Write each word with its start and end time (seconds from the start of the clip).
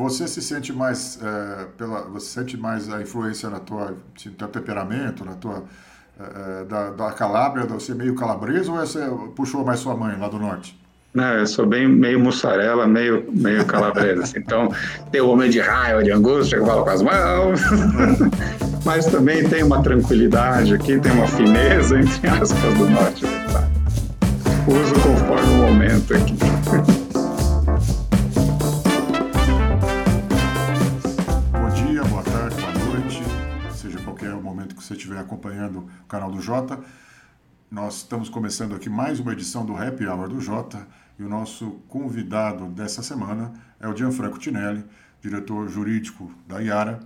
você 0.00 0.26
se 0.26 0.40
sente 0.40 0.72
mais 0.72 1.18
é, 1.22 1.66
pela, 1.76 2.02
você 2.02 2.40
sente 2.40 2.56
mais 2.56 2.90
a 2.90 3.00
influência 3.00 3.48
na 3.50 3.60
tua, 3.60 3.90
no 4.24 4.32
teu 4.32 4.48
temperamento, 4.48 5.24
na 5.24 5.34
tua 5.34 5.64
é, 6.18 6.64
da, 6.64 6.90
da 6.90 7.12
Calábria, 7.12 7.66
você 7.66 7.92
é 7.92 7.94
meio 7.94 8.14
calabresa 8.14 8.72
ou 8.72 8.78
você 8.78 9.00
puxou 9.36 9.64
mais 9.64 9.80
sua 9.80 9.96
mãe 9.96 10.18
lá 10.18 10.28
do 10.28 10.38
norte? 10.38 10.78
Não, 11.12 11.34
eu 11.34 11.46
sou 11.46 11.66
bem 11.66 11.88
meio 11.88 12.20
mussarela, 12.20 12.86
meio, 12.86 13.24
meio 13.32 13.64
calabresa. 13.64 14.22
Assim. 14.22 14.38
Então, 14.38 14.72
tem 15.10 15.20
o 15.20 15.28
homem 15.28 15.50
de 15.50 15.60
raiva, 15.60 16.04
de 16.04 16.12
angústia, 16.12 16.60
que 16.60 16.64
fala 16.64 16.84
com 16.84 16.90
as 16.90 17.02
mãos. 17.02 17.60
Mas 18.84 19.06
também 19.06 19.46
tem 19.48 19.64
uma 19.64 19.82
tranquilidade 19.82 20.74
aqui, 20.74 20.98
tem 21.00 21.12
uma 21.12 21.26
fineza, 21.26 21.98
entre 21.98 22.28
aspas, 22.28 22.74
do 22.78 22.88
norte. 22.88 23.24
Tá? 23.52 23.68
Uso 24.68 24.94
conforme 25.02 25.50
o 25.50 25.56
momento 25.56 26.14
aqui. 26.14 26.36
estiver 35.10 35.20
acompanhando 35.20 35.90
o 36.04 36.06
canal 36.06 36.30
do 36.30 36.40
Jota. 36.40 36.80
Nós 37.68 37.98
estamos 37.98 38.28
começando 38.28 38.74
aqui 38.76 38.88
mais 38.88 39.18
uma 39.18 39.32
edição 39.32 39.66
do 39.66 39.76
Happy 39.76 40.06
Hour 40.06 40.28
do 40.28 40.40
Jota 40.40 40.86
e 41.18 41.24
o 41.24 41.28
nosso 41.28 41.80
convidado 41.88 42.66
dessa 42.66 43.02
semana 43.02 43.52
é 43.80 43.88
o 43.88 43.96
Gianfranco 43.96 44.38
Tinelli, 44.38 44.84
diretor 45.20 45.68
jurídico 45.68 46.32
da 46.46 46.60
Iara. 46.60 47.00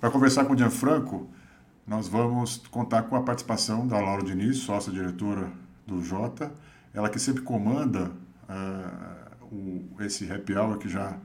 Para 0.00 0.10
conversar 0.10 0.44
com 0.44 0.54
o 0.54 0.58
Gianfranco, 0.58 1.28
nós 1.86 2.08
vamos 2.08 2.58
contar 2.68 3.04
com 3.04 3.14
a 3.14 3.22
participação 3.22 3.86
da 3.86 3.98
Laura 4.00 4.24
Diniz, 4.24 4.58
sócia-diretora 4.58 5.48
do 5.86 6.02
Jota, 6.02 6.52
ela 6.92 7.08
que 7.08 7.20
sempre 7.20 7.42
comanda 7.42 8.10
uh, 8.48 9.54
o, 9.54 10.02
esse 10.02 10.30
happy 10.30 10.54
hour 10.56 10.78
que 10.78 10.88
já 10.88 11.16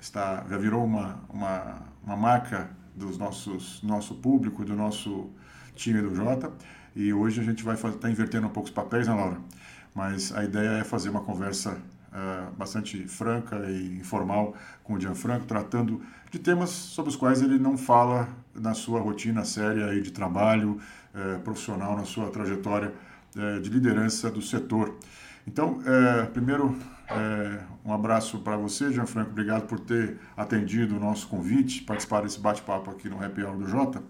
está 0.00 0.44
já 0.48 0.58
virou 0.58 0.84
uma, 0.84 1.18
uma, 1.28 1.82
uma 2.04 2.16
marca 2.16 2.70
dos 2.96 3.18
nossos 3.18 3.82
nosso 3.82 4.14
público, 4.14 4.64
do 4.64 4.74
nosso 4.74 5.30
time 5.76 6.02
do 6.02 6.12
Jota. 6.14 6.50
E 6.96 7.12
hoje 7.12 7.40
a 7.40 7.44
gente 7.44 7.62
vai 7.62 7.76
estar 7.76 7.92
tá 7.92 8.10
invertendo 8.10 8.48
um 8.48 8.50
pouco 8.50 8.68
os 8.68 8.74
papéis, 8.74 9.06
né, 9.06 9.14
Laura? 9.14 9.38
mas 9.96 10.30
a 10.36 10.44
ideia 10.44 10.80
é 10.80 10.84
fazer 10.84 11.08
uma 11.08 11.22
conversa 11.22 11.70
uh, 11.70 12.52
bastante 12.54 13.08
franca 13.08 13.56
e 13.70 13.96
informal 13.98 14.54
com 14.84 14.92
o 14.92 15.00
Gianfranco, 15.00 15.46
tratando 15.46 16.02
de 16.30 16.38
temas 16.38 16.68
sobre 16.68 17.08
os 17.08 17.16
quais 17.16 17.40
ele 17.40 17.58
não 17.58 17.78
fala 17.78 18.28
na 18.54 18.74
sua 18.74 19.00
rotina 19.00 19.42
séria 19.42 19.94
e 19.94 20.02
de 20.02 20.12
trabalho 20.12 20.78
uh, 21.14 21.40
profissional, 21.40 21.96
na 21.96 22.04
sua 22.04 22.28
trajetória 22.28 22.92
uh, 23.34 23.58
de 23.62 23.70
liderança 23.70 24.30
do 24.30 24.42
setor. 24.42 24.94
Então, 25.46 25.78
primeiro, 26.32 26.76
um 27.84 27.92
abraço 27.92 28.40
para 28.40 28.56
você, 28.56 28.92
Gianfranco, 28.92 29.30
obrigado 29.30 29.68
por 29.68 29.78
ter 29.78 30.18
atendido 30.36 30.96
o 30.96 30.98
nosso 30.98 31.28
convite, 31.28 31.82
participar 31.82 32.22
desse 32.22 32.40
bate-papo 32.40 32.90
aqui 32.90 33.08
no 33.08 33.24
Happy 33.24 33.44
Hour 33.44 33.56
do 33.56 33.68
Jota. 33.68 34.02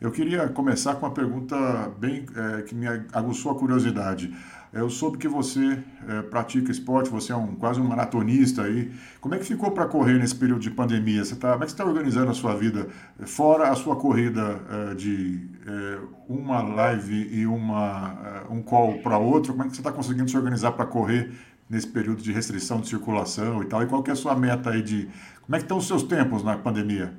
Eu 0.00 0.10
queria 0.10 0.48
começar 0.48 0.94
com 0.96 1.06
uma 1.06 1.12
pergunta 1.12 1.56
bem 1.98 2.26
que 2.66 2.74
me 2.74 2.86
aguçou 3.12 3.52
a 3.52 3.54
curiosidade. 3.54 4.34
Eu 4.74 4.90
soube 4.90 5.18
que 5.18 5.28
você 5.28 5.78
é, 6.08 6.22
pratica 6.22 6.72
esporte, 6.72 7.08
você 7.08 7.32
é 7.32 7.36
um, 7.36 7.54
quase 7.54 7.80
um 7.80 7.84
maratonista 7.84 8.62
aí. 8.62 8.90
Como 9.20 9.32
é 9.32 9.38
que 9.38 9.44
ficou 9.44 9.70
para 9.70 9.86
correr 9.86 10.18
nesse 10.18 10.34
período 10.34 10.62
de 10.62 10.70
pandemia? 10.70 11.24
Você 11.24 11.36
tá, 11.36 11.52
como 11.52 11.62
é 11.62 11.66
que 11.66 11.70
você 11.70 11.74
está 11.74 11.84
organizando 11.84 12.32
a 12.32 12.34
sua 12.34 12.56
vida? 12.56 12.88
Fora 13.24 13.70
a 13.70 13.76
sua 13.76 13.94
corrida 13.94 14.60
é, 14.68 14.94
de 14.94 15.48
é, 15.64 15.98
uma 16.28 16.60
live 16.60 17.28
e 17.30 17.46
uma, 17.46 18.46
um 18.50 18.60
call 18.60 18.98
para 18.98 19.16
outro, 19.16 19.52
como 19.52 19.62
é 19.64 19.68
que 19.68 19.76
você 19.76 19.80
está 19.80 19.92
conseguindo 19.92 20.28
se 20.28 20.36
organizar 20.36 20.72
para 20.72 20.86
correr 20.86 21.30
nesse 21.70 21.86
período 21.86 22.20
de 22.20 22.32
restrição 22.32 22.80
de 22.80 22.88
circulação 22.88 23.62
e 23.62 23.66
tal? 23.66 23.80
E 23.80 23.86
qual 23.86 24.02
que 24.02 24.10
é 24.10 24.12
a 24.12 24.16
sua 24.16 24.34
meta 24.34 24.70
aí 24.70 24.82
de... 24.82 25.08
Como 25.42 25.54
é 25.54 25.58
que 25.58 25.64
estão 25.66 25.78
os 25.78 25.86
seus 25.86 26.02
tempos 26.02 26.42
na 26.42 26.56
pandemia? 26.56 27.14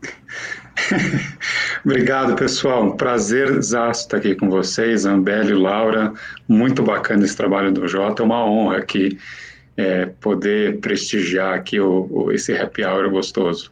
Obrigado, 1.84 2.34
pessoal. 2.36 2.84
Um 2.84 2.96
prazer 2.96 3.58
estar 3.58 4.16
aqui 4.16 4.34
com 4.34 4.48
vocês, 4.48 5.04
Ambélio, 5.04 5.58
Laura. 5.58 6.12
Muito 6.48 6.82
bacana 6.82 7.24
esse 7.24 7.36
trabalho 7.36 7.72
do 7.72 7.86
Jota. 7.86 8.22
É 8.22 8.24
uma 8.24 8.44
honra 8.44 8.78
aqui 8.78 9.18
é, 9.76 10.06
poder 10.06 10.78
prestigiar 10.80 11.54
aqui 11.54 11.78
o, 11.78 12.08
o, 12.10 12.32
esse 12.32 12.56
happy 12.56 12.84
hour 12.84 13.10
gostoso. 13.10 13.70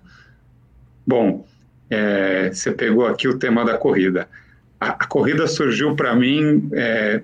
Bom, 1.06 1.46
é, 1.90 2.50
você 2.52 2.72
pegou 2.72 3.06
aqui 3.06 3.26
o 3.26 3.38
tema 3.38 3.64
da 3.64 3.76
corrida. 3.78 4.28
A, 4.80 4.88
a 4.88 5.06
corrida 5.06 5.46
surgiu 5.46 5.96
para 5.96 6.14
mim 6.14 6.68
é, 6.72 7.22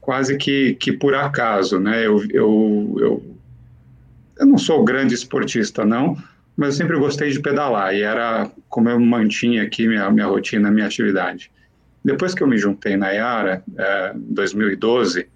quase 0.00 0.36
que, 0.36 0.74
que 0.74 0.92
por 0.92 1.14
acaso, 1.14 1.78
né? 1.78 2.06
Eu, 2.06 2.24
eu, 2.30 2.96
eu, 2.98 3.36
eu 4.38 4.46
não 4.46 4.58
sou 4.58 4.84
grande 4.84 5.14
esportista, 5.14 5.84
não, 5.84 6.16
mas 6.62 6.74
eu 6.74 6.84
sempre 6.84 6.96
gostei 6.96 7.30
de 7.30 7.40
pedalar 7.40 7.92
e 7.92 8.02
era 8.02 8.48
como 8.68 8.88
eu 8.88 9.00
mantinha 9.00 9.64
aqui 9.64 9.88
minha, 9.88 10.08
minha 10.12 10.26
rotina, 10.26 10.70
minha 10.70 10.86
atividade. 10.86 11.50
Depois 12.04 12.34
que 12.34 12.42
eu 12.42 12.46
me 12.46 12.56
juntei 12.56 12.96
na 12.96 13.10
Yara, 13.10 13.64
é, 13.76 14.12
em 14.14 14.32
2012, 14.32 15.26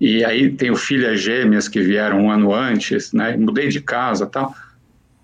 e 0.00 0.24
aí 0.24 0.50
tenho 0.50 0.74
filhas 0.74 1.20
gêmeas 1.20 1.68
que 1.68 1.80
vieram 1.80 2.22
um 2.22 2.30
ano 2.32 2.52
antes, 2.52 3.12
né, 3.12 3.36
mudei 3.36 3.68
de 3.68 3.80
casa 3.80 4.26
tal, 4.26 4.52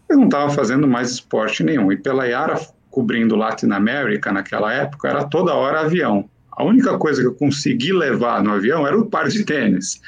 eu 0.08 0.16
não 0.16 0.26
estava 0.26 0.48
fazendo 0.50 0.86
mais 0.86 1.10
esporte 1.10 1.64
nenhum. 1.64 1.90
E 1.90 1.96
pela 1.96 2.24
Yara, 2.24 2.60
cobrindo 2.88 3.34
Latin 3.34 3.72
America 3.72 4.30
naquela 4.30 4.72
época, 4.72 5.08
era 5.08 5.24
toda 5.24 5.54
hora 5.54 5.80
avião. 5.80 6.30
A 6.52 6.62
única 6.62 6.96
coisa 6.98 7.20
que 7.20 7.26
eu 7.26 7.34
consegui 7.34 7.92
levar 7.92 8.44
no 8.44 8.52
avião 8.52 8.86
era 8.86 8.96
o 8.96 9.06
par 9.06 9.26
de 9.26 9.44
tênis. 9.44 10.00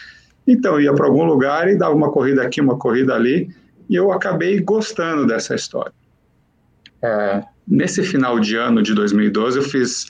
Então 0.47 0.75
eu 0.75 0.81
ia 0.81 0.95
para 0.95 1.07
algum 1.07 1.25
lugar 1.25 1.69
e 1.69 1.77
dava 1.77 1.93
uma 1.93 2.13
corrida 2.13 2.41
aqui, 2.45 2.61
uma 2.61 2.79
corrida 2.79 3.17
ali, 3.17 3.51
e 3.89 3.97
eu 3.97 4.13
acabei 4.13 4.61
gostando 4.61 5.27
dessa 5.27 5.55
história. 5.55 5.93
É, 7.03 7.43
nesse 7.67 8.03
final 8.03 8.39
de 8.39 8.57
ano 8.57 8.83
de 8.83 8.95
2012, 8.95 9.59
eu 9.59 9.65
fiz 9.65 10.07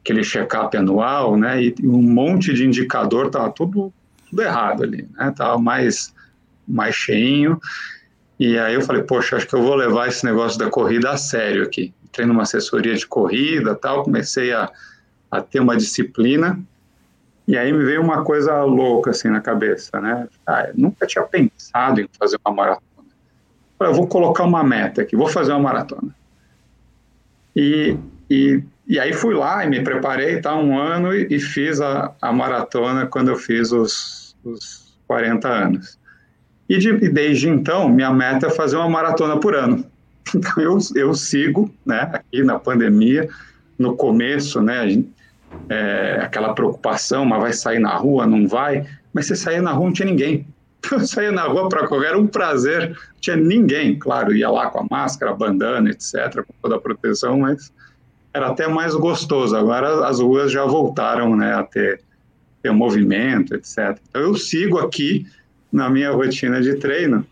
aquele 0.00 0.22
check-up 0.22 0.76
anual, 0.76 1.36
né, 1.36 1.62
e 1.62 1.74
um 1.82 2.02
monte 2.02 2.52
de 2.54 2.64
indicador 2.64 3.26
estava 3.26 3.50
tudo, 3.50 3.92
tudo 4.30 4.42
errado 4.42 4.84
ali, 4.84 5.08
né, 5.16 5.28
estava 5.28 5.58
mais, 5.58 6.14
mais 6.66 6.94
cheinho, 6.94 7.60
e 8.38 8.58
aí 8.58 8.74
eu 8.74 8.82
falei, 8.82 9.02
poxa, 9.02 9.36
acho 9.36 9.46
que 9.46 9.54
eu 9.54 9.62
vou 9.62 9.74
levar 9.74 10.08
esse 10.08 10.24
negócio 10.24 10.58
da 10.58 10.68
corrida 10.68 11.10
a 11.10 11.16
sério 11.16 11.62
aqui. 11.62 11.94
Entrei 12.04 12.26
numa 12.26 12.42
assessoria 12.42 12.94
de 12.94 13.06
corrida 13.06 13.74
tal, 13.74 14.02
comecei 14.02 14.52
a, 14.52 14.70
a 15.30 15.40
ter 15.40 15.58
uma 15.58 15.74
disciplina, 15.74 16.60
e 17.48 17.56
aí 17.56 17.72
me 17.72 17.84
veio 17.84 18.02
uma 18.02 18.24
coisa 18.24 18.62
louca 18.62 19.10
assim 19.10 19.28
na 19.28 19.40
cabeça, 19.40 20.00
né? 20.00 20.28
Ah, 20.46 20.68
nunca 20.74 21.06
tinha 21.06 21.24
pensado 21.24 22.00
em 22.00 22.08
fazer 22.18 22.38
uma 22.44 22.54
maratona 22.54 22.85
eu 23.80 23.94
vou 23.94 24.06
colocar 24.06 24.44
uma 24.44 24.64
meta 24.64 25.02
aqui, 25.02 25.16
vou 25.16 25.28
fazer 25.28 25.52
uma 25.52 25.60
maratona. 25.60 26.14
E, 27.54 27.96
e, 28.30 28.62
e 28.86 28.98
aí 28.98 29.12
fui 29.12 29.34
lá 29.34 29.64
e 29.64 29.68
me 29.68 29.82
preparei, 29.82 30.40
tá, 30.40 30.54
um 30.56 30.78
ano, 30.78 31.14
e, 31.14 31.26
e 31.30 31.40
fiz 31.40 31.80
a, 31.80 32.14
a 32.20 32.32
maratona 32.32 33.06
quando 33.06 33.28
eu 33.28 33.36
fiz 33.36 33.72
os, 33.72 34.36
os 34.44 34.96
40 35.06 35.48
anos. 35.48 35.98
E, 36.68 36.78
de, 36.78 36.92
desde 37.10 37.48
então, 37.48 37.88
minha 37.88 38.12
meta 38.12 38.46
é 38.48 38.50
fazer 38.50 38.76
uma 38.76 38.88
maratona 38.88 39.38
por 39.38 39.54
ano. 39.54 39.84
Então 40.34 40.60
eu, 40.60 40.76
eu 40.96 41.14
sigo, 41.14 41.72
né, 41.86 42.10
aqui 42.12 42.42
na 42.42 42.58
pandemia, 42.58 43.28
no 43.78 43.94
começo, 43.94 44.60
né, 44.60 45.00
é, 45.68 46.18
aquela 46.20 46.52
preocupação, 46.52 47.24
mas 47.24 47.40
vai 47.40 47.52
sair 47.52 47.78
na 47.78 47.94
rua, 47.94 48.26
não 48.26 48.48
vai? 48.48 48.84
Mas 49.12 49.26
você 49.26 49.36
sair 49.36 49.62
na 49.62 49.70
rua 49.70 49.86
não 49.86 49.92
tinha 49.92 50.08
ninguém. 50.08 50.44
Eu 50.90 51.06
saía 51.06 51.32
na 51.32 51.42
rua 51.42 51.68
para 51.68 51.86
correr, 51.86 52.08
era 52.08 52.18
um 52.18 52.26
prazer. 52.26 52.90
Não 52.90 53.20
tinha 53.20 53.36
ninguém, 53.36 53.98
claro, 53.98 54.34
ia 54.34 54.48
lá 54.50 54.70
com 54.70 54.80
a 54.80 54.86
máscara, 54.90 55.34
bandana, 55.34 55.90
etc., 55.90 56.44
com 56.46 56.54
toda 56.62 56.76
a 56.76 56.80
proteção, 56.80 57.40
mas 57.40 57.72
era 58.32 58.48
até 58.48 58.68
mais 58.68 58.94
gostoso. 58.94 59.56
Agora 59.56 60.06
as 60.06 60.20
ruas 60.20 60.52
já 60.52 60.64
voltaram 60.64 61.34
né, 61.36 61.54
a 61.54 61.62
ter, 61.62 62.00
ter 62.62 62.70
movimento, 62.72 63.54
etc. 63.54 63.98
Então 64.08 64.22
eu 64.22 64.34
sigo 64.34 64.78
aqui 64.78 65.26
na 65.72 65.90
minha 65.90 66.10
rotina 66.12 66.60
de 66.60 66.74
treino. 66.76 67.26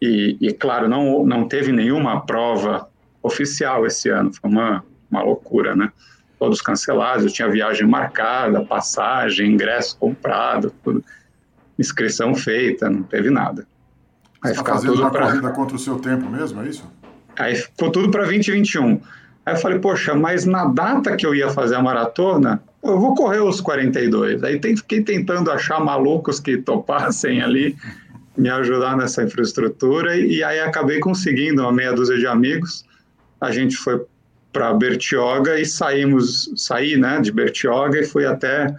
E, 0.00 0.36
e, 0.40 0.52
claro, 0.52 0.88
não, 0.88 1.24
não 1.26 1.46
teve 1.46 1.72
nenhuma 1.72 2.24
prova 2.24 2.88
oficial 3.22 3.84
esse 3.84 4.08
ano, 4.08 4.32
foi 4.32 4.48
uma, 4.48 4.82
uma 5.10 5.22
loucura, 5.22 5.76
né? 5.76 5.92
Todos 6.38 6.62
cancelados, 6.62 7.24
eu 7.24 7.30
tinha 7.30 7.50
viagem 7.50 7.86
marcada, 7.86 8.64
passagem, 8.64 9.52
ingresso 9.52 9.98
comprado, 9.98 10.72
tudo 10.82 11.04
inscrição 11.80 12.34
feita, 12.34 12.90
não 12.90 13.02
teve 13.02 13.30
nada. 13.30 13.66
Aí 14.42 14.54
Você 14.54 14.60
está 14.60 14.72
fazendo 14.72 14.92
tudo 14.92 15.02
uma 15.02 15.10
pra... 15.10 15.26
corrida 15.26 15.50
contra 15.50 15.76
o 15.76 15.78
seu 15.78 15.98
tempo 15.98 16.28
mesmo, 16.28 16.62
é 16.62 16.68
isso? 16.68 16.84
Aí 17.38 17.54
ficou 17.54 17.90
tudo 17.90 18.10
para 18.10 18.24
2021. 18.24 19.00
Aí 19.46 19.54
eu 19.54 19.58
falei, 19.58 19.78
poxa, 19.78 20.14
mas 20.14 20.44
na 20.44 20.66
data 20.66 21.16
que 21.16 21.26
eu 21.26 21.34
ia 21.34 21.50
fazer 21.50 21.76
a 21.76 21.82
maratona, 21.82 22.62
eu 22.82 22.98
vou 23.00 23.14
correr 23.14 23.40
os 23.40 23.60
42. 23.60 24.42
Aí 24.44 24.58
tem, 24.58 24.76
fiquei 24.76 25.02
tentando 25.02 25.50
achar 25.50 25.80
malucos 25.80 26.38
que 26.38 26.58
topassem 26.58 27.42
ali, 27.42 27.76
me 28.36 28.48
ajudar 28.48 28.96
nessa 28.96 29.22
infraestrutura, 29.22 30.16
e, 30.16 30.36
e 30.36 30.44
aí 30.44 30.60
acabei 30.60 31.00
conseguindo 31.00 31.62
uma 31.62 31.72
meia 31.72 31.92
dúzia 31.92 32.18
de 32.18 32.26
amigos. 32.26 32.84
A 33.40 33.50
gente 33.50 33.76
foi 33.76 34.00
para 34.52 34.72
Bertioga 34.74 35.58
e 35.58 35.64
saímos, 35.64 36.50
saí 36.56 36.96
né, 36.96 37.20
de 37.20 37.30
Bertioga 37.32 38.00
e 38.00 38.04
fui 38.04 38.26
até 38.26 38.74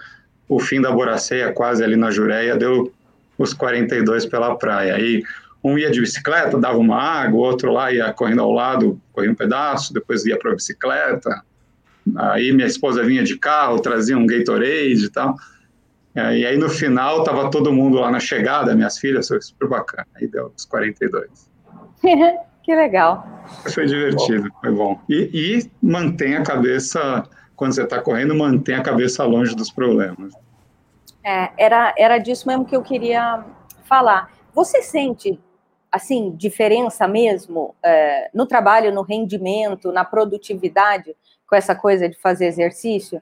o 0.51 0.59
fim 0.59 0.81
da 0.81 0.91
Boraceia, 0.91 1.53
quase 1.53 1.81
ali 1.81 1.95
na 1.95 2.11
Jureia, 2.11 2.57
deu 2.57 2.91
os 3.37 3.53
42 3.53 4.25
pela 4.25 4.53
praia. 4.57 4.95
Aí 4.95 5.23
um 5.63 5.77
ia 5.77 5.89
de 5.89 6.01
bicicleta, 6.01 6.59
dava 6.59 6.77
uma 6.77 7.01
água, 7.01 7.39
o 7.39 7.41
outro 7.41 7.71
lá 7.71 7.89
ia 7.89 8.11
correndo 8.11 8.41
ao 8.41 8.51
lado, 8.51 8.99
corria 9.13 9.31
um 9.31 9.35
pedaço, 9.35 9.93
depois 9.93 10.25
ia 10.25 10.37
para 10.37 10.51
a 10.51 10.55
bicicleta. 10.55 11.41
Aí 12.17 12.51
minha 12.51 12.67
esposa 12.67 13.01
vinha 13.01 13.23
de 13.23 13.37
carro, 13.37 13.79
trazia 13.79 14.17
um 14.17 14.25
Gatorade 14.25 15.05
e 15.05 15.09
tal. 15.09 15.37
E 16.13 16.45
aí 16.45 16.57
no 16.57 16.67
final 16.67 17.19
estava 17.19 17.49
todo 17.49 17.71
mundo 17.71 17.99
lá 17.99 18.11
na 18.11 18.19
chegada, 18.19 18.75
minhas 18.75 18.97
filhas, 18.97 19.29
foi 19.29 19.41
super 19.41 19.69
bacana. 19.69 20.07
Aí 20.15 20.27
deu 20.27 20.51
os 20.53 20.65
42. 20.65 21.29
que 22.61 22.75
legal. 22.75 23.25
Foi 23.73 23.85
divertido, 23.85 24.49
foi 24.59 24.71
bom. 24.73 25.01
E, 25.07 25.29
e 25.33 25.71
mantém 25.81 26.35
a 26.35 26.43
cabeça, 26.43 27.23
quando 27.61 27.75
você 27.75 27.83
está 27.83 28.01
correndo, 28.01 28.33
mantém 28.33 28.73
a 28.73 28.81
cabeça 28.81 29.23
longe 29.23 29.55
dos 29.55 29.69
problemas. 29.69 30.33
É, 31.23 31.51
era, 31.55 31.93
era 31.95 32.17
disso 32.17 32.47
mesmo 32.47 32.65
que 32.65 32.75
eu 32.75 32.81
queria 32.81 33.45
falar. 33.83 34.31
Você 34.51 34.81
sente, 34.81 35.39
assim, 35.91 36.31
diferença 36.35 37.07
mesmo 37.07 37.75
é, 37.83 38.31
no 38.33 38.47
trabalho, 38.47 38.91
no 38.91 39.03
rendimento, 39.03 39.91
na 39.91 40.03
produtividade, 40.03 41.15
com 41.47 41.55
essa 41.55 41.75
coisa 41.75 42.09
de 42.09 42.17
fazer 42.17 42.47
exercício? 42.47 43.21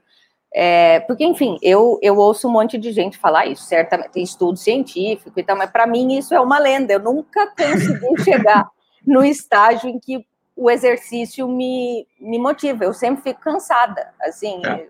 É, 0.54 1.00
porque, 1.00 1.22
enfim, 1.22 1.58
eu, 1.60 1.98
eu 2.00 2.16
ouço 2.16 2.48
um 2.48 2.52
monte 2.52 2.78
de 2.78 2.92
gente 2.92 3.18
falar 3.18 3.44
isso, 3.44 3.64
certamente 3.64 4.12
tem 4.12 4.22
estudo 4.22 4.56
científico 4.56 5.38
e 5.38 5.42
tal, 5.42 5.54
mas 5.54 5.70
para 5.70 5.86
mim 5.86 6.16
isso 6.16 6.34
é 6.34 6.40
uma 6.40 6.58
lenda. 6.58 6.94
Eu 6.94 7.00
nunca 7.00 7.46
consegui 7.48 8.16
chegar 8.24 8.70
no 9.06 9.22
estágio 9.22 9.90
em 9.90 9.98
que 9.98 10.24
o 10.60 10.70
exercício 10.70 11.48
me, 11.48 12.06
me 12.20 12.38
motiva. 12.38 12.84
Eu 12.84 12.92
sempre 12.92 13.22
fico 13.22 13.40
cansada, 13.40 14.08
assim. 14.20 14.60
É. 14.66 14.86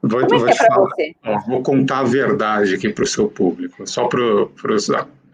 Vou, 0.00 0.24
Como 0.24 0.48
é 0.48 0.52
que 0.52 0.62
é 0.62 0.66
para 0.68 0.76
você? 0.76 1.16
Ó, 1.26 1.40
vou 1.40 1.60
contar 1.60 1.98
a 1.98 2.04
verdade 2.04 2.76
aqui 2.76 2.88
para 2.88 3.02
o 3.02 3.06
seu 3.06 3.28
público, 3.28 3.84
só 3.84 4.06
para 4.06 4.20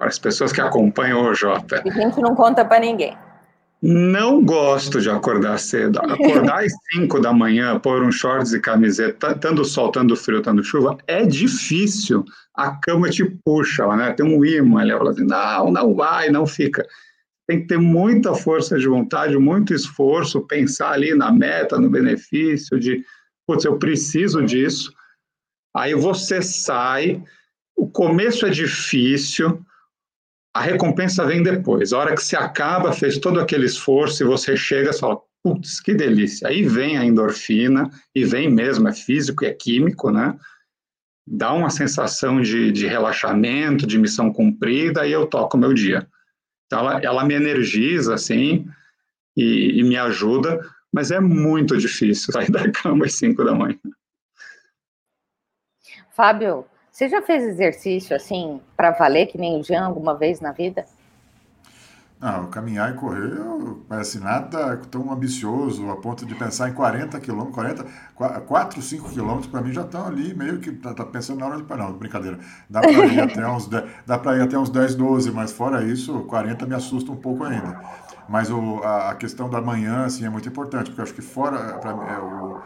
as 0.01 0.19
pessoas 0.19 0.53
que 0.53 0.61
acompanham 0.63 1.23
o 1.23 1.35
Jota. 1.35 1.83
A 1.85 1.91
gente 1.91 2.19
não 2.19 2.35
conta 2.35 2.65
para 2.65 2.81
ninguém. 2.81 3.15
Não 3.83 4.43
gosto 4.43 5.03
de 5.03 5.11
acordar 5.11 5.59
cedo. 5.59 5.99
Acordar 5.99 6.65
às 6.65 6.73
5 6.95 7.21
da 7.21 7.35
manhã, 7.35 7.79
pôr 7.79 8.03
um 8.03 8.11
shorts 8.11 8.55
e 8.55 8.61
camiseta, 8.61 9.35
tanto 9.35 9.67
sol, 9.67 9.93
tanto 9.93 10.17
frio, 10.17 10.41
tanto 10.41 10.65
chuva, 10.65 10.97
é 11.07 11.27
difícil. 11.27 12.25
A 12.55 12.71
cama 12.71 13.11
te 13.11 13.23
puxa, 13.45 13.87
né? 13.95 14.15
Tem 14.15 14.25
um 14.25 14.43
imã, 14.43 14.81
ela 14.81 14.97
fala 14.97 15.11
assim, 15.11 15.27
não, 15.27 15.71
não 15.71 15.95
vai, 15.95 16.31
não 16.31 16.47
fica. 16.47 16.87
Tem 17.47 17.61
que 17.61 17.67
ter 17.67 17.79
muita 17.79 18.35
força 18.35 18.79
de 18.79 18.87
vontade, 18.87 19.37
muito 19.37 19.75
esforço, 19.75 20.47
pensar 20.47 20.93
ali 20.93 21.15
na 21.15 21.31
meta, 21.31 21.79
no 21.79 21.91
benefício, 21.91 22.81
de, 22.81 23.05
putz, 23.47 23.65
eu 23.65 23.79
preciso 23.79 24.43
disso. 24.43 24.93
Aí 25.77 25.95
você 25.95 26.41
sai, 26.41 27.23
o 27.77 27.89
começo 27.89 28.47
é 28.47 28.51
difícil, 28.51 29.65
a 30.55 30.61
recompensa 30.61 31.27
vem 31.27 31.43
depois. 31.43 31.93
A 31.93 31.99
hora 31.99 32.15
que 32.15 32.23
se 32.23 32.37
acaba, 32.37 32.93
fez 32.93 33.19
todo 33.19 33.41
aquele 33.41 33.67
esforço 33.67 34.23
e 34.23 34.27
você 34.27 34.57
chega 34.57 34.91
e 34.91 34.99
fala, 34.99 35.21
putz, 35.43 35.81
que 35.81 35.93
delícia. 35.93 36.49
Aí 36.49 36.63
vem 36.63 36.97
a 36.97 37.05
endorfina, 37.05 37.91
e 38.15 38.25
vem 38.25 38.51
mesmo, 38.51 38.89
é 38.89 38.93
físico 38.93 39.45
e 39.45 39.49
é 39.49 39.53
químico, 39.53 40.11
né? 40.11 40.39
Dá 41.27 41.53
uma 41.53 41.71
sensação 41.71 42.41
de, 42.41 42.73
de 42.73 42.87
relaxamento, 42.87 43.87
de 43.87 43.99
missão 43.99 44.33
cumprida, 44.33 45.07
e 45.07 45.13
eu 45.13 45.27
toco 45.27 45.57
o 45.57 45.61
meu 45.61 45.75
dia. 45.75 46.07
Então, 46.75 46.91
ela, 46.91 47.01
ela 47.01 47.25
me 47.25 47.35
energiza, 47.35 48.15
assim, 48.15 48.67
e, 49.37 49.79
e 49.79 49.85
me 49.85 49.97
ajuda, 49.97 50.59
mas 50.93 51.13
é 51.13 51.21
muito 51.21 51.77
difícil 51.77 52.33
sair 52.33 52.51
da 52.51 52.69
cama 52.73 53.05
às 53.05 53.15
5 53.15 53.45
da 53.45 53.55
manhã. 53.55 53.79
Fábio, 56.11 56.65
você 56.91 57.09
já 57.09 57.23
fez 57.23 57.45
exercício 57.45 58.15
assim 58.15 58.61
para 58.77 58.91
valer 58.91 59.27
que 59.27 59.39
nem 59.39 59.59
o 59.59 59.63
Jean 59.63 59.85
alguma 59.85 60.17
vez 60.17 60.41
na 60.41 60.51
vida? 60.51 60.85
Não, 62.25 62.47
caminhar 62.47 62.91
e 62.91 62.95
correr 62.95 63.35
parece 63.87 64.19
nada 64.19 64.79
tão 64.91 65.13
ambicioso 65.13 65.91
a 65.91 65.97
ponto 65.97 66.25
de 66.25 66.35
pensar 66.35 66.71
em 66.71 66.73
40 66.73 67.21
quilômetros, 67.21 67.55
40, 67.55 68.41
4, 68.41 68.81
5 68.81 69.11
quilômetros 69.11 69.47
para 69.49 69.61
mim 69.61 69.75
já 69.75 69.83
estão 69.83 70.07
ali 70.07 70.33
meio 70.33 70.59
que 70.59 70.73
tá, 70.73 70.95
tá, 70.95 71.05
pensando 71.05 71.41
na 71.41 71.47
hora 71.49 71.63
de 71.63 71.77
não, 71.77 71.93
brincadeira. 71.93 72.39
Dá 72.71 72.81
para 72.81 72.93
ir 73.13 73.21
até 73.21 73.47
uns 73.47 73.67
10, 73.67 73.85
dá 74.07 74.19
para 74.19 74.39
ir 74.39 74.41
até 74.41 74.59
uns 74.59 74.71
10, 74.71 74.95
12, 74.95 75.33
mas 75.33 75.53
fora 75.53 75.85
isso, 75.85 76.21
40 76.21 76.65
me 76.65 76.75
assusta 76.75 77.13
um 77.13 77.17
pouco 77.17 77.45
ainda. 77.45 77.79
Mas 78.27 78.51
o, 78.51 78.81
a, 78.83 79.11
a 79.11 79.15
questão 79.17 79.51
da 79.51 79.61
manhã 79.61 80.07
assim 80.07 80.25
é 80.25 80.31
muito 80.31 80.49
importante, 80.49 80.87
porque 80.87 81.03
eu 81.03 81.05
acho 81.05 81.13
que 81.13 81.21
fora 81.21 81.75
para 81.75 81.91
é, 81.91 82.19
o 82.21 82.59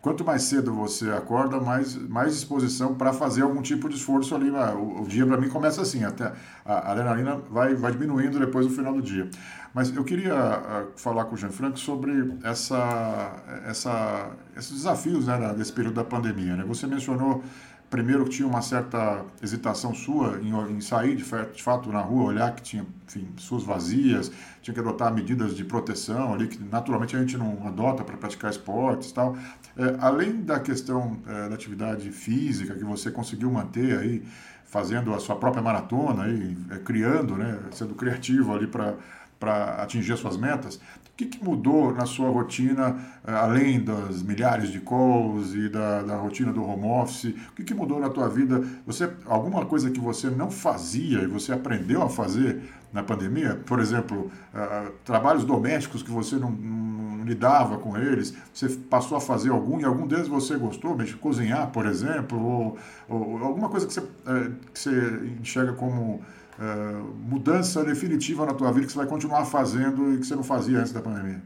quanto 0.00 0.24
mais 0.24 0.42
cedo 0.42 0.72
você 0.74 1.10
acorda, 1.10 1.60
mais, 1.60 1.94
mais 1.94 2.34
disposição 2.34 2.94
para 2.94 3.12
fazer 3.12 3.42
algum 3.42 3.60
tipo 3.60 3.88
de 3.88 3.96
esforço 3.96 4.34
ali. 4.34 4.50
Né? 4.50 4.72
O, 4.74 5.02
o 5.02 5.06
dia 5.06 5.26
para 5.26 5.36
mim 5.36 5.48
começa 5.48 5.82
assim, 5.82 6.04
até 6.04 6.32
a 6.64 6.92
adrenalina 6.92 7.36
vai, 7.50 7.74
vai 7.74 7.92
diminuindo 7.92 8.38
depois 8.38 8.66
do 8.66 8.72
final 8.72 8.92
do 8.94 9.02
dia. 9.02 9.28
Mas 9.72 9.94
eu 9.94 10.02
queria 10.02 10.34
uh, 10.34 10.98
falar 10.98 11.26
com 11.26 11.34
o 11.34 11.38
Jean 11.38 11.50
Franco 11.50 11.78
sobre 11.78 12.36
essa, 12.42 13.36
essa, 13.66 14.30
esses 14.56 14.72
desafios 14.72 15.26
né, 15.26 15.54
desse 15.56 15.72
período 15.72 15.94
da 15.94 16.04
pandemia. 16.04 16.56
Né? 16.56 16.64
Você 16.66 16.86
mencionou 16.86 17.44
primeiro 17.90 18.28
tinha 18.28 18.46
uma 18.46 18.62
certa 18.62 19.24
hesitação 19.42 19.92
sua 19.92 20.38
em, 20.40 20.76
em 20.76 20.80
sair 20.80 21.16
de, 21.16 21.24
de, 21.24 21.62
fato 21.62 21.90
na 21.90 22.00
rua, 22.00 22.24
olhar 22.24 22.54
que 22.54 22.62
tinha 22.62 22.86
enfim, 23.06 23.28
suas 23.36 23.64
vazias, 23.64 24.30
tinha 24.62 24.72
que 24.72 24.78
adotar 24.78 25.12
medidas 25.12 25.56
de 25.56 25.64
proteção 25.64 26.32
ali, 26.32 26.46
que 26.46 26.62
naturalmente 26.62 27.16
a 27.16 27.18
gente 27.18 27.36
não 27.36 27.66
adota 27.66 28.04
para 28.04 28.16
praticar 28.16 28.52
esportes 28.52 29.10
e 29.10 29.14
tal. 29.14 29.36
É, 29.76 29.96
além 29.98 30.40
da 30.40 30.60
questão 30.60 31.18
é, 31.26 31.48
da 31.48 31.54
atividade 31.56 32.10
física 32.12 32.74
que 32.74 32.84
você 32.84 33.10
conseguiu 33.10 33.50
manter 33.50 33.98
aí, 33.98 34.22
fazendo 34.64 35.12
a 35.12 35.18
sua 35.18 35.34
própria 35.34 35.60
maratona, 35.60 36.24
aí, 36.24 36.56
é, 36.70 36.78
criando, 36.78 37.34
né, 37.34 37.58
sendo 37.72 37.92
criativo 37.96 38.54
ali 38.54 38.68
para 38.68 38.94
para 39.40 39.82
atingir 39.82 40.12
as 40.12 40.20
suas 40.20 40.36
metas. 40.36 40.76
O 40.76 40.80
que, 41.16 41.26
que, 41.26 41.44
mudou 41.44 41.92
na 41.92 42.06
sua 42.06 42.30
rotina, 42.30 42.96
eh, 43.26 43.32
além 43.32 43.82
das 43.82 44.22
milhares 44.22 44.70
de 44.70 44.80
calls 44.80 45.54
e 45.54 45.68
da, 45.68 46.02
da 46.02 46.16
rotina 46.16 46.52
do 46.52 46.62
home 46.62 46.86
office? 46.86 47.34
O 47.50 47.52
que, 47.56 47.64
que, 47.64 47.74
mudou 47.74 47.98
na 47.98 48.08
tua 48.08 48.28
vida? 48.28 48.62
Você 48.86 49.10
Alguma 49.26 49.66
coisa 49.66 49.90
que 49.90 50.00
você 50.00 50.30
não 50.30 50.50
fazia 50.50 51.20
e 51.20 51.26
você 51.26 51.52
aprendeu 51.52 52.02
a 52.02 52.08
fazer 52.08 52.62
na 52.92 53.02
pandemia? 53.02 53.60
Por 53.66 53.80
exemplo, 53.80 54.30
uh, 54.54 54.92
trabalhos 55.04 55.44
domésticos 55.44 56.02
que 56.02 56.10
você 56.10 56.36
não, 56.36 56.50
não, 56.50 57.24
lidava 57.24 57.76
com 57.76 57.96
eles, 57.96 58.34
você 58.52 58.68
passou 58.68 59.16
a 59.16 59.20
fazer 59.20 59.50
algum 59.50 59.78
e 59.78 59.84
algum 59.84 60.06
deles 60.06 60.26
você 60.26 60.56
gostou, 60.56 60.96
mas 60.96 61.14
cozinhar, 61.14 61.70
por 61.70 61.86
exemplo, 61.86 62.42
ou, 62.42 62.78
ou 63.08 63.38
alguma 63.44 63.68
coisa 63.68 63.86
que 63.86 63.92
você, 63.92 64.00
uh, 64.00 64.54
que 64.72 64.78
você 64.78 65.36
enxerga 65.38 65.74
como 65.74 66.22
uh, 66.60 67.14
mudança 67.28 67.82
definitiva 67.84 68.46
na 68.46 68.54
tua 68.54 68.70
vida 68.72 68.86
que 68.86 68.92
você 68.92 68.98
vai 68.98 69.06
continuar 69.06 69.44
fazendo 69.46 70.14
e 70.14 70.18
que 70.18 70.26
você 70.26 70.36
não 70.36 70.44
fazia 70.44 70.78
antes 70.78 70.92
da 70.92 71.00
pandemia? 71.00 71.42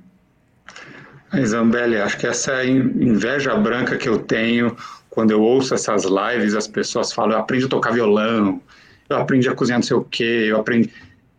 Isabelle, 1.32 1.96
acho 2.00 2.18
que 2.18 2.26
essa 2.26 2.52
é 2.52 2.66
inveja 2.68 3.56
branca 3.56 3.96
que 3.96 4.08
eu 4.08 4.18
tenho 4.18 4.76
quando 5.10 5.30
eu 5.30 5.40
ouço 5.40 5.74
essas 5.74 6.04
lives, 6.04 6.54
as 6.54 6.66
pessoas 6.66 7.12
falam, 7.12 7.32
eu 7.32 7.38
aprendi 7.38 7.64
a 7.64 7.68
tocar 7.68 7.92
violão, 7.92 8.60
eu 9.08 9.16
aprendi 9.16 9.48
a 9.48 9.54
cozinhar 9.54 9.78
não 9.78 9.86
sei 9.86 9.96
o 9.96 10.04
quê, 10.04 10.46
eu 10.48 10.58
aprendi... 10.58 10.90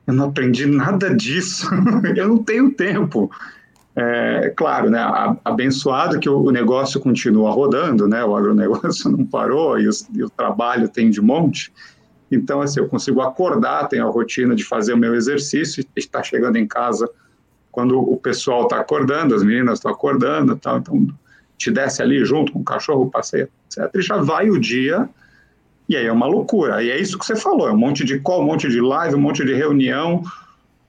Eu 0.08 0.14
não 0.14 0.26
aprendi 0.26 0.68
nada 0.68 1.14
disso, 1.16 1.68
eu 2.16 2.28
não 2.28 2.38
tenho 2.38 2.72
tempo. 2.72 3.30
É, 3.96 4.54
claro, 4.56 4.90
né, 4.90 5.00
abençoado 5.44 6.20
que 6.20 6.30
o 6.30 6.52
negócio 6.52 7.00
continua 7.00 7.52
rodando, 7.52 8.08
né, 8.08 8.24
o 8.24 8.36
agronegócio 8.36 9.10
não 9.12 9.26
parou 9.26 9.80
e, 9.80 9.90
e 10.14 10.24
o 10.24 10.30
trabalho 10.30 10.88
tem 10.88 11.10
de 11.10 11.22
monte, 11.22 11.74
então, 12.32 12.62
assim, 12.62 12.80
eu 12.80 12.88
consigo 12.88 13.22
acordar, 13.22 13.88
tenho 13.88 14.08
a 14.08 14.10
rotina 14.10 14.56
de 14.56 14.64
fazer 14.64 14.94
o 14.94 14.98
meu 14.98 15.16
exercício, 15.16 15.86
estar 15.96 16.24
chegando 16.24 16.58
em 16.58 16.68
casa 16.68 17.10
quando 17.72 18.00
o 18.00 18.18
pessoal 18.18 18.64
está 18.64 18.80
acordando, 18.80 19.36
as 19.36 19.44
meninas 19.44 19.80
estão 19.80 19.92
acordando, 19.92 20.56
tal, 20.56 20.78
então 20.78 21.08
te 21.58 21.70
desce 21.70 22.02
ali 22.02 22.24
junto 22.24 22.54
com 22.54 22.60
o 22.60 22.64
cachorro, 22.64 23.12
passeia, 23.12 23.50
etc. 23.68 23.90
E 23.94 24.02
já 24.02 24.18
vai 24.18 24.50
o 24.50 24.58
dia, 24.58 25.10
e 25.88 25.96
aí 25.96 26.06
é 26.06 26.12
uma 26.12 26.26
loucura. 26.26 26.82
E 26.82 26.90
é 26.90 26.98
isso 26.98 27.20
que 27.20 27.26
você 27.26 27.36
falou, 27.36 27.68
é 27.68 27.74
um 27.74 27.78
monte 27.78 28.06
de 28.06 28.20
call, 28.20 28.42
um 28.42 28.46
monte 28.46 28.70
de 28.70 28.80
live, 28.80 29.16
um 29.16 29.22
monte 29.22 29.44
de 29.44 29.54
reunião. 29.54 30.24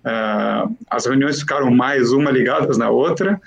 Uh, 0.05 0.77
as 0.89 1.07
reuniões 1.07 1.41
ficaram 1.41 1.71
mais 1.71 2.13
uma 2.13 2.31
ligadas 2.31 2.79
na 2.79 2.89
outra, 2.89 3.41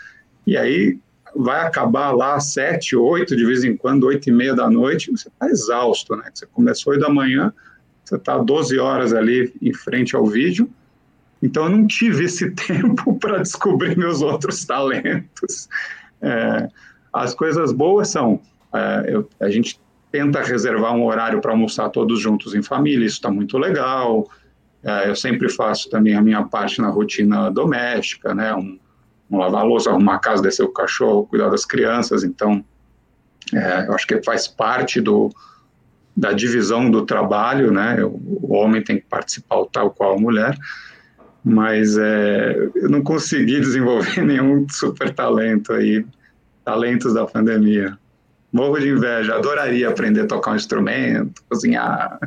e 0.46 0.58
aí 0.58 1.00
vai 1.34 1.62
acabar 1.62 2.12
lá 2.12 2.39
sete, 2.39 2.96
oito, 2.96 3.36
de 3.36 3.46
vez 3.46 3.63
em 3.63 3.75
quando, 3.75 4.03
oito 4.03 4.27
e 4.27 4.34
meia 4.34 4.53
da 4.53 4.69
noite, 4.69 5.12
você 5.12 5.29
está 5.29 5.48
exausto, 5.48 6.15
né? 6.15 6.29
Você 6.34 6.46
começou 6.46 6.91
oito 6.91 7.01
da 7.01 7.10
manhã, 7.10 7.53
você 8.10 8.16
está 8.16 8.38
12 8.38 8.80
horas 8.80 9.13
ali 9.13 9.54
em 9.62 9.74
frente 9.74 10.16
ao 10.16 10.25
vídeo, 10.25 10.70
então 11.42 11.66
eu 11.66 11.70
não 11.70 11.88
tive 11.88 12.25
esse 12.25 12.50
tempo 12.51 13.18
para 13.20 13.38
descobrir 13.38 13.96
meus 13.98 14.22
outros 14.22 14.66
talentos. 14.66 15.70
É, 16.22 16.68
as 17.13 17.34
coisas 17.34 17.72
boas 17.72 18.10
são, 18.10 18.42
é, 18.74 19.06
eu, 19.08 19.30
a 19.39 19.50
gente 19.50 19.80
tenta 20.12 20.42
reservar 20.42 20.94
um 20.96 21.06
horário 21.06 21.39
para 21.39 21.51
almoçar 21.51 21.89
todos 21.89 22.20
juntos 22.20 22.56
em 22.56 22.63
família, 22.63 23.06
isso 23.06 23.18
está 23.18 23.30
muito 23.30 23.58
legal. 23.58 24.28
É, 24.84 25.10
eu 25.10 25.16
sempre 25.16 25.50
faço 25.50 25.89
também 25.89 26.16
a 26.16 26.22
minha 26.22 26.44
parte 26.44 26.82
na 26.82 26.89
rotina 26.89 27.51
doméstica, 27.51 28.34
né? 28.34 28.56
Um, 28.56 28.80
um 29.30 29.38
lavar 29.38 29.63
louça, 29.63 29.92
arrumar 29.92 30.16
a 30.16 30.20
casa, 30.20 30.42
descer 30.42 30.63
o 30.63 30.74
cachorro, 30.74 31.28
cuidar 31.28 31.50
das 31.50 31.63
crianças. 31.63 32.24
Então, 32.24 32.66
é, 33.54 33.86
eu 33.88 33.94
acho 33.94 34.08
que 34.08 34.20
faz 34.24 34.48
parte 34.48 35.00
do, 35.00 35.30
da 36.20 36.34
divisão 36.34 36.92
do 36.92 37.06
trabalho, 37.06 37.72
né? 37.72 38.04
O 38.04 38.54
homem 38.54 38.84
tem 38.84 38.98
que 38.98 39.06
participar 39.06 39.64
tal 39.72 39.90
qual 39.92 40.16
a 40.16 40.20
mulher. 40.20 40.58
mas 41.42 41.98
é, 41.98 42.70
eu 42.76 42.90
não 42.90 43.02
consegui 43.02 43.60
desenvolver 43.62 44.22
nenhum 44.22 44.68
super 44.70 45.14
talento 45.14 45.72
aí, 45.72 46.06
talentos 46.66 47.14
da 47.14 47.26
pandemia. 47.26 47.98
Morro 48.52 48.80
de 48.80 48.90
inveja, 48.90 49.36
adoraria 49.36 49.88
aprender 49.88 50.22
a 50.22 50.28
tocar 50.28 50.52
um 50.52 50.56
instrumento, 50.56 51.42
cozinhar. 51.50 52.20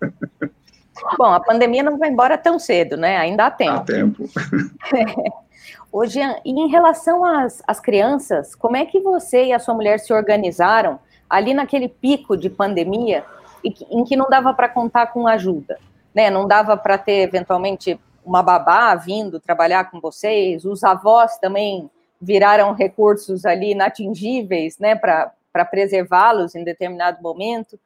Bom, 1.18 1.32
a 1.32 1.40
pandemia 1.40 1.82
não 1.82 1.98
vai 1.98 2.08
embora 2.08 2.38
tão 2.38 2.58
cedo, 2.58 2.96
né? 2.96 3.18
Ainda 3.18 3.46
há 3.46 3.50
tempo. 3.50 3.72
Há 3.72 3.80
tempo. 3.80 4.24
Hoje, 5.92 6.20
em 6.44 6.68
relação 6.68 7.24
às, 7.24 7.62
às 7.66 7.78
crianças, 7.78 8.54
como 8.54 8.76
é 8.76 8.86
que 8.86 9.00
você 9.00 9.46
e 9.46 9.52
a 9.52 9.58
sua 9.58 9.74
mulher 9.74 9.98
se 9.98 10.12
organizaram 10.12 10.98
ali 11.28 11.54
naquele 11.54 11.88
pico 11.88 12.36
de 12.36 12.48
pandemia 12.48 13.24
em 13.62 14.04
que 14.04 14.16
não 14.16 14.28
dava 14.28 14.54
para 14.54 14.68
contar 14.68 15.08
com 15.08 15.26
ajuda? 15.26 15.78
Né? 16.14 16.30
Não 16.30 16.46
dava 16.46 16.76
para 16.76 16.96
ter, 16.96 17.22
eventualmente, 17.22 17.98
uma 18.24 18.42
babá 18.42 18.94
vindo 18.94 19.40
trabalhar 19.40 19.90
com 19.90 20.00
vocês, 20.00 20.64
os 20.64 20.84
avós 20.84 21.38
também 21.38 21.90
viraram 22.20 22.72
recursos 22.72 23.44
ali 23.44 23.70
inatingíveis 23.70 24.78
né, 24.78 24.94
para 24.94 25.64
preservá-los 25.64 26.54
em 26.54 26.64
determinado 26.64 27.22
momento. 27.22 27.78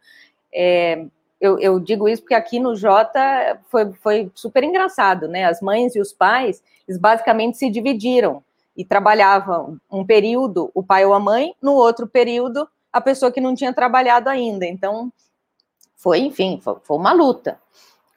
É, 0.52 1.04
eu, 1.40 1.58
eu, 1.58 1.80
digo 1.80 2.08
isso 2.08 2.22
porque 2.22 2.34
aqui 2.34 2.58
no 2.58 2.74
Jota 2.74 3.58
foi, 3.68 3.92
foi 3.94 4.30
super 4.34 4.62
engraçado, 4.62 5.26
né? 5.26 5.44
As 5.44 5.60
mães 5.60 5.96
e 5.96 6.00
os 6.00 6.12
pais, 6.12 6.62
eles 6.86 7.00
basicamente 7.00 7.58
se 7.58 7.68
dividiram 7.68 8.42
e 8.76 8.84
trabalhavam 8.84 9.76
um 9.90 10.04
período 10.04 10.70
o 10.72 10.82
pai 10.82 11.04
ou 11.04 11.12
a 11.12 11.20
mãe, 11.20 11.54
no 11.60 11.72
outro 11.72 12.06
período 12.06 12.68
a 12.92 13.00
pessoa 13.00 13.32
que 13.32 13.40
não 13.40 13.54
tinha 13.54 13.72
trabalhado 13.72 14.28
ainda. 14.28 14.66
Então, 14.66 15.12
foi, 15.96 16.18
enfim, 16.20 16.60
foi, 16.62 16.76
foi 16.82 16.96
uma 16.96 17.12
luta. 17.12 17.58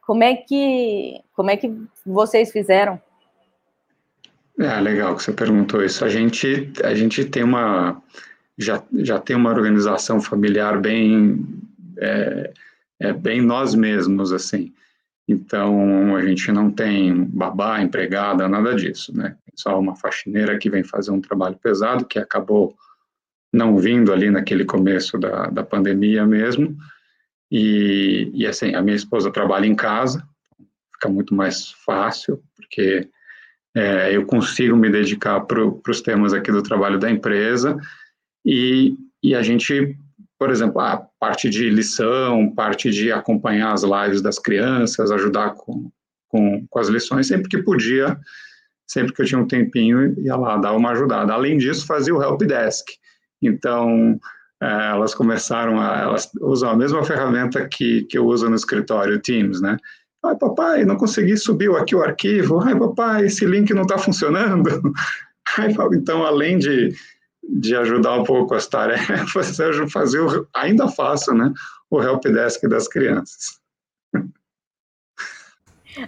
Como 0.05 0.23
é 0.23 0.35
que 0.35 1.21
como 1.33 1.49
é 1.49 1.57
que 1.57 1.71
vocês 2.05 2.51
fizeram? 2.51 3.01
É 4.59 4.79
legal 4.79 5.15
que 5.15 5.23
você 5.23 5.33
perguntou 5.33 5.83
isso. 5.83 6.03
A 6.05 6.09
gente 6.09 6.71
a 6.83 6.93
gente 6.93 7.25
tem 7.25 7.43
uma 7.43 8.01
já, 8.57 8.81
já 8.93 9.19
tem 9.19 9.35
uma 9.35 9.49
organização 9.49 10.21
familiar 10.21 10.79
bem 10.79 11.45
é, 11.97 12.53
é 12.99 13.13
bem 13.13 13.41
nós 13.41 13.75
mesmos, 13.75 14.31
assim. 14.31 14.73
Então, 15.27 16.15
a 16.15 16.21
gente 16.23 16.51
não 16.51 16.69
tem 16.69 17.23
babá, 17.23 17.81
empregada, 17.81 18.47
nada 18.47 18.75
disso, 18.75 19.15
né? 19.15 19.35
Só 19.55 19.79
uma 19.79 19.95
faxineira 19.95 20.57
que 20.57 20.69
vem 20.69 20.83
fazer 20.83 21.11
um 21.11 21.21
trabalho 21.21 21.57
pesado, 21.57 22.05
que 22.05 22.19
acabou 22.19 22.75
não 23.55 23.77
vindo 23.77 24.11
ali 24.11 24.29
naquele 24.29 24.65
começo 24.65 25.17
da, 25.17 25.47
da 25.47 25.63
pandemia 25.63 26.25
mesmo. 26.25 26.75
E, 27.49 28.29
e, 28.33 28.45
assim, 28.45 28.75
a 28.75 28.81
minha 28.81 28.95
esposa 28.95 29.31
trabalha 29.31 29.65
em 29.65 29.75
casa, 29.75 30.27
fica 30.93 31.07
muito 31.07 31.33
mais 31.33 31.71
fácil, 31.85 32.41
porque 32.55 33.07
é, 33.75 34.15
eu 34.15 34.25
consigo 34.25 34.75
me 34.75 34.89
dedicar 34.89 35.39
para 35.41 35.63
os 35.63 36.01
temas 36.01 36.33
aqui 36.33 36.51
do 36.51 36.63
trabalho 36.63 36.99
da 36.99 37.09
empresa, 37.09 37.77
e, 38.45 38.95
e 39.23 39.33
a 39.33 39.41
gente 39.41 39.97
por 40.37 40.51
exemplo, 40.51 40.81
a 40.81 40.97
parte 41.17 41.49
de 41.49 41.69
lição, 41.69 42.53
parte 42.53 42.91
de 42.91 43.09
acompanhar 43.09 43.71
as 43.71 43.83
lives 43.83 44.21
das 44.21 44.37
crianças, 44.37 45.09
ajudar 45.09 45.51
com, 45.51 45.89
com, 46.27 46.67
com 46.69 46.79
as 46.79 46.89
lições, 46.89 47.27
sempre 47.27 47.47
que 47.47 47.63
podia, 47.63 48.19
sempre 48.85 49.13
que 49.13 49.21
eu 49.21 49.25
tinha 49.25 49.39
um 49.39 49.47
tempinho, 49.47 50.13
ia 50.19 50.35
lá 50.35 50.57
dar 50.57 50.73
uma 50.73 50.91
ajudada. 50.91 51.33
Além 51.33 51.57
disso, 51.57 51.87
fazia 51.87 52.13
o 52.13 52.21
help 52.21 52.41
desk. 52.43 52.85
Então, 53.41 54.19
é, 54.61 54.89
elas 54.91 55.13
começaram 55.13 55.79
a, 55.79 55.99
elas 55.99 56.29
usam 56.41 56.69
a 56.69 56.75
mesma 56.75 57.03
ferramenta 57.03 57.67
que, 57.67 58.03
que 58.03 58.17
eu 58.17 58.25
uso 58.25 58.49
no 58.49 58.55
escritório, 58.55 59.21
Teams, 59.21 59.61
né? 59.61 59.77
Ai, 60.23 60.35
papai, 60.35 60.85
não 60.85 60.97
consegui 60.97 61.37
subir 61.37 61.69
aqui 61.75 61.95
o 61.95 62.01
arquivo. 62.01 62.59
Ai, 62.61 62.77
papai, 62.77 63.25
esse 63.25 63.45
link 63.45 63.73
não 63.73 63.83
está 63.83 63.97
funcionando. 63.97 64.91
Ai, 65.57 65.75
então, 65.93 66.25
além 66.25 66.57
de 66.57 66.93
de 67.47 67.75
ajudar 67.75 68.19
um 68.19 68.23
pouco 68.23 68.55
as 68.55 68.67
tarefas, 68.67 69.57
eu 69.59 69.87
fazia, 69.89 70.19
ainda 70.53 70.87
faço, 70.87 71.33
né, 71.33 71.53
o 71.89 72.01
helpdesk 72.01 72.67
das 72.67 72.87
crianças. 72.87 73.59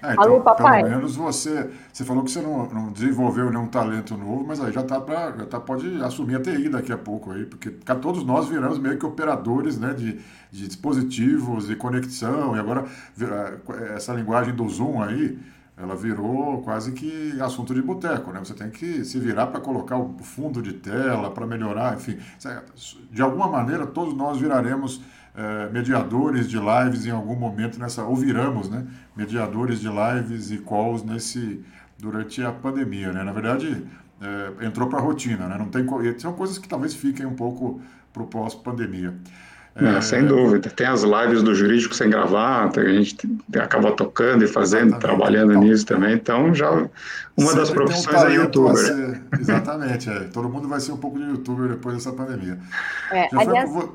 Ah, 0.01 0.13
então, 0.13 0.23
Alô, 0.23 0.41
papai. 0.41 0.83
Pelo 0.83 0.95
menos 0.95 1.15
você, 1.15 1.69
você 1.91 2.03
falou 2.03 2.23
que 2.23 2.31
você 2.31 2.41
não, 2.41 2.67
não 2.69 2.91
desenvolveu 2.91 3.49
nenhum 3.49 3.67
talento 3.67 4.17
novo, 4.17 4.45
mas 4.45 4.59
aí 4.59 4.71
já 4.71 4.83
tá 4.83 4.99
para, 4.99 5.37
já 5.37 5.45
tá 5.45 5.59
pode 5.59 6.01
assumir 6.01 6.35
a 6.35 6.41
TI 6.41 6.69
daqui 6.69 6.91
a 6.91 6.97
pouco 6.97 7.31
aí, 7.31 7.45
porque 7.45 7.69
todos 8.01 8.23
nós 8.23 8.47
viramos 8.47 8.79
meio 8.79 8.97
que 8.97 9.05
operadores, 9.05 9.77
né, 9.77 9.93
de, 9.93 10.19
de 10.51 10.67
dispositivos 10.67 11.69
e 11.69 11.75
conexão 11.75 12.55
e 12.55 12.59
agora 12.59 12.85
essa 13.95 14.13
linguagem 14.13 14.53
do 14.53 14.67
Zoom 14.67 15.01
aí, 15.01 15.37
ela 15.77 15.95
virou 15.95 16.63
quase 16.63 16.91
que 16.91 17.39
assunto 17.39 17.71
de 17.73 17.83
boteco, 17.83 18.31
né? 18.31 18.39
Você 18.39 18.55
tem 18.55 18.71
que 18.71 19.05
se 19.05 19.19
virar 19.19 19.47
para 19.47 19.61
colocar 19.61 19.95
o 19.95 20.17
fundo 20.23 20.59
de 20.59 20.73
tela, 20.73 21.29
para 21.29 21.45
melhorar, 21.45 21.95
enfim. 21.95 22.17
De 23.11 23.21
alguma 23.21 23.47
maneira, 23.47 23.85
todos 23.85 24.15
nós 24.15 24.39
viraremos 24.39 24.99
é, 25.37 25.69
mediadores 25.71 26.49
de 26.49 26.57
lives 26.57 27.05
em 27.05 27.11
algum 27.11 27.35
momento 27.35 27.79
nessa, 27.79 28.03
ou 28.03 28.15
viramos, 28.15 28.69
né? 28.69 28.83
Mediadores 29.15 29.79
de 29.79 29.87
lives 29.87 30.49
e 30.49 30.57
calls 30.57 31.03
nesse, 31.03 31.63
durante 31.99 32.41
a 32.43 32.51
pandemia, 32.51 33.13
né? 33.13 33.23
Na 33.23 33.31
verdade, 33.31 33.85
é, 34.19 34.65
entrou 34.65 34.89
para 34.89 34.97
a 34.97 35.01
rotina, 35.01 35.47
né? 35.47 35.55
Não 35.59 35.67
tem, 35.67 35.85
são 36.17 36.33
coisas 36.33 36.57
que 36.57 36.67
talvez 36.67 36.95
fiquem 36.95 37.25
um 37.25 37.35
pouco 37.35 37.79
para 38.11 38.23
o 38.23 38.25
pós-pandemia. 38.25 39.13
É, 39.79 40.01
sem 40.01 40.25
dúvida. 40.25 40.71
Tem 40.71 40.87
as 40.87 41.03
lives 41.03 41.43
do 41.43 41.53
jurídico 41.53 41.93
sem 41.93 42.09
gravata, 42.09 42.81
a 42.81 42.89
gente 42.91 43.15
acaba 43.61 43.91
tocando 43.91 44.43
e 44.43 44.47
fazendo, 44.47 44.87
exatamente. 44.87 45.01
trabalhando 45.01 45.51
então, 45.51 45.63
nisso 45.63 45.85
também. 45.85 46.15
Então, 46.15 46.51
já 46.51 46.71
uma 47.37 47.53
das 47.53 47.69
profissões 47.69 48.23
um 48.23 48.25
é 48.25 48.35
youtuber. 48.37 48.75
Ser, 48.75 49.21
exatamente, 49.39 50.09
é. 50.09 50.21
todo 50.33 50.49
mundo 50.49 50.67
vai 50.67 50.79
ser 50.79 50.93
um 50.93 50.97
pouco 50.97 51.19
de 51.19 51.25
youtuber 51.25 51.69
depois 51.69 51.93
dessa 51.93 52.11
pandemia. 52.11 52.57
É, 53.11 53.29
aliás, 53.35 53.71
foi... 53.71 53.87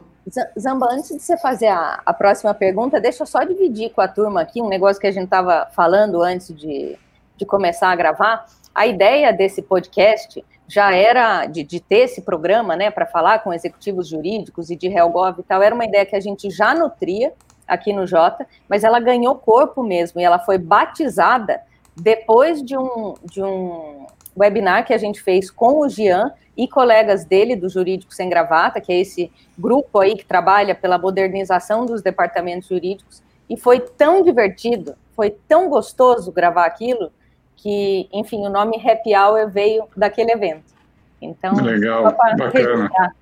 Zamba, 0.58 0.88
antes 0.90 1.08
de 1.16 1.20
você 1.20 1.36
fazer 1.36 1.68
a, 1.68 2.00
a 2.06 2.12
próxima 2.12 2.54
pergunta, 2.54 3.00
deixa 3.00 3.22
eu 3.22 3.26
só 3.26 3.42
dividir 3.42 3.90
com 3.90 4.00
a 4.00 4.08
turma 4.08 4.40
aqui 4.40 4.62
um 4.62 4.68
negócio 4.68 5.00
que 5.00 5.06
a 5.06 5.12
gente 5.12 5.24
estava 5.24 5.68
falando 5.74 6.22
antes 6.22 6.54
de, 6.54 6.96
de 7.36 7.44
começar 7.44 7.90
a 7.90 7.96
gravar. 7.96 8.46
A 8.74 8.86
ideia 8.86 9.32
desse 9.32 9.60
podcast 9.62 10.44
já 10.68 10.94
era 10.94 11.46
de, 11.46 11.62
de 11.64 11.80
ter 11.80 12.04
esse 12.04 12.22
programa, 12.22 12.76
né, 12.76 12.90
para 12.90 13.04
falar 13.04 13.40
com 13.40 13.52
executivos 13.52 14.08
jurídicos 14.08 14.70
e 14.70 14.76
de 14.76 14.86
Helgov 14.86 15.40
e 15.40 15.42
tal, 15.42 15.60
era 15.60 15.74
uma 15.74 15.84
ideia 15.84 16.06
que 16.06 16.16
a 16.16 16.20
gente 16.20 16.48
já 16.50 16.74
nutria 16.74 17.32
aqui 17.66 17.92
no 17.92 18.06
Jota, 18.06 18.46
mas 18.68 18.84
ela 18.84 19.00
ganhou 19.00 19.34
corpo 19.34 19.82
mesmo 19.82 20.20
e 20.20 20.24
ela 20.24 20.38
foi 20.38 20.56
batizada 20.56 21.60
depois 21.94 22.62
de 22.62 22.76
um, 22.76 23.14
de 23.24 23.42
um 23.42 24.06
webinar 24.36 24.86
que 24.86 24.92
a 24.92 24.98
gente 24.98 25.22
fez 25.22 25.50
com 25.50 25.80
o 25.80 25.88
Gian 25.88 26.32
e 26.56 26.68
colegas 26.68 27.24
dele 27.24 27.56
do 27.56 27.68
Jurídico 27.68 28.14
Sem 28.14 28.28
Gravata, 28.28 28.80
que 28.80 28.92
é 28.92 29.00
esse 29.00 29.30
grupo 29.58 29.98
aí 30.00 30.16
que 30.16 30.24
trabalha 30.24 30.74
pela 30.74 30.98
modernização 30.98 31.86
dos 31.86 32.02
departamentos 32.02 32.68
jurídicos, 32.68 33.22
e 33.48 33.56
foi 33.56 33.80
tão 33.80 34.22
divertido, 34.22 34.94
foi 35.14 35.30
tão 35.30 35.68
gostoso 35.68 36.32
gravar 36.32 36.66
aquilo, 36.66 37.10
que, 37.56 38.08
enfim, 38.12 38.44
o 38.46 38.50
nome 38.50 38.76
Happy 38.76 39.14
Hour 39.14 39.48
veio 39.50 39.84
daquele 39.96 40.32
evento. 40.32 40.72
Então, 41.20 41.54
legal, 41.54 42.02
bacana. 42.04 43.14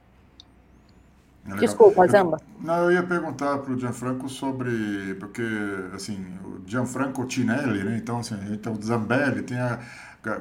Desculpa, 1.58 2.06
Zamba. 2.06 2.38
Não, 2.60 2.84
eu 2.84 2.92
ia 2.92 3.02
perguntar 3.02 3.58
para 3.58 3.72
o 3.72 3.78
Gianfranco 3.78 4.28
sobre, 4.28 5.14
porque, 5.18 5.42
assim, 5.94 6.24
o 6.44 6.62
Gianfranco 6.66 7.24
Tinelli, 7.26 7.82
né, 7.82 7.96
então, 7.96 8.18
assim, 8.18 8.36
então, 8.50 8.74
Zambelli 8.80 9.42
tem 9.42 9.58
a, 9.58 9.78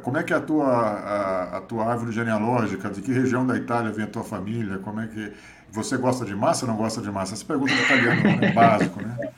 como 0.02 0.18
é 0.18 0.24
que 0.24 0.34
é 0.34 0.36
a 0.36 0.42
tua, 0.42 0.68
a, 0.68 1.58
a, 1.58 1.62
tua 1.62 1.86
árvore 1.86 2.12
genealógica, 2.12 2.90
de 2.90 3.02
que 3.02 3.12
região 3.12 3.48
da 3.48 3.56
Itália 3.56 3.92
vem 3.92 4.04
a 4.04 4.08
tua 4.08 4.24
família, 4.24 4.78
como 4.80 5.00
é 5.00 5.08
que, 5.08 5.32
você 5.72 5.98
gosta 5.98 6.26
de 6.26 6.36
massa 6.36 6.66
ou 6.66 6.72
não 6.72 6.78
gosta 6.78 7.00
de 7.02 7.12
massa? 7.12 7.34
Essa 7.34 7.46
pergunta 7.46 7.72
é 7.72 7.84
italiano, 7.84 8.42
né, 8.42 8.52
básico, 8.52 9.02
né? 9.02 9.30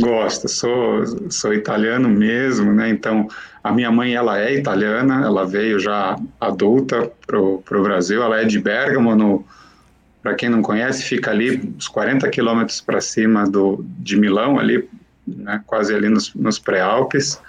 Gosto, 0.00 0.48
sou, 0.48 1.30
sou 1.30 1.54
italiano 1.54 2.08
mesmo, 2.08 2.72
né? 2.72 2.88
Então, 2.88 3.28
a 3.62 3.70
minha 3.72 3.90
mãe, 3.90 4.14
ela 4.14 4.40
é 4.40 4.54
italiana, 4.54 5.24
ela 5.24 5.46
veio 5.46 5.78
já 5.78 6.16
adulta 6.40 7.10
pro, 7.26 7.58
pro 7.62 7.82
Brasil, 7.82 8.22
ela 8.22 8.40
é 8.40 8.44
de 8.44 8.58
Bergamo, 8.58 9.14
no, 9.14 9.44
para 10.22 10.34
quem 10.34 10.48
não 10.48 10.62
conhece, 10.62 11.04
fica 11.04 11.30
ali 11.30 11.72
uns 11.76 11.88
40 11.88 12.28
quilômetros 12.30 12.80
para 12.80 13.00
cima 13.00 13.48
do, 13.48 13.84
de 13.98 14.18
Milão, 14.18 14.58
ali, 14.58 14.88
né? 15.26 15.62
Quase 15.66 15.94
ali 15.94 16.08
nos, 16.08 16.34
nos 16.34 16.58
pré-alpes. 16.58 17.40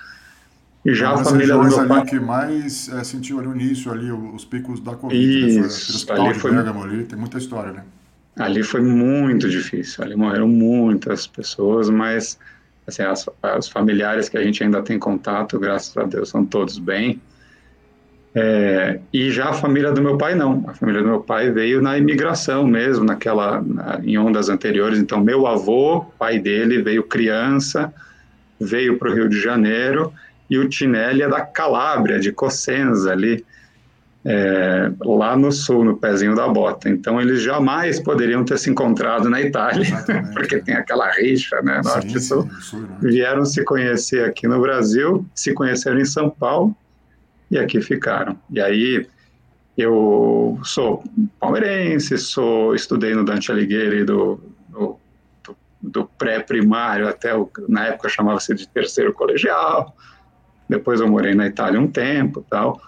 E 0.89 0.93
já 0.93 1.11
a 1.11 1.23
família 1.23 1.55
do 1.55 1.63
meu 1.63 1.87
pai... 1.87 2.05
que 2.05 2.19
mais 2.19 2.89
é, 2.89 3.03
sentiu 3.03 3.39
ali 3.39 3.47
o 3.47 3.55
início, 3.55 3.91
ali, 3.91 4.11
os 4.11 4.45
picos 4.45 4.79
da 4.79 4.95
Covid, 4.95 5.59
Isso, 5.65 6.07
né? 6.07 6.19
Ali 6.19 6.33
foi... 6.33 6.51
Bergamo 6.51 6.83
ali, 6.83 7.03
tem 7.03 7.17
muita 7.17 7.37
história, 7.37 7.71
né? 7.71 7.83
ali 8.39 8.63
foi 8.63 8.81
muito 8.81 9.49
difícil, 9.49 10.03
ali 10.03 10.15
morreram 10.15 10.47
muitas 10.47 11.27
pessoas, 11.27 11.89
mas 11.89 12.39
assim, 12.87 13.03
as, 13.03 13.29
as, 13.43 13.67
familiares 13.67 14.29
que 14.29 14.37
a 14.37 14.43
gente 14.43 14.63
ainda 14.63 14.81
tem 14.81 14.97
contato, 14.97 15.59
graças 15.59 15.95
a 15.95 16.03
Deus, 16.03 16.29
são 16.29 16.43
todos 16.45 16.79
bem. 16.79 17.21
É, 18.33 18.99
e 19.11 19.29
já 19.31 19.49
a 19.49 19.53
família 19.53 19.91
do 19.91 20.01
meu 20.01 20.17
pai 20.17 20.35
não, 20.35 20.63
a 20.67 20.73
família 20.73 21.01
do 21.01 21.07
meu 21.07 21.19
pai 21.19 21.51
veio 21.51 21.81
na 21.81 21.97
imigração 21.97 22.65
mesmo, 22.65 23.03
naquela, 23.03 23.61
na, 23.61 23.99
em 24.03 24.17
ondas 24.17 24.49
anteriores, 24.49 24.99
então 24.99 25.19
meu 25.19 25.45
avô, 25.45 26.05
pai 26.17 26.39
dele, 26.39 26.81
veio 26.81 27.03
criança, 27.03 27.93
veio 28.59 28.97
para 28.97 29.09
o 29.09 29.13
Rio 29.13 29.29
de 29.29 29.39
Janeiro, 29.39 30.13
e 30.49 30.57
o 30.57 30.67
Tinelli 30.67 31.21
é 31.21 31.29
da 31.29 31.41
Calábria, 31.41 32.19
de 32.19 32.31
Cosenza 32.31 33.11
ali, 33.11 33.45
é, 34.25 34.91
lá 35.01 35.35
no 35.37 35.51
sul, 35.51 35.85
no 35.85 35.97
pezinho 35.97 36.35
da 36.35 36.47
bota. 36.47 36.89
Então 36.89 37.21
eles 37.21 37.41
jamais 37.41 37.99
poderiam 37.99 38.43
ter 38.43 38.57
se 38.57 38.69
encontrado 38.69 39.29
na 39.29 39.41
Itália, 39.41 39.85
porque 40.33 40.59
tem 40.59 40.75
aquela 40.75 41.09
rixa, 41.11 41.61
né, 41.61 41.81
norte 41.83 42.17
e 42.17 42.19
sul. 42.19 42.43
né? 42.73 42.97
Vieram 43.01 43.45
se 43.45 43.63
conhecer 43.63 44.25
aqui 44.25 44.47
no 44.47 44.59
Brasil, 44.61 45.25
se 45.33 45.53
conheceram 45.53 45.99
em 45.99 46.05
São 46.05 46.29
Paulo 46.29 46.75
e 47.49 47.57
aqui 47.57 47.81
ficaram. 47.81 48.37
E 48.49 48.59
aí 48.59 49.07
eu 49.77 50.59
sou 50.63 51.03
palmeirense, 51.39 52.17
sou 52.17 52.75
estudei 52.75 53.13
no 53.13 53.23
Dante 53.23 53.51
Alighieri 53.51 54.03
do, 54.03 54.39
do, 54.67 54.99
do, 55.43 55.57
do 55.81 56.05
pré-primário 56.05 57.07
até 57.07 57.33
o, 57.33 57.49
na 57.69 57.85
época 57.87 58.09
chamava-se 58.09 58.53
de 58.53 58.67
terceiro 58.67 59.13
colegial. 59.13 59.95
Depois 60.69 61.01
eu 61.01 61.07
morei 61.09 61.33
na 61.33 61.47
Itália 61.47 61.79
um 61.79 61.87
tempo, 61.87 62.45
tal. 62.47 62.79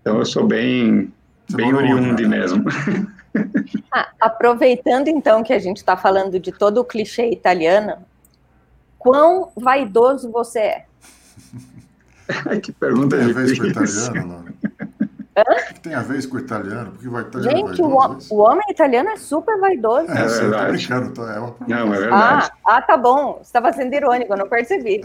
Então 0.00 0.18
eu 0.18 0.24
sou 0.24 0.46
bem, 0.46 1.12
bem 1.50 1.74
oriundo 1.74 2.28
mesmo. 2.28 2.64
Ah, 3.92 4.08
aproveitando 4.18 5.06
então 5.06 5.44
que 5.44 5.52
a 5.52 5.58
gente 5.58 5.76
está 5.76 5.96
falando 5.96 6.40
de 6.40 6.50
todo 6.50 6.78
o 6.78 6.84
clichê 6.84 7.30
italiano, 7.30 7.98
quão 8.98 9.52
vaidoso 9.54 10.32
você 10.32 10.58
é? 10.58 10.84
que 12.60 12.72
pergunta 12.72 13.16
Tem 13.16 13.26
a 13.26 13.32
ver 13.32 13.56
com 13.56 13.64
o 13.64 13.68
italiano, 13.68 14.44
Hã? 15.36 15.42
O 15.42 15.74
que 15.74 15.80
tem 15.80 15.94
a 15.94 16.02
ver 16.02 16.28
com 16.28 16.36
o 16.36 16.40
italiano? 16.40 16.90
Porque 16.92 17.08
vai 17.08 17.22
italiano 17.22 17.56
Gente, 17.56 17.82
vaidoso, 17.82 18.34
o, 18.34 18.36
o, 18.36 18.40
homem 18.40 18.64
italiano 18.70 19.10
é 19.10 19.16
super 19.16 19.60
vaidoso. 19.60 20.10
É, 20.10 20.22
é 20.22 20.26
verdade. 20.26 21.12
Tô 21.14 21.28
é 21.28 21.38
uma 21.38 21.56
não, 21.68 21.94
é 21.94 21.98
verdade. 21.98 22.50
Ah, 22.66 22.76
ah, 22.76 22.82
tá 22.82 22.96
bom. 22.96 23.34
Você 23.34 23.42
estava 23.42 23.72
sendo 23.72 23.94
irônico, 23.94 24.32
eu 24.32 24.38
não 24.38 24.48
percebi. 24.48 25.00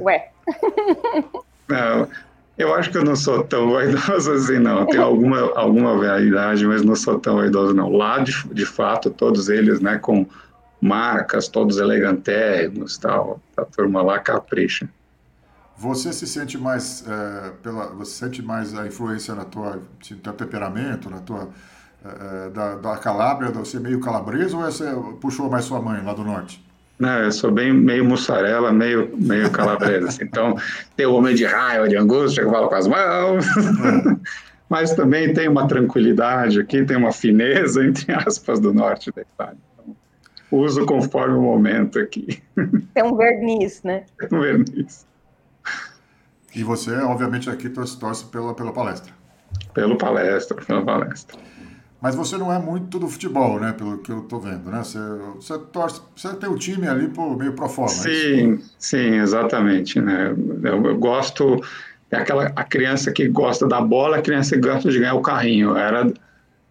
Ué. 0.00 0.30
Não, 1.68 2.08
eu 2.56 2.74
acho 2.74 2.90
que 2.90 2.98
eu 2.98 3.04
não 3.04 3.14
sou 3.14 3.44
tão 3.44 3.70
vaidoso 3.70 4.32
assim, 4.32 4.58
não. 4.58 4.86
Tenho 4.86 5.04
alguma, 5.04 5.38
alguma 5.54 5.96
vaidade, 5.96 6.66
mas 6.66 6.82
não 6.82 6.96
sou 6.96 7.18
tão 7.18 7.36
vaidoso, 7.36 7.72
não. 7.74 7.90
Lá, 7.90 8.18
de, 8.18 8.32
de 8.52 8.66
fato, 8.66 9.10
todos 9.10 9.48
eles, 9.48 9.80
né, 9.80 9.98
com 9.98 10.26
marcas, 10.80 11.48
todos 11.48 11.78
elegantérrimos, 11.78 12.98
tal. 12.98 13.40
A 13.56 13.64
turma 13.64 14.02
lá 14.02 14.18
capricha. 14.18 14.88
Você 15.76 16.12
se 16.12 16.26
sente 16.26 16.58
mais 16.58 17.04
é, 17.06 17.50
pela, 17.62 17.86
você 17.86 18.24
sente 18.24 18.42
mais 18.42 18.76
a 18.76 18.84
influência 18.84 19.32
na 19.36 19.44
tua, 19.44 19.76
no 19.76 20.16
teu 20.16 20.32
temperamento, 20.32 21.08
na 21.08 21.20
tua 21.20 21.48
é, 22.04 22.50
da, 22.50 22.74
da 22.74 22.96
Calábria, 22.96 23.52
você 23.52 23.76
é 23.76 23.80
meio 23.80 24.00
calabresa 24.00 24.56
ou 24.56 24.64
você 24.64 24.84
puxou 25.20 25.48
mais 25.48 25.64
sua 25.64 25.80
mãe 25.80 26.02
lá 26.02 26.12
do 26.12 26.24
norte? 26.24 26.67
Não, 26.98 27.20
eu 27.20 27.32
sou 27.32 27.50
bem 27.50 27.72
meio 27.72 28.04
mussarela, 28.04 28.72
meio, 28.72 29.10
meio 29.16 29.50
calabresa. 29.50 30.08
Assim. 30.08 30.24
Então, 30.24 30.56
tem 30.96 31.06
o 31.06 31.14
homem 31.14 31.34
de 31.34 31.44
raiva, 31.44 31.88
de 31.88 31.96
angústia, 31.96 32.44
que 32.44 32.50
fala 32.50 32.68
com 32.68 32.74
as 32.74 32.88
mãos. 32.88 33.46
Mas 34.68 34.92
também 34.94 35.32
tem 35.32 35.48
uma 35.48 35.66
tranquilidade 35.66 36.60
aqui, 36.60 36.84
tem 36.84 36.96
uma 36.96 37.12
fineza, 37.12 37.84
entre 37.86 38.12
aspas, 38.12 38.60
do 38.60 38.74
norte 38.74 39.10
da 39.12 39.22
Itália. 39.22 39.56
Então, 39.72 39.96
uso 40.50 40.84
conforme 40.84 41.36
o 41.36 41.42
momento 41.42 41.98
aqui. 41.98 42.42
Tem 42.92 43.02
um 43.02 43.16
verniz, 43.16 43.82
né? 43.82 44.04
um 44.30 44.40
verniz. 44.40 45.06
E 46.54 46.62
você, 46.64 46.90
obviamente, 46.96 47.48
aqui 47.48 47.68
torce, 47.68 47.98
torce 47.98 48.24
pela, 48.26 48.54
pela 48.54 48.72
palestra. 48.72 49.12
Pelo 49.72 49.96
palestra, 49.96 50.56
pela 50.56 50.84
palestra. 50.84 51.38
Mas 52.00 52.14
você 52.14 52.36
não 52.36 52.52
é 52.52 52.58
muito 52.58 52.98
do 52.98 53.08
futebol, 53.08 53.58
né? 53.58 53.72
Pelo 53.72 53.98
que 53.98 54.12
eu 54.12 54.20
estou 54.20 54.40
vendo, 54.40 54.70
né? 54.70 54.78
Você, 54.84 54.98
você, 55.34 55.58
torce, 55.58 56.00
você 56.14 56.32
tem 56.34 56.48
o 56.48 56.56
time 56.56 56.86
ali 56.86 57.08
por, 57.08 57.36
meio 57.36 57.52
pro 57.54 57.68
forma. 57.68 57.90
É 57.90 57.94
sim, 57.94 58.54
é 58.54 58.58
sim, 58.78 59.14
exatamente. 59.16 60.00
Né? 60.00 60.34
Eu, 60.62 60.84
eu, 60.84 60.96
gosto. 60.96 61.60
É 62.10 62.16
aquela 62.16 62.52
a 62.54 62.64
criança 62.64 63.10
que 63.10 63.28
gosta 63.28 63.66
da 63.66 63.80
bola, 63.80 64.18
a 64.18 64.22
criança 64.22 64.54
que 64.54 64.60
gosta 64.60 64.90
de 64.90 64.98
ganhar 64.98 65.14
o 65.14 65.20
carrinho. 65.20 65.76
Era 65.76 66.12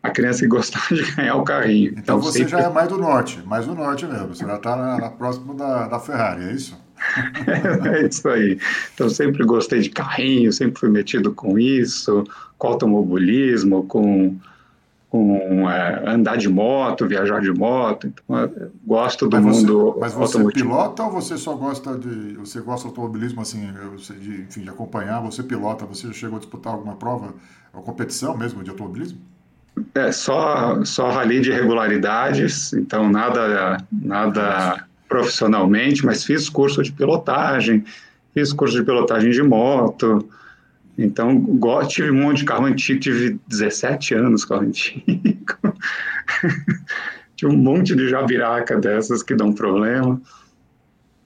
a 0.01 0.09
criança 0.09 0.39
que 0.39 0.47
gostava 0.47 0.95
de 0.95 1.03
ganhar 1.15 1.35
o 1.35 1.43
carrinho. 1.43 1.89
Então, 1.91 2.01
então 2.01 2.21
você 2.21 2.39
sempre... 2.39 2.51
já 2.51 2.61
é 2.61 2.69
mais 2.69 2.87
do 2.87 2.97
norte, 2.97 3.43
mais 3.45 3.65
do 3.65 3.75
norte 3.75 4.05
mesmo. 4.05 4.33
Você 4.33 4.45
já 4.45 4.55
está 4.55 4.75
na, 4.77 4.97
na 4.97 5.09
próxima 5.09 5.53
da, 5.53 5.87
da 5.87 5.99
Ferrari, 5.99 6.45
é 6.45 6.53
isso? 6.53 6.77
é 7.91 8.07
isso 8.07 8.27
aí. 8.29 8.57
Então, 8.93 9.09
sempre 9.09 9.43
gostei 9.43 9.81
de 9.81 9.89
carrinho, 9.89 10.53
sempre 10.53 10.79
fui 10.79 10.89
metido 10.89 11.33
com 11.33 11.59
isso, 11.59 12.23
com 12.57 12.67
automobilismo, 12.67 13.83
com 13.83 14.37
com 15.09 15.69
é, 15.69 16.03
andar 16.09 16.37
de 16.37 16.49
moto, 16.49 17.07
viajar 17.07 17.39
de 17.41 17.51
moto. 17.51 18.07
Então, 18.07 18.51
gosto 18.85 19.27
do 19.27 19.41
mas 19.41 19.45
mundo 19.45 19.91
você, 19.91 19.99
Mas 19.99 20.13
você 20.13 20.37
automotivo. 20.37 20.69
pilota 20.69 21.03
ou 21.03 21.11
você 21.11 21.37
só 21.37 21.55
gosta 21.55 21.97
de... 21.97 22.33
Você 22.33 22.59
gosta 22.59 22.87
do 22.87 22.89
automobilismo, 22.89 23.41
assim, 23.41 23.69
de, 24.19 24.41
enfim, 24.41 24.61
de 24.61 24.69
acompanhar? 24.69 25.21
Você 25.21 25.43
pilota? 25.43 25.85
Você 25.85 26.11
chegou 26.13 26.37
a 26.37 26.39
disputar 26.39 26.73
alguma 26.73 26.95
prova, 26.95 27.33
uma 27.73 27.83
competição 27.83 28.37
mesmo 28.37 28.63
de 28.63 28.69
automobilismo? 28.69 29.19
É, 29.93 30.11
só, 30.11 30.83
só 30.83 31.09
rally 31.11 31.39
de 31.39 31.51
regularidades, 31.51 32.73
então 32.73 33.09
nada, 33.09 33.77
nada 33.91 34.83
profissionalmente, 35.07 36.03
mas 36.03 36.23
fiz 36.23 36.49
curso 36.49 36.81
de 36.81 36.91
pilotagem, 36.91 37.83
fiz 38.33 38.51
curso 38.51 38.75
de 38.75 38.83
pilotagem 38.83 39.29
de 39.29 39.43
moto, 39.43 40.27
então, 40.97 41.45
tive 41.87 42.09
um 42.09 42.23
monte 42.23 42.39
de 42.39 42.45
carro 42.45 42.65
antigo, 42.65 42.99
tive 42.99 43.39
17 43.47 44.15
anos 44.15 44.43
carro 44.43 44.63
antigo. 44.63 45.05
Tinha 47.35 47.51
um 47.51 47.57
monte 47.57 47.95
de 47.95 48.09
jabiraca 48.09 48.79
dessas 48.79 49.21
que 49.21 49.35
dão 49.35 49.53
problema. 49.53 50.19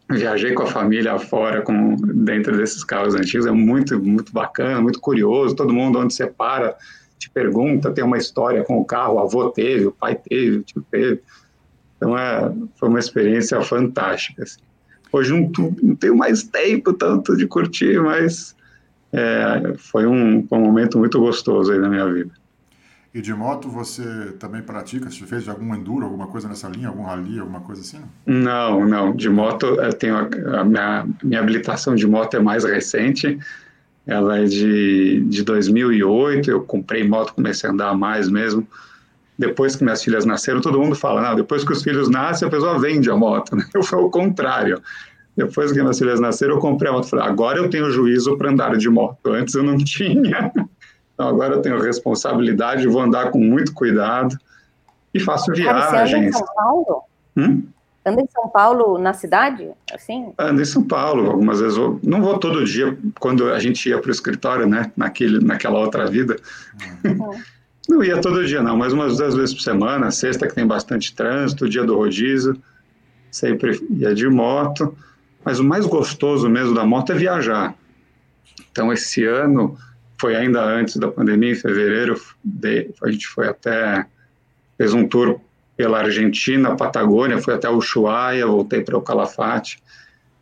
Viajei 0.10 0.52
com 0.52 0.64
a 0.64 0.68
família 0.68 1.18
fora 1.18 1.62
com, 1.62 1.96
dentro 1.96 2.58
desses 2.58 2.84
carros 2.84 3.16
antigos, 3.16 3.46
é 3.46 3.52
muito, 3.52 3.98
muito 4.04 4.34
bacana, 4.34 4.82
muito 4.82 5.00
curioso. 5.00 5.56
Todo 5.56 5.74
mundo, 5.74 6.00
onde 6.00 6.14
você 6.14 6.28
para, 6.28 6.76
te 7.18 7.30
pergunta, 7.30 7.92
tem 7.92 8.04
uma 8.04 8.18
história 8.18 8.66
com 8.66 8.78
o 8.78 8.84
carro, 8.84 9.16
o 9.16 9.20
avô 9.20 9.52
teve, 9.52 9.86
o 9.86 9.92
pai 9.94 10.16
teve, 10.16 10.58
o 10.58 10.64
tio 10.64 10.86
teve. 10.92 11.22
Então, 11.96 12.18
é, 12.18 12.54
foi 12.76 12.90
uma 12.90 13.00
experiência 13.00 13.62
fantástica. 13.62 14.44
Assim. 14.44 14.60
Hoje 15.14 15.32
não, 15.32 15.50
não 15.82 15.96
tenho 15.96 16.18
mais 16.18 16.44
tempo 16.44 16.92
tanto 16.92 17.38
de 17.38 17.48
curtir, 17.48 18.02
mas 18.02 18.54
é, 19.14 19.74
foi 19.78 20.06
um, 20.06 20.48
um, 20.52 20.60
momento 20.60 20.98
muito 20.98 21.20
gostoso 21.20 21.72
aí 21.72 21.80
na 21.80 21.90
minha 21.90 22.12
vida. 22.12 22.32
E 23.14 23.22
de 23.22 23.34
moto 23.34 23.68
você 23.68 24.34
também 24.40 24.62
pratica? 24.62 25.10
Você 25.10 25.26
fez 25.26 25.50
algum 25.50 25.76
enduro, 25.76 26.06
alguma 26.06 26.28
coisa 26.28 26.48
nessa 26.48 26.70
linha, 26.70 26.88
algum 26.88 27.04
rally, 27.04 27.40
alguma 27.40 27.60
coisa 27.60 27.82
assim? 27.82 28.00
Não, 28.26 28.88
não. 28.88 29.14
De 29.14 29.30
moto 29.30 29.66
eu 29.66 29.94
tenho 29.94 30.16
a, 30.16 30.62
a 30.62 30.64
minha, 30.64 31.08
minha 31.22 31.40
habilitação 31.42 31.94
de 31.94 32.08
moto 32.08 32.38
é 32.38 32.40
mais 32.40 32.64
recente. 32.64 33.38
Ela 34.08 34.40
é 34.40 34.46
de, 34.46 35.26
de 35.28 35.44
2008. 35.44 36.50
Eu 36.50 36.62
comprei 36.62 37.06
moto, 37.06 37.34
comecei 37.34 37.70
a 37.70 37.74
andar 37.74 37.94
mais 37.98 38.30
mesmo. 38.30 38.66
Depois 39.38 39.76
que 39.76 39.84
minhas 39.84 40.04
filhas 40.04 40.24
nasceram, 40.24 40.62
todo 40.62 40.80
mundo 40.80 40.96
fala, 40.96 41.22
não, 41.22 41.36
depois 41.36 41.64
que 41.64 41.74
os 41.74 41.82
filhos 41.82 42.10
nascem, 42.10 42.48
a 42.48 42.52
pessoa 42.52 42.80
vende 42.80 43.10
a 43.10 43.16
moto. 43.18 43.58
Né? 43.58 43.66
Eu 43.74 43.84
fui 43.84 44.00
ao 44.00 44.10
contrário. 44.10 44.82
Depois 45.36 45.72
que 45.72 45.82
minhas 45.82 45.98
filhas 45.98 46.20
nasceram, 46.20 46.56
eu 46.56 46.60
comprei 46.60 46.90
a 46.90 46.94
moto. 46.94 47.08
Falei, 47.08 47.26
agora 47.26 47.58
eu 47.58 47.70
tenho 47.70 47.90
juízo 47.90 48.38
para 48.38 48.50
andar 48.50 48.76
de 48.78 48.90
moto. 48.90 49.32
Antes 49.32 49.56
eu 49.56 49.64
não 49.64 49.78
tinha. 49.84 50.52
Então 51.14 51.28
agora 51.28 51.56
eu 51.56 51.62
tenho 51.62 51.80
responsabilidade, 51.80 52.88
vou 52.88 53.02
andar 53.02 53.32
com 53.32 53.40
muito 53.40 53.74
cuidado 53.74 54.38
e 55.14 55.20
faço 55.20 55.52
viagens. 55.52 56.10
Você 56.10 56.16
anda 56.16 56.26
em 56.26 56.32
São 56.32 56.48
Paulo? 56.56 57.04
Hum? 57.38 57.64
Anda 58.04 58.22
em 58.22 58.28
São 58.28 58.50
Paulo, 58.50 58.98
na 58.98 59.14
cidade? 59.14 59.70
Assim? 59.94 60.34
Ando 60.38 60.62
em 60.62 60.66
São 60.66 60.84
Paulo. 60.84 61.30
Algumas 61.30 61.60
vezes 61.60 61.78
eu 61.78 62.00
não 62.04 62.22
vou 62.22 62.38
todo 62.40 62.66
dia. 62.66 62.98
Quando 63.20 63.52
a 63.52 63.60
gente 63.60 63.88
ia 63.88 64.00
para 64.00 64.10
o 64.10 64.12
escritório, 64.12 64.66
né? 64.66 64.92
Naquele, 64.98 65.44
naquela 65.44 65.80
outra 65.80 66.08
vida. 66.08 66.36
Uhum. 67.06 67.40
não 67.88 68.04
ia 68.04 68.20
todo 68.20 68.46
dia, 68.46 68.62
não, 68.62 68.76
mas 68.76 68.94
umas 68.94 69.18
duas 69.18 69.36
vezes 69.36 69.54
por 69.54 69.62
semana. 69.62 70.10
Sexta 70.10 70.48
que 70.48 70.56
tem 70.56 70.66
bastante 70.66 71.14
trânsito, 71.14 71.70
dia 71.70 71.84
do 71.84 71.96
rodízio. 71.96 72.58
Sempre 73.30 73.80
ia 73.92 74.16
de 74.16 74.28
moto. 74.28 74.98
Mas 75.44 75.60
o 75.60 75.64
mais 75.64 75.86
gostoso 75.86 76.50
mesmo 76.50 76.76
da 76.76 76.86
moto 76.86 77.12
é 77.12 77.16
viajar. 77.16 77.76
Então, 78.72 78.92
esse 78.94 79.26
ano, 79.26 79.78
foi 80.20 80.36
ainda 80.36 80.64
antes 80.64 80.98
da 80.98 81.08
pandemia, 81.08 81.52
em 81.52 81.56
fevereiro, 81.56 82.20
a 83.04 83.12
gente 83.12 83.28
foi 83.28 83.48
até, 83.48 84.06
fez 84.78 84.94
um 84.94 85.08
tour 85.08 85.40
pela 85.76 86.00
Argentina, 86.00 86.76
Patagônia, 86.76 87.42
fui 87.42 87.54
até 87.54 87.70
Ushuaia, 87.70 88.46
voltei 88.46 88.82
para 88.82 88.98
o 88.98 89.02
Calafate. 89.02 89.82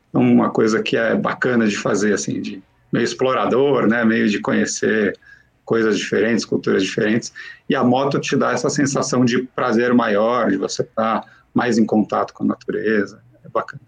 Então, 0.09 0.21
uma 0.21 0.49
coisa 0.49 0.83
que 0.83 0.97
é 0.97 1.15
bacana 1.15 1.65
de 1.67 1.77
fazer, 1.77 2.13
assim, 2.13 2.41
de 2.41 2.62
meio 2.91 3.03
explorador, 3.03 3.88
né, 3.88 4.03
meio 4.03 4.27
de 4.27 4.39
conhecer 4.39 5.17
coisas 5.63 5.97
diferentes, 5.97 6.43
culturas 6.43 6.83
diferentes. 6.83 7.31
E 7.69 7.75
a 7.75 7.83
moto 7.83 8.19
te 8.19 8.35
dá 8.35 8.51
essa 8.51 8.69
sensação 8.69 9.23
de 9.23 9.43
prazer 9.55 9.93
maior, 9.93 10.49
de 10.49 10.57
você 10.57 10.81
estar 10.81 11.23
mais 11.53 11.77
em 11.77 11.85
contato 11.85 12.33
com 12.33 12.43
a 12.43 12.47
natureza. 12.47 13.21
É 13.45 13.49
bacana. 13.49 13.81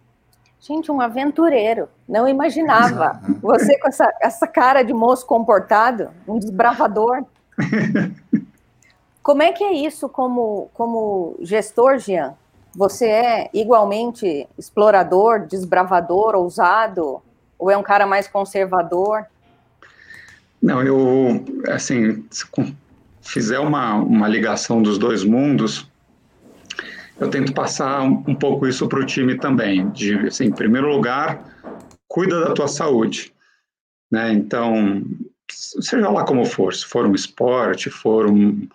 Gente, 0.62 0.92
um 0.92 1.02
aventureiro. 1.02 1.90
Não 2.08 2.28
imaginava. 2.28 3.20
Você 3.42 3.80
com 3.80 3.88
essa, 3.88 4.14
essa 4.22 4.46
cara 4.46 4.84
de 4.84 4.94
moço 4.94 5.26
comportado, 5.26 6.10
um 6.28 6.38
desbravador. 6.38 7.24
Como 9.24 9.44
é 9.44 9.52
que 9.52 9.64
é 9.64 9.74
isso 9.74 10.10
como, 10.10 10.72
como 10.74 11.38
gestor, 11.42 12.00
Jean? 12.00 12.34
Você 12.76 13.06
é 13.06 13.50
igualmente 13.54 14.48
explorador, 14.58 15.46
desbravador, 15.46 16.34
ousado? 16.34 17.22
Ou 17.60 17.70
é 17.70 17.78
um 17.78 17.84
cara 17.84 18.08
mais 18.08 18.28
conservador? 18.28 19.26
Não, 20.60 20.82
eu, 20.82 21.46
assim, 21.72 22.26
se 22.32 22.46
fizer 23.22 23.60
uma, 23.60 23.94
uma 23.96 24.28
ligação 24.28 24.82
dos 24.82 24.98
dois 24.98 25.24
mundos, 25.24 25.91
eu 27.22 27.30
tento 27.30 27.54
passar 27.54 28.02
um, 28.02 28.34
pouco 28.34 28.68
isso 28.68 28.88
para 28.90 29.00
o 29.00 29.06
time 29.06 29.38
também. 29.38 29.88
De, 29.92 30.16
assim, 30.28 30.46
em 30.46 30.52
primeiro 30.52 30.92
lugar, 30.92 31.40
cuida 32.08 32.44
da 32.44 32.52
tua 32.52 32.68
saúde. 32.68 33.32
Né? 34.12 34.34
Então, 34.34 35.04
seja 35.48 36.10
lá 36.10 36.26
como 36.26 36.44
for, 36.46 36.74
se 36.74 36.84
for 36.84 37.06
um 37.06 37.14
esporte, 37.14 37.92
for 37.92 38.26
um, 38.26 38.68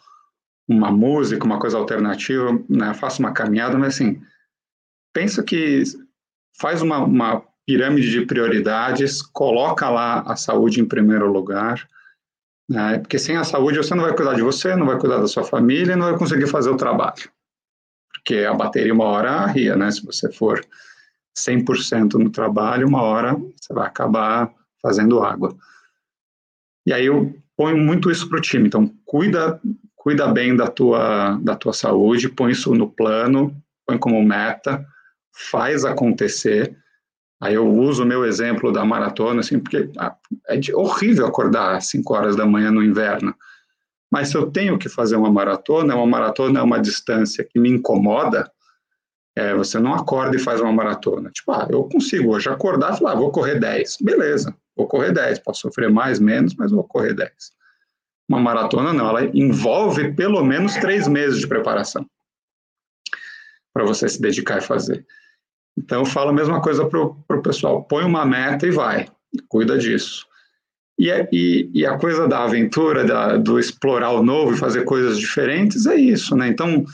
uma 0.68 0.92
música, 0.92 1.44
uma 1.44 1.58
coisa 1.58 1.76
alternativa, 1.76 2.56
né? 2.68 2.94
faça 2.94 3.18
uma 3.18 3.32
caminhada, 3.32 3.76
mas 3.76 3.96
assim, 3.96 4.22
pensa 5.12 5.42
que 5.42 5.82
faz 6.56 6.80
uma, 6.82 6.98
uma 6.98 7.42
pirâmide 7.66 8.12
de 8.12 8.26
prioridades, 8.26 9.22
coloca 9.22 9.90
lá 9.90 10.20
a 10.20 10.36
saúde 10.36 10.80
em 10.80 10.86
primeiro 10.86 11.32
lugar, 11.32 11.84
né? 12.70 12.98
porque 13.00 13.18
sem 13.18 13.36
a 13.36 13.42
saúde 13.42 13.78
você 13.78 13.92
não 13.92 14.04
vai 14.04 14.14
cuidar 14.14 14.34
de 14.34 14.42
você, 14.42 14.76
não 14.76 14.86
vai 14.86 15.00
cuidar 15.00 15.18
da 15.18 15.26
sua 15.26 15.42
família, 15.42 15.96
não 15.96 16.10
vai 16.10 16.16
conseguir 16.16 16.46
fazer 16.46 16.70
o 16.70 16.76
trabalho. 16.76 17.28
Porque 18.26 18.44
a 18.44 18.52
bateria 18.52 18.92
uma 18.92 19.04
hora 19.04 19.30
arria, 19.30 19.76
né? 19.76 19.88
Se 19.88 20.04
você 20.04 20.32
for 20.32 20.60
100% 21.38 22.14
no 22.14 22.28
trabalho, 22.28 22.88
uma 22.88 23.00
hora 23.00 23.34
você 23.34 23.72
vai 23.72 23.86
acabar 23.86 24.52
fazendo 24.82 25.22
água. 25.22 25.56
E 26.84 26.92
aí 26.92 27.06
eu 27.06 27.38
ponho 27.56 27.78
muito 27.78 28.10
isso 28.10 28.28
para 28.28 28.38
o 28.38 28.42
time. 28.42 28.66
Então, 28.66 28.92
cuida, 29.04 29.60
cuida 29.94 30.26
bem 30.26 30.56
da 30.56 30.66
tua, 30.66 31.38
da 31.40 31.54
tua 31.54 31.72
saúde, 31.72 32.28
põe 32.28 32.50
isso 32.50 32.74
no 32.74 32.90
plano, 32.90 33.56
põe 33.86 33.96
como 33.96 34.20
meta, 34.24 34.84
faz 35.32 35.84
acontecer. 35.84 36.76
Aí 37.40 37.54
eu 37.54 37.68
uso 37.68 38.02
o 38.02 38.06
meu 38.06 38.24
exemplo 38.24 38.72
da 38.72 38.84
maratona, 38.84 39.38
assim, 39.38 39.60
porque 39.60 39.88
ah, 39.98 40.16
é 40.48 40.58
horrível 40.74 41.26
acordar 41.26 41.76
às 41.76 41.86
5 41.90 42.12
horas 42.12 42.34
da 42.34 42.44
manhã 42.44 42.72
no 42.72 42.82
inverno. 42.82 43.32
Mas 44.10 44.28
se 44.28 44.36
eu 44.36 44.50
tenho 44.50 44.78
que 44.78 44.88
fazer 44.88 45.16
uma 45.16 45.30
maratona, 45.30 45.94
uma 45.96 46.06
maratona 46.06 46.60
é 46.60 46.62
uma 46.62 46.80
distância 46.80 47.44
que 47.44 47.58
me 47.58 47.68
incomoda, 47.68 48.50
é, 49.36 49.54
você 49.54 49.78
não 49.78 49.94
acorda 49.94 50.36
e 50.36 50.40
faz 50.40 50.60
uma 50.60 50.72
maratona. 50.72 51.30
Tipo, 51.30 51.52
ah, 51.52 51.66
eu 51.70 51.84
consigo 51.84 52.34
hoje 52.34 52.48
acordar 52.48 52.94
e 52.94 52.98
falar, 52.98 53.12
ah, 53.12 53.16
vou 53.16 53.30
correr 53.30 53.60
10. 53.60 53.98
Beleza, 54.00 54.56
vou 54.74 54.86
correr 54.86 55.12
10. 55.12 55.40
Posso 55.40 55.62
sofrer 55.62 55.90
mais, 55.90 56.18
menos, 56.18 56.54
mas 56.54 56.70
vou 56.70 56.84
correr 56.84 57.14
10. 57.14 57.30
Uma 58.28 58.40
maratona 58.40 58.92
não, 58.92 59.08
ela 59.08 59.24
envolve 59.24 60.12
pelo 60.14 60.42
menos 60.44 60.74
três 60.76 61.06
meses 61.06 61.38
de 61.38 61.46
preparação 61.46 62.04
para 63.72 63.84
você 63.84 64.08
se 64.08 64.20
dedicar 64.20 64.58
e 64.58 64.62
fazer. 64.62 65.06
Então, 65.78 66.00
eu 66.00 66.06
falo 66.06 66.30
a 66.30 66.32
mesma 66.32 66.62
coisa 66.62 66.86
para 66.86 67.36
o 67.36 67.42
pessoal: 67.42 67.84
põe 67.84 68.04
uma 68.04 68.24
meta 68.24 68.66
e 68.66 68.70
vai, 68.70 69.06
cuida 69.48 69.76
disso. 69.76 70.26
E, 70.98 71.10
e, 71.32 71.70
e 71.74 71.86
a 71.86 71.98
coisa 71.98 72.26
da 72.26 72.44
aventura, 72.44 73.04
da, 73.04 73.36
do 73.36 73.58
explorar 73.58 74.12
o 74.12 74.22
novo 74.22 74.54
e 74.54 74.58
fazer 74.58 74.84
coisas 74.84 75.18
diferentes, 75.18 75.86
é 75.86 75.96
isso, 75.96 76.34
né? 76.34 76.48
Então, 76.48 76.84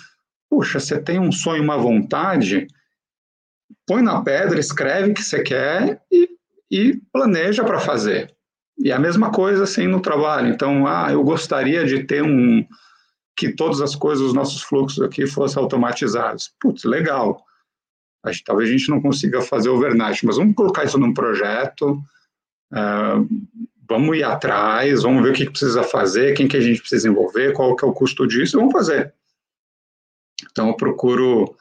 puxa, 0.51 0.81
você 0.81 1.01
tem 1.01 1.21
um 1.21 1.31
sonho, 1.31 1.63
uma 1.63 1.77
vontade, 1.77 2.67
põe 3.87 4.03
na 4.03 4.21
pedra, 4.23 4.59
escreve 4.59 5.11
o 5.11 5.15
que 5.15 5.23
você 5.23 5.43
quer 5.43 6.01
e, 6.11 6.29
e 6.71 7.01
planeja 7.13 7.65
para 7.65 7.79
fazer. 7.79 8.35
E 8.79 8.91
a 8.91 8.99
mesma 8.99 9.31
coisa 9.31 9.65
assim 9.65 9.87
no 9.87 10.01
trabalho. 10.01 10.49
Então, 10.49 10.87
ah, 10.87 11.13
eu 11.13 11.23
gostaria 11.23 11.85
de 11.85 12.05
ter 12.05 12.23
um 12.23 12.67
que 13.37 13.53
todas 13.53 13.81
as 13.81 13.95
coisas, 13.95 14.27
os 14.27 14.35
nossos 14.35 14.63
fluxos 14.63 15.03
aqui 15.03 15.27
fossem 15.27 15.63
automatizados. 15.63 16.53
Putz, 16.61 16.85
legal 16.85 17.43
Acho, 18.25 18.45
talvez 18.45 18.69
a 18.69 18.73
gente 18.73 18.89
não 18.89 19.01
consiga 19.01 19.43
fazer 19.43 19.69
overnight, 19.69 20.25
mas 20.25 20.37
vamos 20.37 20.55
colocar 20.55 20.85
isso 20.85 20.97
num 20.97 21.13
projeto, 21.13 22.01
uh, 22.73 23.29
vamos 23.89 24.17
ir 24.17 24.25
atrás, 24.25 25.03
vamos 25.03 25.23
ver 25.23 25.31
o 25.31 25.35
que, 25.35 25.51
precisa 25.51 25.83
fazer, 25.83 26.35
quem 26.35 26.49
que 26.49 26.57
a 26.57 26.61
gente 26.61 26.81
precisa 26.81 27.09
envolver, 27.09 27.53
qual 27.53 27.77
que 27.77 27.85
é 27.85 27.89
o 27.89 27.93
custo 27.93 28.27
disso, 28.27 28.59
vamos 28.59 28.73
fazer. 28.73 29.13
Então, 30.51 30.69
eu 30.69 30.75
procuro 30.75 31.57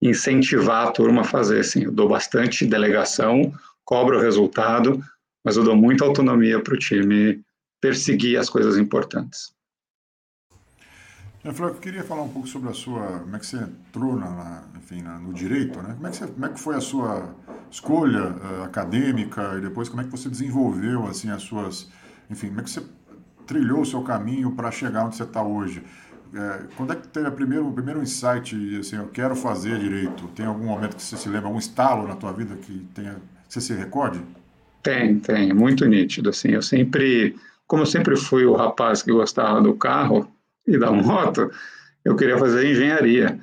incentivar 0.00 0.88
a 0.88 0.90
turma 0.90 1.22
a 1.22 1.24
fazer, 1.24 1.60
assim, 1.60 1.84
eu 1.84 1.92
dou 1.92 2.08
bastante 2.08 2.66
delegação, 2.66 3.52
cobro 3.84 4.18
o 4.18 4.20
resultado, 4.20 5.02
mas 5.44 5.56
eu 5.56 5.64
dou 5.64 5.76
muita 5.76 6.04
autonomia 6.04 6.62
para 6.62 6.74
o 6.74 6.78
time 6.78 7.42
perseguir 7.80 8.38
as 8.38 8.48
coisas 8.48 8.78
importantes. 8.78 9.54
É, 11.44 11.48
eu 11.48 11.74
queria 11.74 12.02
falar 12.02 12.22
um 12.22 12.30
pouco 12.30 12.48
sobre 12.48 12.70
a 12.70 12.72
sua, 12.72 13.20
como 13.20 13.36
é 13.36 13.38
que 13.38 13.46
você 13.46 13.58
entrou 13.58 14.16
na, 14.16 14.64
enfim, 14.76 15.02
na, 15.02 15.18
no 15.18 15.34
direito, 15.34 15.82
né? 15.82 15.92
Como 15.94 16.06
é, 16.06 16.10
que 16.10 16.16
você, 16.16 16.26
como 16.26 16.46
é 16.46 16.48
que 16.48 16.60
foi 16.60 16.74
a 16.74 16.80
sua 16.80 17.34
escolha 17.74 18.28
uh, 18.28 18.62
acadêmica 18.62 19.56
e 19.58 19.60
depois 19.60 19.88
como 19.88 20.00
é 20.00 20.04
que 20.04 20.10
você 20.10 20.28
desenvolveu, 20.28 21.06
assim, 21.06 21.28
as 21.28 21.42
suas, 21.42 21.90
enfim, 22.30 22.48
como 22.48 22.60
é 22.60 22.62
que 22.62 22.70
você 22.70 22.82
trilhou 23.46 23.80
o 23.80 23.84
seu 23.84 24.00
caminho 24.02 24.52
para 24.52 24.70
chegar 24.70 25.04
onde 25.04 25.16
você 25.16 25.24
está 25.24 25.42
hoje? 25.42 25.82
É, 26.32 26.62
quando 26.76 26.92
é 26.92 26.96
que 26.96 27.08
teve 27.08 27.30
primeiro, 27.32 27.68
o 27.68 27.72
primeiro 27.72 28.00
insight, 28.00 28.56
assim, 28.78 28.96
eu 28.96 29.08
quero 29.08 29.34
fazer 29.34 29.78
direito? 29.78 30.28
Tem 30.28 30.46
algum 30.46 30.66
momento 30.66 30.94
que 30.96 31.02
você 31.02 31.16
se 31.16 31.28
lembra, 31.28 31.48
algum 31.48 31.58
estalo 31.58 32.06
na 32.06 32.14
tua 32.14 32.32
vida 32.32 32.54
que 32.56 32.86
tenha, 32.94 33.16
você 33.48 33.60
se 33.60 33.74
recorde? 33.74 34.20
Tem, 34.82 35.18
tem, 35.18 35.52
muito 35.52 35.84
nítido, 35.84 36.30
assim, 36.30 36.50
eu 36.50 36.62
sempre, 36.62 37.34
como 37.66 37.82
eu 37.82 37.86
sempre 37.86 38.16
fui 38.16 38.44
o 38.44 38.54
rapaz 38.54 39.02
que 39.02 39.12
gostava 39.12 39.60
do 39.60 39.74
carro, 39.74 40.32
e 40.66 40.78
da 40.78 40.90
moto, 40.90 41.50
eu 42.04 42.16
queria 42.16 42.38
fazer 42.38 42.70
engenharia. 42.70 43.38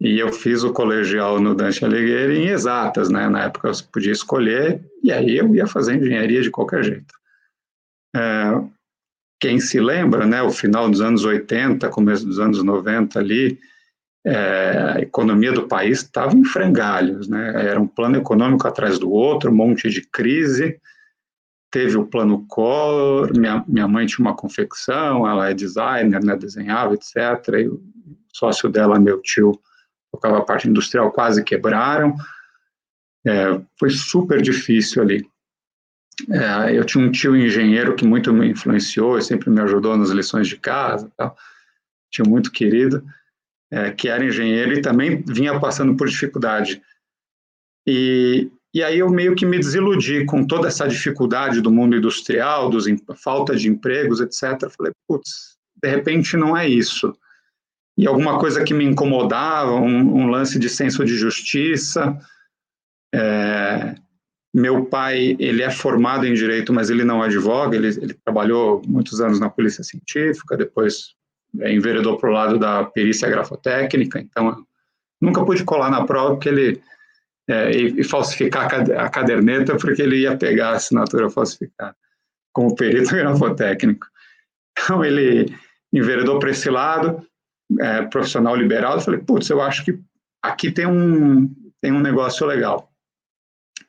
E 0.00 0.18
eu 0.18 0.32
fiz 0.32 0.62
o 0.62 0.72
colegial 0.72 1.38
no 1.40 1.54
Dante 1.54 1.84
Alighieri 1.84 2.38
em 2.38 2.48
exatas, 2.48 3.10
né? 3.10 3.28
Na 3.28 3.44
época 3.44 3.68
eu 3.68 3.74
podia 3.92 4.12
escolher, 4.12 4.82
e 5.02 5.12
aí 5.12 5.36
eu 5.36 5.54
ia 5.54 5.66
fazer 5.66 5.96
engenharia 5.96 6.40
de 6.40 6.50
qualquer 6.50 6.82
jeito. 6.82 7.14
É, 8.16 8.62
quem 9.38 9.60
se 9.60 9.78
lembra, 9.78 10.24
né? 10.26 10.42
O 10.42 10.50
final 10.50 10.88
dos 10.88 11.02
anos 11.02 11.24
80, 11.24 11.88
começo 11.90 12.26
dos 12.26 12.40
anos 12.40 12.62
90 12.62 13.18
ali, 13.18 13.58
é, 14.24 14.94
a 14.96 15.00
economia 15.00 15.52
do 15.52 15.68
país 15.68 16.00
estava 16.00 16.34
em 16.34 16.44
frangalhos, 16.44 17.28
né? 17.28 17.68
Era 17.68 17.80
um 17.80 17.86
plano 17.86 18.16
econômico 18.16 18.66
atrás 18.66 18.98
do 18.98 19.10
outro, 19.10 19.50
um 19.50 19.54
monte 19.54 19.90
de 19.90 20.00
crise, 20.00 20.80
teve 21.70 21.96
o 21.96 22.06
plano 22.06 22.44
Collor, 22.48 23.30
minha, 23.36 23.64
minha 23.66 23.86
mãe 23.86 24.06
tinha 24.06 24.26
uma 24.26 24.36
confecção, 24.36 25.26
ela 25.28 25.48
é 25.48 25.54
designer, 25.54 26.22
né, 26.22 26.36
desenhava, 26.36 26.94
etc. 26.94 27.16
E 27.60 27.68
o 27.68 27.80
sócio 28.32 28.68
dela, 28.68 28.98
meu 28.98 29.22
tio, 29.22 29.58
tocava 30.12 30.38
a 30.38 30.44
parte 30.44 30.68
industrial, 30.68 31.12
quase 31.12 31.42
quebraram. 31.44 32.14
É, 33.26 33.60
foi 33.78 33.90
super 33.90 34.40
difícil 34.40 35.02
ali. 35.02 35.26
É, 36.28 36.76
eu 36.76 36.84
tinha 36.84 37.04
um 37.04 37.10
tio 37.10 37.36
engenheiro 37.36 37.94
que 37.94 38.04
muito 38.04 38.32
me 38.32 38.48
influenciou 38.48 39.16
e 39.16 39.22
sempre 39.22 39.48
me 39.48 39.60
ajudou 39.62 39.96
nas 39.96 40.10
lições 40.10 40.48
de 40.48 40.56
casa, 40.56 41.10
tal. 41.16 41.36
tinha 42.10 42.28
muito 42.28 42.50
querido, 42.50 43.04
é, 43.70 43.90
que 43.90 44.08
era 44.08 44.24
engenheiro 44.24 44.74
e 44.74 44.82
também 44.82 45.22
vinha 45.26 45.58
passando 45.58 45.96
por 45.96 46.08
dificuldade. 46.08 46.82
E, 47.86 48.50
e 48.74 48.82
aí 48.82 48.98
eu 48.98 49.08
meio 49.08 49.34
que 49.34 49.46
me 49.46 49.58
desiludi 49.58 50.24
com 50.26 50.46
toda 50.46 50.68
essa 50.68 50.86
dificuldade 50.86 51.60
do 51.60 51.72
mundo 51.72 51.96
industrial, 51.96 52.68
dos, 52.68 52.84
falta 53.16 53.56
de 53.56 53.68
empregos, 53.68 54.20
etc. 54.20 54.70
Falei, 54.76 54.92
putz, 55.08 55.56
de 55.82 55.88
repente 55.88 56.36
não 56.36 56.56
é 56.56 56.68
isso. 56.68 57.16
E 57.96 58.06
alguma 58.06 58.38
coisa 58.38 58.64
que 58.64 58.72
me 58.72 58.84
incomodava, 58.84 59.72
um, 59.72 60.22
um 60.22 60.26
lance 60.28 60.58
de 60.58 60.68
senso 60.68 61.04
de 61.04 61.16
justiça. 61.16 62.18
É, 63.14 63.94
meu 64.52 64.84
pai, 64.86 65.36
ele 65.38 65.62
é 65.62 65.70
formado 65.70 66.26
em 66.26 66.34
direito, 66.34 66.72
mas 66.72 66.90
ele 66.90 67.04
não 67.04 67.22
advoga, 67.22 67.76
ele, 67.76 67.88
ele 67.88 68.14
trabalhou 68.14 68.82
muitos 68.86 69.20
anos 69.20 69.38
na 69.38 69.48
polícia 69.48 69.84
científica, 69.84 70.56
depois 70.56 71.14
é, 71.60 71.72
enveredou 71.72 72.16
para 72.16 72.30
o 72.30 72.32
lado 72.32 72.58
da 72.58 72.84
perícia 72.84 73.28
grafotécnica, 73.28 74.18
então 74.18 74.64
nunca 75.20 75.44
pude 75.44 75.64
colar 75.64 75.90
na 75.90 76.04
prova 76.04 76.34
porque 76.34 76.48
ele 76.48 76.82
é, 77.48 77.70
e, 77.72 78.00
e, 78.00 78.04
falsificar 78.04 78.72
a 78.96 79.08
caderneta 79.08 79.76
porque 79.76 80.02
ele 80.02 80.20
ia 80.20 80.36
pegar 80.36 80.70
a 80.70 80.76
assinatura 80.76 81.28
falsificada 81.28 81.96
como 82.52 82.74
perito 82.74 83.10
grafotécnico. 83.14 84.06
Então 84.72 85.04
ele 85.04 85.52
enveredou 85.92 86.38
para 86.38 86.50
esse 86.50 86.70
lado, 86.70 87.26
é, 87.78 88.02
profissional 88.02 88.56
liberal, 88.56 88.94
eu 88.94 89.00
falei, 89.00 89.20
putz, 89.20 89.48
eu 89.50 89.60
acho 89.60 89.84
que 89.84 89.98
aqui 90.42 90.70
tem 90.70 90.86
um, 90.86 91.54
tem 91.80 91.92
um 91.92 92.00
negócio 92.00 92.46
legal. 92.46 92.90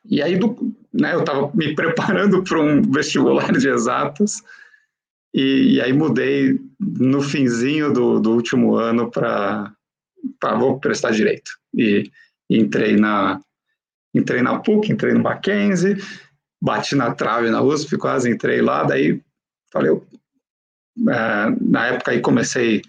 E 0.04 0.22
aí, 0.22 0.36
do, 0.36 0.74
né, 0.92 1.14
eu 1.14 1.20
estava 1.20 1.50
me 1.54 1.74
preparando 1.76 2.42
para 2.42 2.60
um 2.60 2.82
vestibular 2.82 3.52
de 3.52 3.68
exatas, 3.68 4.42
e, 5.34 5.76
e, 5.76 5.80
aí 5.80 5.94
mudei 5.94 6.60
no 6.78 7.22
finzinho 7.22 7.90
do, 7.90 8.20
do 8.20 8.32
último 8.32 8.76
ano 8.76 9.10
para 9.10 9.74
vou 10.58 10.78
prestar 10.78 11.10
direito. 11.10 11.50
E, 11.74 12.10
e 12.50 12.58
entrei 12.58 12.96
na, 12.96 13.40
entrei 14.14 14.42
na 14.42 14.58
PUC, 14.58 14.92
entrei 14.92 15.14
no 15.14 15.22
Mackenzie, 15.22 15.96
bati 16.60 16.94
na 16.94 17.14
trave 17.14 17.48
na 17.48 17.62
USP, 17.62 17.96
quase 17.96 18.30
entrei 18.30 18.60
lá, 18.60 18.84
daí 18.84 19.22
falei, 19.72 19.92
é, 21.08 21.56
na 21.62 21.86
época 21.86 22.10
aí 22.10 22.20
comecei 22.20 22.82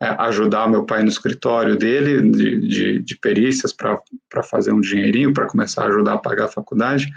ajudar 0.00 0.68
meu 0.68 0.84
pai 0.84 1.02
no 1.02 1.08
escritório 1.08 1.76
dele, 1.76 2.30
de, 2.30 2.60
de, 2.68 2.98
de 3.00 3.16
perícias, 3.16 3.72
para 3.72 4.42
fazer 4.42 4.72
um 4.72 4.80
dinheirinho, 4.80 5.32
para 5.32 5.46
começar 5.46 5.84
a 5.84 5.88
ajudar 5.88 6.14
a 6.14 6.18
pagar 6.18 6.44
a 6.46 6.48
faculdade, 6.48 7.10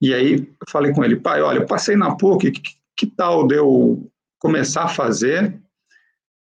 E 0.00 0.12
aí 0.12 0.34
eu 0.34 0.66
falei 0.68 0.92
com 0.92 1.04
ele, 1.04 1.16
pai, 1.16 1.42
olha, 1.42 1.58
eu 1.58 1.66
passei 1.66 1.94
na 1.94 2.16
PUC, 2.16 2.50
que, 2.50 2.62
que 2.96 3.06
tal 3.06 3.46
de 3.46 3.56
eu 3.56 4.10
começar 4.38 4.84
a 4.84 4.88
fazer? 4.88 5.60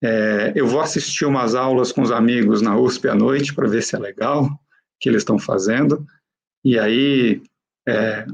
É, 0.03 0.53
eu 0.55 0.65
vou 0.65 0.79
assistir 0.79 1.25
umas 1.25 1.55
aulas 1.55 1.91
com 1.91 2.01
os 2.01 2.11
amigos 2.11 2.61
na 2.61 2.77
USP 2.77 3.07
à 3.09 3.15
noite 3.15 3.53
para 3.53 3.67
ver 3.67 3.83
se 3.83 3.95
é 3.95 3.99
legal 3.99 4.45
o 4.45 4.59
que 4.99 5.09
eles 5.09 5.21
estão 5.21 5.37
fazendo. 5.37 6.05
E 6.63 6.79
aí, 6.79 7.41
é, 7.87 8.25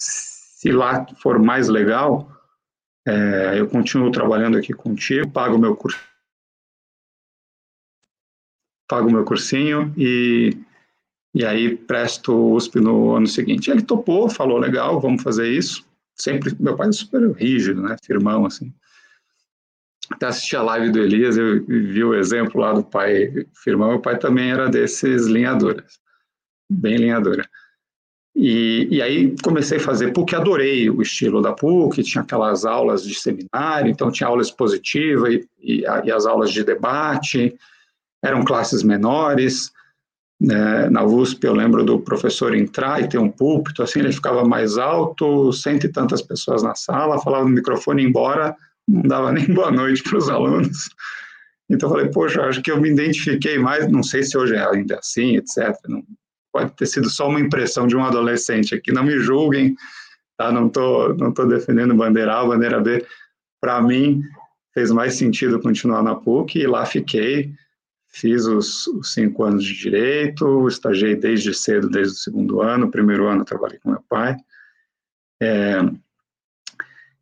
se 0.00 0.70
lá 0.70 1.06
for 1.20 1.38
mais 1.38 1.68
legal, 1.68 2.37
é, 3.06 3.58
eu 3.58 3.68
continuo 3.68 4.10
trabalhando 4.10 4.58
aqui 4.58 4.72
contigo, 4.72 5.30
pago 5.30 5.58
meu 5.58 5.76
curso, 5.76 5.98
pago 8.88 9.10
meu 9.10 9.24
cursinho 9.24 9.92
e 9.96 10.56
e 11.34 11.44
aí 11.44 11.76
presto 11.76 12.54
USP 12.54 12.80
no 12.80 13.14
ano 13.14 13.26
seguinte. 13.26 13.70
Ele 13.70 13.82
topou, 13.82 14.28
falou 14.28 14.58
legal, 14.58 15.00
vamos 15.00 15.22
fazer 15.22 15.48
isso. 15.48 15.86
Sempre 16.14 16.54
meu 16.58 16.74
pai 16.76 16.88
é 16.88 16.92
super 16.92 17.30
rígido, 17.32 17.82
né, 17.82 17.96
firmão 18.02 18.44
assim. 18.44 18.74
Até 20.10 20.26
assisti 20.26 20.56
a 20.56 20.62
live 20.62 20.90
do 20.90 20.98
Elias, 21.00 21.36
eu 21.36 21.64
vi 21.64 22.02
o 22.02 22.14
exemplo 22.14 22.60
lá 22.60 22.72
do 22.72 22.82
pai 22.82 23.46
firmão. 23.54 23.90
Meu 23.90 24.00
pai 24.00 24.18
também 24.18 24.50
era 24.50 24.68
desses 24.68 25.26
linhadoras, 25.26 26.00
bem 26.68 26.96
linhadora. 26.96 27.48
E, 28.40 28.86
e, 28.88 29.02
aí 29.02 29.34
comecei 29.42 29.78
a 29.78 29.80
fazer 29.80 30.12
PUC, 30.12 30.36
adorei 30.36 30.88
o 30.88 31.02
estilo 31.02 31.42
da 31.42 31.52
PUC, 31.52 32.04
tinha 32.04 32.22
aquelas 32.22 32.64
aulas 32.64 33.02
de 33.02 33.12
seminário, 33.12 33.90
então 33.90 34.12
tinha 34.12 34.28
aula 34.28 34.42
expositiva 34.42 35.28
e, 35.28 35.44
e, 35.60 35.80
e 35.80 36.12
as 36.12 36.24
aulas 36.24 36.52
de 36.52 36.62
debate, 36.62 37.58
eram 38.22 38.44
classes 38.44 38.84
menores. 38.84 39.72
Né? 40.40 40.88
Na 40.88 41.02
USP 41.02 41.44
eu 41.48 41.52
lembro 41.52 41.84
do 41.84 41.98
professor 41.98 42.54
entrar 42.54 43.02
e 43.02 43.08
ter 43.08 43.18
um 43.18 43.28
púlpito, 43.28 43.82
assim, 43.82 43.98
ele 43.98 44.12
ficava 44.12 44.44
mais 44.44 44.78
alto, 44.78 45.52
cento 45.52 45.86
e 45.86 45.92
tantas 45.92 46.22
pessoas 46.22 46.62
na 46.62 46.76
sala, 46.76 47.20
falava 47.20 47.42
no 47.42 47.50
microfone 47.50 48.04
embora, 48.04 48.54
não 48.86 49.02
dava 49.02 49.32
nem 49.34 49.52
boa 49.52 49.72
noite 49.72 50.00
para 50.04 50.16
os 50.16 50.28
alunos. 50.28 50.88
Então 51.68 51.88
eu 51.88 51.96
falei, 51.96 52.08
poxa, 52.12 52.42
acho 52.42 52.62
que 52.62 52.70
eu 52.70 52.80
me 52.80 52.88
identifiquei 52.88 53.58
mais, 53.58 53.90
não 53.90 54.04
sei 54.04 54.22
se 54.22 54.38
hoje 54.38 54.54
é 54.54 54.64
ainda 54.64 54.96
assim, 55.00 55.34
etc. 55.34 55.74
Não, 55.88 56.04
pode 56.58 56.72
ter 56.72 56.86
sido 56.86 57.08
só 57.08 57.28
uma 57.28 57.40
impressão 57.40 57.86
de 57.86 57.96
um 57.96 58.04
adolescente 58.04 58.74
aqui, 58.74 58.90
não 58.92 59.04
me 59.04 59.18
julguem, 59.20 59.76
tá? 60.36 60.50
Não 60.50 60.68
tô, 60.68 61.14
não 61.14 61.32
tô 61.32 61.46
defendendo 61.46 61.94
bandeira 61.94 62.34
A, 62.34 62.44
bandeira 62.44 62.80
B. 62.80 63.06
Para 63.60 63.80
mim 63.80 64.22
fez 64.74 64.90
mais 64.90 65.14
sentido 65.14 65.60
continuar 65.60 66.02
na 66.02 66.14
PUC 66.14 66.58
e 66.58 66.66
lá 66.66 66.84
fiquei. 66.84 67.52
Fiz 68.10 68.46
os, 68.46 68.86
os, 68.88 69.12
cinco 69.12 69.44
anos 69.44 69.64
de 69.64 69.74
direito, 69.74 70.66
estagiei 70.66 71.14
desde 71.14 71.54
cedo, 71.54 71.88
desde 71.88 72.14
o 72.14 72.16
segundo 72.16 72.60
ano. 72.60 72.90
Primeiro 72.90 73.28
ano 73.28 73.44
trabalhei 73.44 73.78
com 73.78 73.90
meu 73.90 74.02
pai. 74.08 74.34
É, 75.40 75.78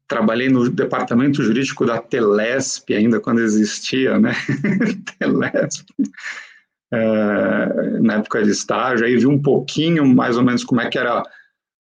trabalhei 0.07 0.49
no 0.49 0.71
departamento 0.71 1.43
jurídico 1.43 1.85
da 1.85 1.99
Telesp, 1.99 2.95
ainda 2.95 3.21
quando 3.21 3.41
existia, 3.41 4.19
né? 4.19 4.33
Telesp 5.19 5.87
é, 6.93 8.01
na 8.01 8.15
época 8.15 8.43
de 8.43 8.51
estágio, 8.51 9.07
aí 9.07 9.17
vi 9.17 9.27
um 9.27 9.41
pouquinho 9.41 10.07
mais 10.07 10.37
ou 10.37 10.45
menos 10.45 10.65
como 10.65 10.81
é 10.81 10.89
que 10.89 10.99
era 10.99 11.23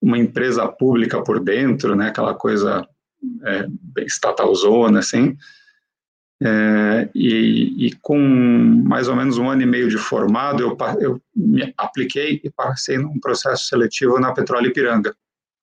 uma 0.00 0.18
empresa 0.18 0.66
pública 0.68 1.22
por 1.22 1.40
dentro, 1.40 1.94
né, 1.94 2.08
aquela 2.08 2.34
coisa 2.34 2.86
é, 3.44 3.66
estatalzona, 4.04 4.98
assim, 4.98 5.36
é, 6.42 7.08
e, 7.14 7.86
e, 7.86 7.92
com 8.02 8.18
mais 8.18 9.08
ou 9.08 9.16
menos 9.16 9.38
um 9.38 9.48
ano 9.48 9.62
e 9.62 9.66
meio 9.66 9.88
de 9.88 9.96
formado, 9.96 10.62
eu, 10.62 10.76
eu 11.00 11.20
me 11.34 11.72
apliquei 11.78 12.40
e 12.44 12.50
passei 12.50 12.98
num 12.98 13.18
processo 13.18 13.66
seletivo 13.66 14.20
na 14.20 14.34
Petróleo 14.34 14.68
Ipiranga. 14.68 15.16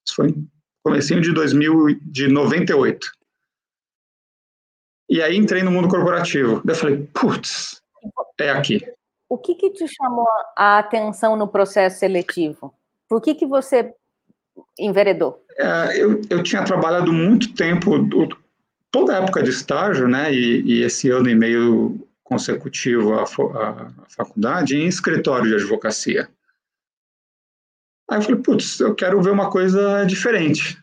Isso 0.06 0.16
foi 0.16 0.30
no 0.30 0.48
comecinho 0.84 1.22
de 1.22 1.32
2000, 1.32 2.00
de 2.02 2.28
98. 2.28 3.08
E 5.10 5.22
aí 5.22 5.38
entrei 5.38 5.62
no 5.62 5.70
mundo 5.70 5.88
corporativo. 5.88 6.62
Daí 6.66 6.76
eu 6.76 6.80
falei, 6.80 7.08
putz, 7.14 7.80
é 8.40 8.50
aqui. 8.50 8.82
O 9.34 9.38
que, 9.39 9.56
que 9.56 9.72
te 9.72 9.88
chamou 9.88 10.28
a 10.56 10.78
atenção 10.78 11.36
no 11.36 11.48
processo 11.48 11.98
seletivo? 11.98 12.72
Por 13.10 13.19
que, 13.19 13.34
que 13.34 13.48
você 13.48 13.91
enveredou? 14.78 15.43
É, 15.58 16.00
eu, 16.00 16.22
eu 16.30 16.43
tinha 16.43 16.63
trabalhado 16.63 17.12
muito 17.12 17.52
tempo, 17.56 17.93
toda 18.91 19.17
a 19.17 19.24
época 19.24 19.41
de 19.41 19.50
estágio, 19.50 20.08
né, 20.08 20.32
e, 20.32 20.62
e 20.62 20.84
esse 20.84 21.10
ano 21.10 21.28
e 21.28 21.34
meio 21.34 22.08
consecutivo 22.24 23.15
à, 23.15 23.24
à, 23.24 23.91
faculdade, 24.08 24.78
em 24.78 24.86
escritório 24.86 25.50
de 25.50 25.56
advocacia. 25.56 26.30
Aí 28.08 28.19
eu 28.19 28.22
falei, 28.22 28.39
putz, 28.39 28.80
eu 28.82 28.93
quero 28.93 29.19
ver 29.19 29.32
uma 29.32 29.50
coisa 29.50 30.04
diferente, 30.06 30.78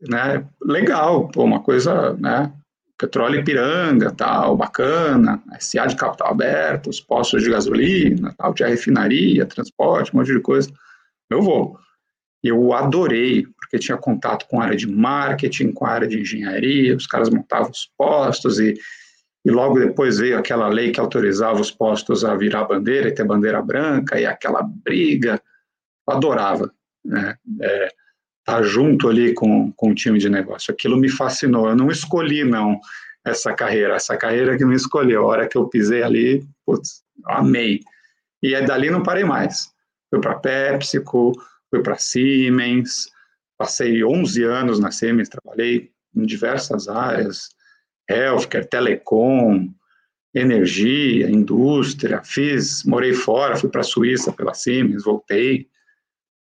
né, 0.00 0.48
legal, 0.62 1.28
pô, 1.28 1.44
uma 1.44 1.62
coisa, 1.62 2.14
né, 2.14 2.50
petróleo 3.00 3.40
Ipiranga, 3.40 4.12
tal, 4.12 4.56
bacana, 4.56 5.42
SA 5.58 5.86
de 5.86 5.96
capital 5.96 6.28
aberto, 6.28 6.90
os 6.90 7.00
postos 7.00 7.42
de 7.42 7.50
gasolina, 7.50 8.34
tal, 8.36 8.52
tinha 8.52 8.68
refinaria, 8.68 9.46
transporte, 9.46 10.14
um 10.14 10.18
monte 10.18 10.32
de 10.32 10.40
coisa. 10.40 10.70
Eu 11.30 11.40
vou. 11.40 11.78
Eu 12.42 12.74
adorei, 12.74 13.46
porque 13.58 13.78
tinha 13.78 13.96
contato 13.96 14.46
com 14.48 14.60
a 14.60 14.64
área 14.64 14.76
de 14.76 14.86
marketing, 14.86 15.72
com 15.72 15.86
a 15.86 15.90
área 15.90 16.08
de 16.08 16.20
engenharia, 16.20 16.94
os 16.94 17.06
caras 17.06 17.30
montavam 17.30 17.70
os 17.70 17.90
postos 17.96 18.58
e, 18.58 18.74
e 19.44 19.50
logo 19.50 19.78
depois 19.78 20.18
veio 20.18 20.38
aquela 20.38 20.68
lei 20.68 20.92
que 20.92 21.00
autorizava 21.00 21.60
os 21.60 21.70
postos 21.70 22.22
a 22.22 22.34
virar 22.36 22.64
bandeira 22.64 23.08
e 23.08 23.14
ter 23.14 23.24
bandeira 23.24 23.62
branca 23.62 24.20
e 24.20 24.26
aquela 24.26 24.62
briga. 24.62 25.40
Eu 26.06 26.16
adorava. 26.16 26.70
Né? 27.04 27.34
É, 27.62 27.88
tá 28.44 28.62
junto 28.62 29.08
ali 29.08 29.32
com, 29.34 29.72
com 29.72 29.90
o 29.90 29.94
time 29.94 30.18
de 30.18 30.28
negócio. 30.28 30.72
Aquilo 30.72 30.96
me 30.96 31.08
fascinou. 31.08 31.68
Eu 31.68 31.76
não 31.76 31.90
escolhi, 31.90 32.44
não, 32.44 32.80
essa 33.24 33.52
carreira. 33.54 33.94
Essa 33.94 34.16
carreira 34.16 34.56
que 34.56 34.64
me 34.64 34.74
escolheu. 34.74 35.24
A 35.24 35.26
hora 35.26 35.48
que 35.48 35.56
eu 35.56 35.68
pisei 35.68 36.02
ali, 36.02 36.44
putz, 36.64 37.02
amei. 37.26 37.80
E 38.42 38.54
aí, 38.54 38.64
dali 38.64 38.90
não 38.90 39.02
parei 39.02 39.24
mais. 39.24 39.72
Fui 40.08 40.20
para 40.20 40.38
PepsiCo, 40.38 41.32
fui 41.70 41.82
para 41.82 41.96
Siemens, 41.96 43.08
passei 43.56 44.02
11 44.02 44.42
anos 44.42 44.80
na 44.80 44.90
Siemens, 44.90 45.28
trabalhei 45.28 45.92
em 46.16 46.26
diversas 46.26 46.88
áreas, 46.88 47.50
healthcare, 48.08 48.66
telecom, 48.66 49.68
energia, 50.34 51.30
indústria, 51.30 52.22
fiz, 52.24 52.84
morei 52.84 53.12
fora, 53.12 53.56
fui 53.56 53.68
para 53.68 53.82
a 53.82 53.84
Suíça 53.84 54.32
pela 54.32 54.54
Siemens, 54.54 55.04
voltei. 55.04 55.68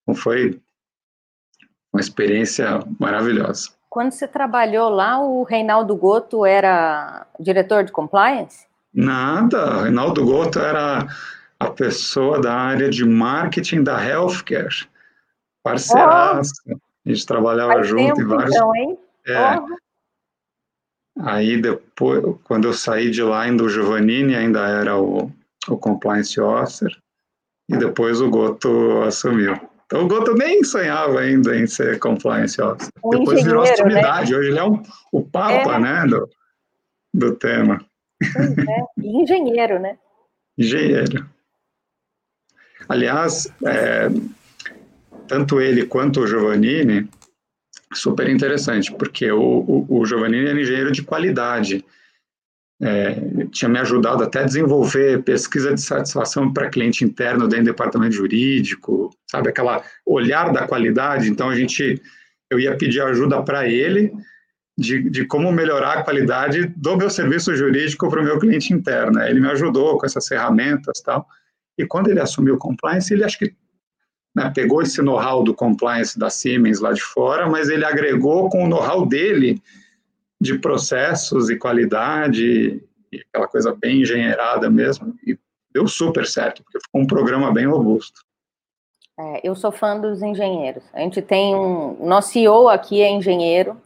Então 0.03 0.13
foi 0.13 0.61
uma 1.95 2.01
experiência 2.01 2.81
maravilhosa. 2.99 3.69
Quando 3.89 4.11
você 4.11 4.27
trabalhou 4.27 4.89
lá, 4.89 5.17
o 5.17 5.43
Reinaldo 5.43 5.95
Goto 5.95 6.45
era 6.45 7.25
diretor 7.39 7.85
de 7.85 7.91
compliance? 7.93 8.67
Nada, 8.93 9.83
Reinaldo 9.83 10.25
Goto 10.25 10.59
era 10.59 11.07
a 11.57 11.69
pessoa 11.69 12.41
da 12.41 12.53
área 12.53 12.89
de 12.89 13.05
marketing 13.05 13.83
da 13.83 14.03
healthcare, 14.05 14.85
parceiraça. 15.63 16.51
Oh, 16.67 16.73
a 16.73 17.09
gente 17.09 17.25
trabalhava 17.25 17.81
junto 17.83 18.19
em 18.19 18.25
vários. 18.25 18.53
Então, 18.53 18.75
hein? 18.75 18.99
É. 19.25 19.57
Oh. 19.57 19.75
Aí 21.21 21.61
depois, 21.61 22.21
quando 22.43 22.67
eu 22.67 22.73
saí 22.73 23.09
de 23.09 23.23
lá, 23.23 23.43
ainda 23.43 23.63
o 23.63 23.69
Giovannini 23.69 24.35
ainda 24.35 24.67
era 24.67 24.99
o, 24.99 25.31
o 25.69 25.77
compliance 25.77 26.37
officer, 26.41 26.91
e 27.69 27.77
depois 27.77 28.19
o 28.19 28.29
Goto 28.29 29.01
assumiu. 29.03 29.57
Então 29.85 30.03
o 30.03 30.07
Goto 30.07 30.33
nem 30.33 30.63
sonhava 30.63 31.19
ainda 31.19 31.55
em 31.55 31.67
ser 31.67 31.99
compliance 31.99 32.59
officer. 32.61 32.91
Um 33.03 33.09
Depois 33.11 33.43
virou 33.43 33.63
a 33.63 33.75
sumidade. 33.75 34.31
Né? 34.31 34.37
Hoje 34.37 34.49
ele 34.49 34.59
é 34.59 34.63
um, 34.63 34.81
o 35.11 35.21
papa, 35.21 35.75
é. 35.75 35.79
né, 35.79 36.05
do, 36.07 36.29
do 37.13 37.35
tema. 37.35 37.85
É. 38.21 38.83
engenheiro, 38.97 39.79
né? 39.79 39.97
Engenheiro. 40.57 41.29
Aliás, 42.89 43.51
é, 43.65 44.09
tanto 45.27 45.61
ele 45.61 45.85
quanto 45.85 46.21
o 46.21 46.27
Giovannini, 46.27 47.07
super 47.93 48.27
interessante, 48.27 48.91
porque 48.91 49.31
o, 49.31 49.41
o, 49.41 49.99
o 49.99 50.05
Giovannini 50.05 50.47
era 50.47 50.59
engenheiro 50.59 50.91
de 50.91 51.03
qualidade 51.03 51.85
é, 52.81 53.15
tinha 53.51 53.69
me 53.69 53.79
ajudado 53.79 54.23
até 54.23 54.39
a 54.39 54.45
desenvolver 54.45 55.23
pesquisa 55.23 55.73
de 55.73 55.81
satisfação 55.81 56.51
para 56.51 56.69
cliente 56.69 57.05
interno 57.05 57.47
dentro 57.47 57.65
do 57.65 57.71
departamento 57.71 58.15
jurídico, 58.15 59.09
sabe, 59.29 59.49
aquela 59.49 59.83
olhar 60.05 60.51
da 60.51 60.67
qualidade. 60.67 61.29
Então 61.29 61.49
a 61.49 61.55
gente, 61.55 62.01
eu 62.49 62.59
ia 62.59 62.75
pedir 62.77 63.01
ajuda 63.01 63.41
para 63.41 63.67
ele 63.67 64.11
de, 64.77 65.09
de, 65.09 65.25
como 65.25 65.51
melhorar 65.51 65.99
a 65.99 66.03
qualidade 66.03 66.67
do 66.75 66.97
meu 66.97 67.09
serviço 67.09 67.55
jurídico 67.55 68.09
para 68.09 68.21
o 68.21 68.23
meu 68.23 68.37
cliente 68.39 68.73
interno. 68.73 69.21
Ele 69.21 69.39
me 69.39 69.47
ajudou 69.49 69.97
com 69.97 70.05
essas 70.05 70.27
ferramentas, 70.27 71.01
tal. 71.01 71.25
E 71.77 71.85
quando 71.85 72.09
ele 72.09 72.19
assumiu 72.19 72.55
o 72.55 72.59
compliance, 72.59 73.13
ele 73.13 73.23
acho 73.23 73.39
que 73.39 73.53
né, 74.35 74.51
pegou 74.53 74.81
esse 74.81 75.01
know-how 75.01 75.43
do 75.43 75.53
compliance 75.53 76.19
da 76.19 76.29
Siemens 76.29 76.81
lá 76.81 76.91
de 76.91 77.01
fora, 77.01 77.49
mas 77.49 77.69
ele 77.69 77.85
agregou 77.85 78.49
com 78.49 78.65
o 78.65 78.67
know-how 78.67 79.05
dele 79.05 79.61
de 80.45 80.59
processos 80.59 81.49
e 81.49 81.57
qualidade, 81.57 82.81
e 83.11 83.21
aquela 83.29 83.47
coisa 83.47 83.75
bem 83.75 84.01
engenheirada 84.01 84.69
mesmo, 84.69 85.15
e 85.25 85.37
deu 85.73 85.87
super 85.87 86.25
certo, 86.25 86.63
porque 86.63 86.79
ficou 86.79 87.01
um 87.01 87.07
programa 87.07 87.51
bem 87.51 87.65
robusto. 87.65 88.21
É, 89.17 89.41
eu 89.43 89.55
sou 89.55 89.71
fã 89.71 89.99
dos 89.99 90.21
engenheiros. 90.21 90.83
A 90.93 90.99
gente 90.99 91.21
tem 91.21 91.55
um. 91.55 92.05
Nosso 92.05 92.31
CEO 92.31 92.67
aqui 92.67 93.01
é 93.01 93.09
engenheiro 93.09 93.81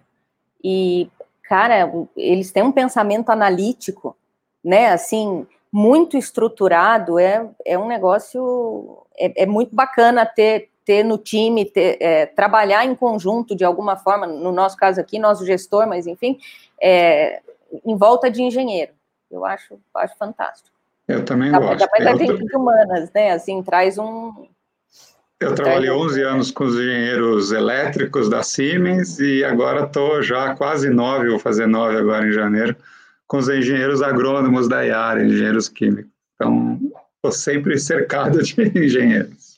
e, 0.63 1.09
cara, 1.43 1.91
eles 2.15 2.51
têm 2.51 2.63
um 2.63 2.71
pensamento 2.71 3.29
analítico, 3.29 4.17
né? 4.63 4.91
Assim, 4.91 5.45
muito 5.71 6.17
estruturado. 6.17 7.19
É, 7.19 7.47
é 7.63 7.77
um 7.77 7.87
negócio. 7.87 9.05
É, 9.17 9.43
é 9.43 9.45
muito 9.45 9.75
bacana 9.75 10.25
ter, 10.25 10.68
ter 10.89 11.03
no 11.03 11.19
time, 11.19 11.65
ter, 11.65 11.97
é, 12.01 12.25
trabalhar 12.25 12.83
em 12.83 12.95
conjunto 12.95 13.55
de 13.55 13.63
alguma 13.63 13.95
forma. 13.95 14.25
No 14.25 14.51
nosso 14.51 14.75
caso 14.75 14.99
aqui, 14.99 15.19
nosso 15.19 15.45
gestor, 15.45 15.85
mas 15.85 16.07
enfim, 16.07 16.39
é, 16.81 17.41
em 17.85 17.95
volta 17.95 18.31
de 18.31 18.41
engenheiro. 18.41 18.91
Eu 19.29 19.45
acho, 19.45 19.79
acho 19.95 20.17
fantástico. 20.17 20.75
Eu 21.07 21.23
também 21.23 21.51
da, 21.51 21.59
gosto. 21.59 21.77
Da, 21.77 22.05
da 22.05 22.15
gente 22.15 22.43
de 22.43 22.55
humanas, 22.55 23.11
né? 23.13 23.33
Assim, 23.33 23.61
traz 23.61 23.99
um. 23.99 24.47
Eu 25.39 25.53
trabalhei 25.53 25.91
11 25.91 26.23
anos 26.23 26.49
com 26.49 26.63
os 26.63 26.73
engenheiros 26.73 27.51
elétricos 27.51 28.27
da 28.27 28.41
Siemens 28.41 29.19
e 29.19 29.43
agora 29.43 29.85
estou 29.85 30.23
já 30.23 30.55
quase 30.55 30.89
nove, 30.89 31.29
vou 31.29 31.37
fazer 31.37 31.67
nove 31.67 31.97
agora 31.97 32.27
em 32.27 32.31
janeiro, 32.31 32.75
com 33.27 33.37
os 33.37 33.47
engenheiros 33.47 34.01
agrônomos 34.01 34.67
da 34.67 34.81
IAR, 34.81 35.21
engenheiros 35.21 35.69
químicos. 35.69 36.11
Então, 36.33 36.79
estou 37.17 37.31
sempre 37.31 37.77
cercado 37.77 38.41
de 38.41 38.55
engenheiros. 38.75 39.48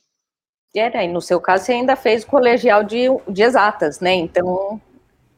É, 0.74 1.04
e 1.04 1.08
no 1.08 1.20
seu 1.20 1.38
caso, 1.38 1.64
você 1.64 1.72
ainda 1.72 1.94
fez 1.94 2.24
o 2.24 2.26
colegial 2.26 2.82
de, 2.82 3.04
de 3.28 3.42
exatas, 3.42 4.00
né? 4.00 4.14
Então, 4.14 4.80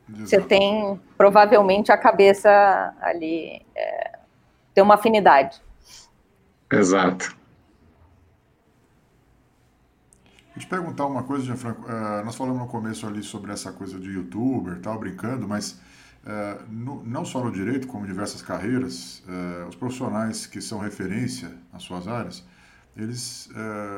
você 0.08 0.40
tem 0.40 1.00
provavelmente 1.16 1.90
a 1.90 1.98
cabeça 1.98 2.94
ali, 3.00 3.60
é, 3.74 4.18
tem 4.72 4.84
uma 4.84 4.94
afinidade. 4.94 5.60
Exato. 6.70 7.36
Vou 10.54 10.60
te 10.60 10.66
perguntar 10.68 11.06
uma 11.06 11.24
coisa, 11.24 11.44
Gianfranco. 11.44 11.82
Uh, 11.82 12.24
nós 12.24 12.36
falamos 12.36 12.60
no 12.60 12.68
começo 12.68 13.04
ali 13.04 13.22
sobre 13.24 13.50
essa 13.52 13.72
coisa 13.72 13.98
de 13.98 14.10
youtuber 14.10 14.80
tal, 14.80 15.00
brincando, 15.00 15.48
mas 15.48 15.80
uh, 16.24 16.62
no, 16.68 17.02
não 17.04 17.24
só 17.24 17.42
no 17.42 17.50
direito, 17.50 17.88
como 17.88 18.04
em 18.04 18.08
diversas 18.08 18.40
carreiras, 18.40 19.20
uh, 19.26 19.68
os 19.68 19.74
profissionais 19.74 20.46
que 20.46 20.60
são 20.60 20.78
referência 20.78 21.50
nas 21.72 21.82
suas 21.82 22.06
áreas, 22.06 22.44
eles, 22.96 23.48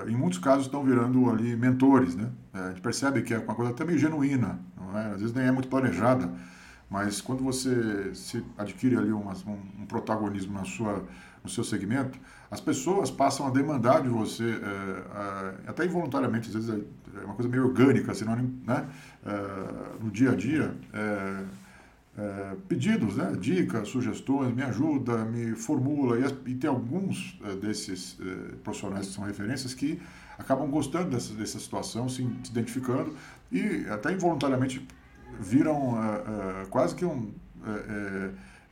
em 0.09 0.17
muitos 0.17 0.39
casos, 0.39 0.67
estão 0.67 0.83
virando 0.83 1.29
ali 1.29 1.55
mentores, 1.55 2.15
né? 2.15 2.31
a 2.53 2.69
gente 2.69 2.81
percebe 2.81 3.23
que 3.23 3.35
é 3.35 3.39
uma 3.39 3.55
coisa 3.55 3.71
até 3.71 3.85
meio 3.85 3.99
genuína, 3.99 4.59
não 4.77 4.99
é? 4.99 5.07
às 5.13 5.21
vezes 5.21 5.35
nem 5.35 5.47
é 5.47 5.53
muito 5.53 5.69
planejada, 5.69 6.33
mas 6.89 7.21
quando 7.21 7.45
você 7.45 8.15
se 8.15 8.43
adquire 8.57 8.97
ali 8.97 9.13
uma, 9.13 9.35
um, 9.47 9.83
um 9.83 9.87
protagonismo 9.87 10.55
na 10.55 10.65
sua 10.65 11.05
no 11.47 11.51
seu 11.51 11.65
segmento, 11.65 12.19
as 12.51 12.61
pessoas 12.61 13.11
passam 13.11 13.47
a 13.47 13.51
demandar 13.51 14.03
de 14.03 14.09
você, 14.09 14.45
é, 14.45 15.67
é, 15.67 15.71
até 15.71 15.87
involuntariamente, 15.87 16.49
às 16.49 16.55
vezes 16.55 16.71
é, 16.71 17.21
é 17.21 17.25
uma 17.25 17.35
coisa 17.35 17.49
meio 17.49 17.65
orgânica, 17.65 18.13
sinônimo, 18.15 18.61
né? 18.67 18.87
É, 19.25 20.03
no 20.03 20.11
dia 20.11 20.33
a 20.33 20.35
dia, 20.35 20.75
é, 22.19 22.23
é, 22.23 22.57
pedidos, 22.69 23.17
né? 23.17 23.33
dicas, 23.39 23.89
sugestões, 23.89 24.55
me 24.55 24.63
ajuda, 24.63 25.25
me 25.25 25.55
formula, 25.55 26.19
e, 26.19 26.51
e 26.51 26.55
tem 26.55 26.69
alguns 26.69 27.39
desses 27.61 28.19
profissionais 28.63 29.07
que 29.07 29.13
são 29.13 29.25
referências 29.25 29.75
que 29.75 30.01
acabam 30.39 30.71
gostando 30.71 31.11
dessa, 31.11 31.33
dessa 31.35 31.59
situação, 31.59 32.09
se, 32.09 32.23
se 32.43 32.51
identificando, 32.51 33.15
e 33.51 33.87
até 33.91 34.13
involuntariamente 34.13 34.87
viram 35.41 35.95
quase 36.71 36.95
que 36.95 37.05
um 37.05 37.33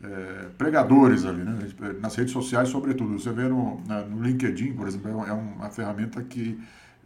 é, 0.02 0.48
pregadores 0.58 1.24
ali, 1.24 1.42
né? 1.42 1.58
nas 2.00 2.14
redes 2.14 2.32
sociais, 2.32 2.68
sobretudo. 2.68 3.18
Você 3.18 3.32
vê 3.32 3.48
no, 3.48 3.80
no 4.10 4.22
LinkedIn, 4.22 4.74
por 4.74 4.86
exemplo, 4.86 5.24
é, 5.24 5.30
é 5.30 5.32
uma 5.32 5.70
ferramenta 5.70 6.22
que 6.22 6.58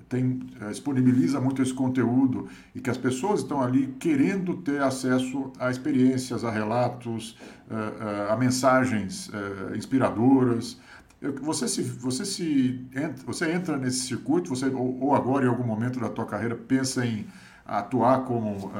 tem, 0.09 0.41
é, 0.61 0.69
disponibiliza 0.69 1.41
muito 1.41 1.61
esse 1.63 1.73
conteúdo 1.73 2.49
e 2.75 2.81
que 2.81 2.91
as 2.91 2.97
pessoas 2.97 3.41
estão 3.41 3.63
ali 3.63 3.89
querendo 3.99 4.57
ter 4.57 4.83
acesso 4.83 5.53
a 5.59 5.71
experiências, 5.71 6.45
a 6.45 6.51
relatos, 6.51 7.37
a, 7.71 8.33
a 8.33 8.37
mensagens 8.37 9.31
inspiradoras. 9.77 10.79
Você 11.43 11.69
se, 11.69 11.83
você 11.83 12.25
se 12.25 12.87
entra, 12.95 13.25
você 13.27 13.51
entra 13.53 13.77
nesse 13.77 14.01
circuito, 14.01 14.49
você 14.49 14.67
ou, 14.67 15.15
agora 15.15 15.45
em 15.45 15.49
algum 15.49 15.65
momento 15.65 16.01
da 16.01 16.09
tua 16.09 16.25
carreira 16.25 16.55
pensa 16.55 17.05
em 17.05 17.27
atuar 17.67 18.25
como 18.25 18.73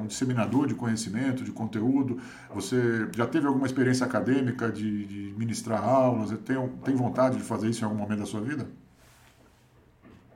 um 0.00 0.06
disseminador 0.06 0.66
de 0.66 0.74
conhecimento, 0.74 1.44
de 1.44 1.52
conteúdo? 1.52 2.18
Você 2.54 3.08
já 3.14 3.26
teve 3.26 3.46
alguma 3.46 3.66
experiência 3.66 4.04
acadêmica 4.04 4.70
de, 4.72 5.06
de 5.06 5.34
ministrar 5.38 5.84
aulas? 5.84 6.30
Tem, 6.40 6.56
tem 6.84 6.96
vontade 6.96 7.36
de 7.36 7.42
fazer 7.42 7.68
isso 7.68 7.82
em 7.82 7.84
algum 7.84 7.98
momento 7.98 8.20
da 8.20 8.26
sua 8.26 8.40
vida? 8.40 8.66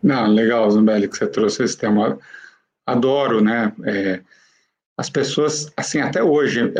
Não, 0.02 0.26
legal, 0.26 0.70
Zambelli, 0.70 1.08
que 1.08 1.16
você 1.16 1.26
trouxe 1.26 1.62
esse 1.64 1.76
tema. 1.76 2.18
Adoro, 2.86 3.40
né? 3.40 3.72
É, 3.84 4.20
as 4.96 5.10
pessoas, 5.10 5.70
assim, 5.76 6.00
até 6.00 6.22
hoje, 6.22 6.72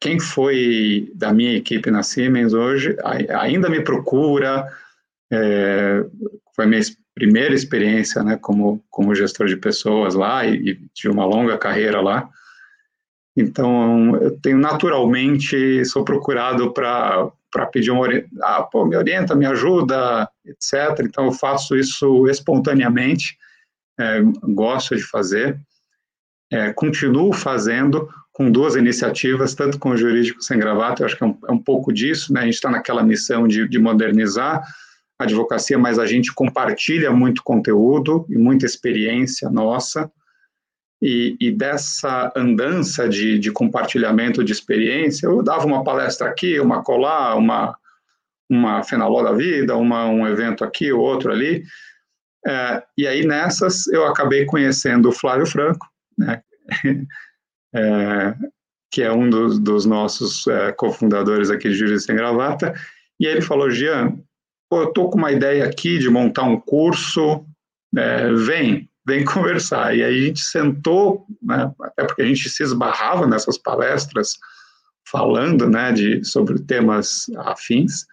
quem 0.00 0.18
foi 0.18 1.12
da 1.14 1.32
minha 1.32 1.56
equipe 1.56 1.90
na 1.90 2.02
Siemens 2.02 2.52
hoje 2.52 2.96
ainda 3.38 3.68
me 3.68 3.80
procura, 3.80 4.66
é, 5.32 6.04
foi 6.56 6.66
minha 6.66 6.80
primeira 7.14 7.54
experiência 7.54 8.24
né, 8.24 8.36
como, 8.40 8.84
como 8.90 9.14
gestor 9.14 9.46
de 9.46 9.56
pessoas 9.56 10.14
lá 10.14 10.44
e, 10.44 10.70
e 10.70 10.74
tive 10.92 11.14
uma 11.14 11.24
longa 11.24 11.56
carreira 11.56 12.00
lá. 12.00 12.28
Então, 13.36 14.16
eu 14.16 14.38
tenho 14.40 14.58
naturalmente, 14.58 15.84
sou 15.84 16.04
procurado 16.04 16.72
para 16.72 17.30
pedir 17.66 17.90
um 17.90 18.02
ah, 18.42 18.62
pô, 18.62 18.84
me 18.84 18.96
orienta, 18.96 19.34
me 19.34 19.46
ajuda, 19.46 20.28
etc. 20.44 21.00
Então, 21.00 21.26
eu 21.26 21.32
faço 21.32 21.76
isso 21.76 22.26
espontaneamente, 22.28 23.36
é, 23.98 24.20
gosto 24.52 24.96
de 24.96 25.02
fazer, 25.02 25.58
é, 26.52 26.72
continuo 26.72 27.32
fazendo 27.32 28.08
com 28.32 28.50
duas 28.50 28.74
iniciativas, 28.74 29.54
tanto 29.54 29.78
com 29.78 29.90
o 29.90 29.96
Jurídico 29.96 30.42
Sem 30.42 30.58
Gravata, 30.58 31.02
eu 31.02 31.06
acho 31.06 31.16
que 31.16 31.22
é 31.22 31.26
um, 31.26 31.38
é 31.48 31.52
um 31.52 31.58
pouco 31.58 31.92
disso, 31.92 32.32
né? 32.32 32.40
a 32.40 32.44
gente 32.44 32.54
está 32.54 32.68
naquela 32.68 33.02
missão 33.02 33.46
de, 33.46 33.68
de 33.68 33.78
modernizar, 33.78 34.62
advocacia, 35.18 35.78
mas 35.78 35.98
a 36.00 36.06
gente 36.06 36.34
compartilha 36.34 37.12
muito 37.12 37.42
conteúdo 37.44 38.26
e 38.28 38.36
muita 38.36 38.66
experiência 38.66 39.48
nossa. 39.48 40.10
E, 41.04 41.36
e 41.38 41.50
dessa 41.50 42.32
andança 42.34 43.06
de, 43.06 43.38
de, 43.38 43.52
compartilhamento 43.52 44.42
de 44.42 44.52
experiência, 44.52 45.26
eu 45.26 45.42
dava 45.42 45.66
uma 45.66 45.84
palestra 45.84 46.30
aqui, 46.30 46.58
uma 46.58 46.82
colar, 46.82 47.36
uma, 47.36 47.76
uma 48.48 48.82
Fenaló 48.82 49.22
da 49.22 49.32
Vida, 49.32 49.76
uma, 49.76 50.06
um 50.06 50.26
evento 50.26 50.64
aqui, 50.64 50.90
outro 50.90 51.30
ali. 51.30 51.62
É, 52.46 52.82
e 52.96 53.06
aí 53.06 53.26
nessas 53.26 53.86
eu 53.88 54.06
acabei 54.06 54.46
conhecendo 54.46 55.10
o 55.10 55.12
Flávio 55.12 55.44
Franco, 55.44 55.86
né? 56.16 56.42
é, 57.74 58.34
que 58.90 59.02
é 59.02 59.12
um 59.12 59.28
dos, 59.28 59.58
dos 59.58 59.84
nossos 59.84 60.46
é, 60.46 60.72
cofundadores 60.72 61.50
aqui 61.50 61.68
de 61.68 61.74
Jurídico 61.74 62.06
Sem 62.06 62.16
Gravata, 62.16 62.72
e 63.20 63.26
ele 63.26 63.42
falou, 63.42 63.70
Jean, 63.70 64.18
eu 64.72 64.84
estou 64.84 65.10
com 65.10 65.18
uma 65.18 65.32
ideia 65.32 65.66
aqui 65.66 65.98
de 65.98 66.08
montar 66.08 66.44
um 66.44 66.58
curso, 66.58 67.44
é, 67.94 68.32
vem, 68.32 68.88
vem 69.06 69.24
conversar. 69.24 69.96
E 69.96 70.02
aí 70.02 70.14
a 70.14 70.26
gente 70.26 70.40
sentou, 70.40 71.26
né, 71.42 71.70
até 71.80 72.04
porque 72.04 72.22
a 72.22 72.26
gente 72.26 72.48
se 72.48 72.62
esbarrava 72.62 73.26
nessas 73.26 73.58
palestras, 73.58 74.38
falando 75.06 75.68
né, 75.68 75.92
de, 75.92 76.24
sobre 76.24 76.58
temas 76.60 77.26
afins. 77.38 78.06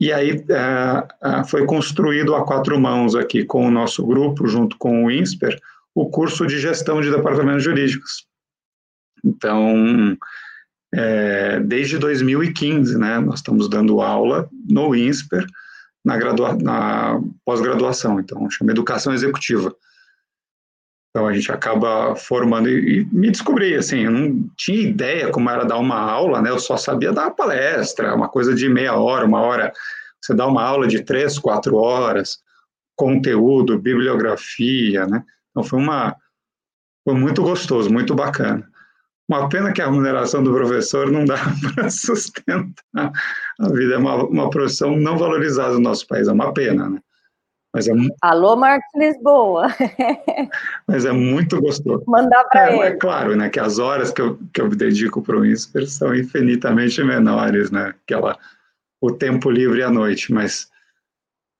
E 0.00 0.12
aí 0.12 0.44
é, 0.48 1.08
é, 1.22 1.44
foi 1.44 1.66
construído 1.66 2.34
a 2.34 2.44
quatro 2.44 2.80
mãos 2.80 3.14
aqui 3.14 3.44
com 3.44 3.66
o 3.66 3.70
nosso 3.70 4.06
grupo, 4.06 4.46
junto 4.46 4.78
com 4.78 5.04
o 5.04 5.10
INSPER, 5.10 5.60
o 5.94 6.08
curso 6.08 6.46
de 6.46 6.58
gestão 6.58 7.00
de 7.00 7.10
departamentos 7.10 7.64
jurídicos. 7.64 8.26
Então, 9.22 10.16
é, 10.94 11.60
desde 11.60 11.98
2015, 11.98 12.96
né, 12.96 13.18
nós 13.18 13.40
estamos 13.40 13.68
dando 13.68 14.00
aula 14.00 14.48
no 14.68 14.94
INSPER, 14.94 15.44
na, 16.04 16.16
na 16.62 17.20
pós-graduação, 17.44 18.20
então 18.20 18.48
chama 18.50 18.70
Educação 18.70 19.12
Executiva. 19.12 19.74
Então 21.10 21.26
a 21.26 21.32
gente 21.32 21.50
acaba 21.50 22.14
formando 22.14 22.68
e, 22.68 23.00
e, 23.00 23.04
me 23.06 23.30
descobri 23.30 23.74
assim, 23.74 24.04
eu 24.04 24.12
não 24.12 24.48
tinha 24.56 24.80
ideia 24.80 25.30
como 25.30 25.50
era 25.50 25.64
dar 25.64 25.78
uma 25.78 25.98
aula, 25.98 26.40
né? 26.40 26.50
Eu 26.50 26.58
só 26.58 26.76
sabia 26.76 27.12
dar 27.12 27.32
palestra, 27.32 28.14
uma 28.14 28.28
coisa 28.28 28.54
de 28.54 28.68
meia 28.68 28.94
hora, 28.94 29.26
uma 29.26 29.40
hora. 29.40 29.72
Você 30.22 30.34
dá 30.34 30.46
uma 30.46 30.62
aula 30.62 30.86
de 30.86 31.02
três, 31.02 31.38
quatro 31.38 31.76
horas, 31.76 32.38
conteúdo, 32.94 33.78
bibliografia, 33.78 35.06
né? 35.06 35.24
Então 35.50 35.64
foi 35.64 35.80
uma 35.80 36.16
foi 37.04 37.14
muito 37.14 37.42
gostoso, 37.42 37.90
muito 37.90 38.14
bacana. 38.14 38.69
Uma 39.30 39.48
pena 39.48 39.72
que 39.72 39.80
a 39.80 39.84
remuneração 39.84 40.42
do 40.42 40.52
professor 40.52 41.08
não 41.08 41.24
dá 41.24 41.36
para 41.76 41.88
sustentar 41.88 43.12
a 43.60 43.68
vida. 43.68 43.94
É 43.94 43.96
uma, 43.96 44.24
uma 44.24 44.50
profissão 44.50 44.96
não 44.96 45.16
valorizada 45.16 45.74
no 45.74 45.80
nosso 45.80 46.04
país, 46.08 46.26
é 46.26 46.32
uma 46.32 46.52
pena, 46.52 46.90
né? 46.90 46.98
Mas 47.72 47.86
é, 47.86 47.92
Alô, 48.22 48.56
Marcos 48.56 48.90
Lisboa. 48.96 49.68
mas 50.88 51.04
é 51.04 51.12
muito 51.12 51.60
gostoso. 51.60 52.02
Mandar 52.08 52.42
para 52.46 52.72
é, 52.72 52.74
ele. 52.74 52.82
É 52.82 52.96
claro, 52.96 53.36
né, 53.36 53.48
que 53.48 53.60
as 53.60 53.78
horas 53.78 54.10
que 54.10 54.20
eu, 54.20 54.36
que 54.52 54.60
eu 54.60 54.68
dedico 54.68 55.22
para 55.22 55.36
o 55.36 55.46
INSPER 55.46 55.86
são 55.86 56.12
infinitamente 56.12 57.00
menores, 57.04 57.70
né, 57.70 57.94
aquela, 58.02 58.36
o 59.00 59.12
tempo 59.12 59.48
livre 59.48 59.84
à 59.84 59.90
noite, 59.90 60.32
mas 60.32 60.68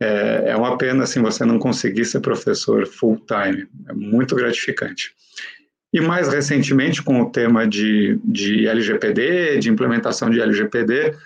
é, 0.02 0.50
é 0.50 0.56
uma 0.56 0.76
pena 0.76 1.04
assim 1.04 1.22
você 1.22 1.44
não 1.44 1.60
conseguir 1.60 2.04
ser 2.04 2.18
professor 2.18 2.84
full 2.88 3.24
time. 3.28 3.68
É 3.88 3.92
muito 3.92 4.34
gratificante. 4.34 5.14
E 5.92 6.00
mais 6.00 6.28
recentemente, 6.28 7.02
com 7.02 7.20
o 7.20 7.30
tema 7.30 7.66
de, 7.66 8.18
de 8.24 8.66
LGPD, 8.66 9.58
de 9.58 9.68
implementação 9.68 10.30
de 10.30 10.40
LGPD, 10.40 11.16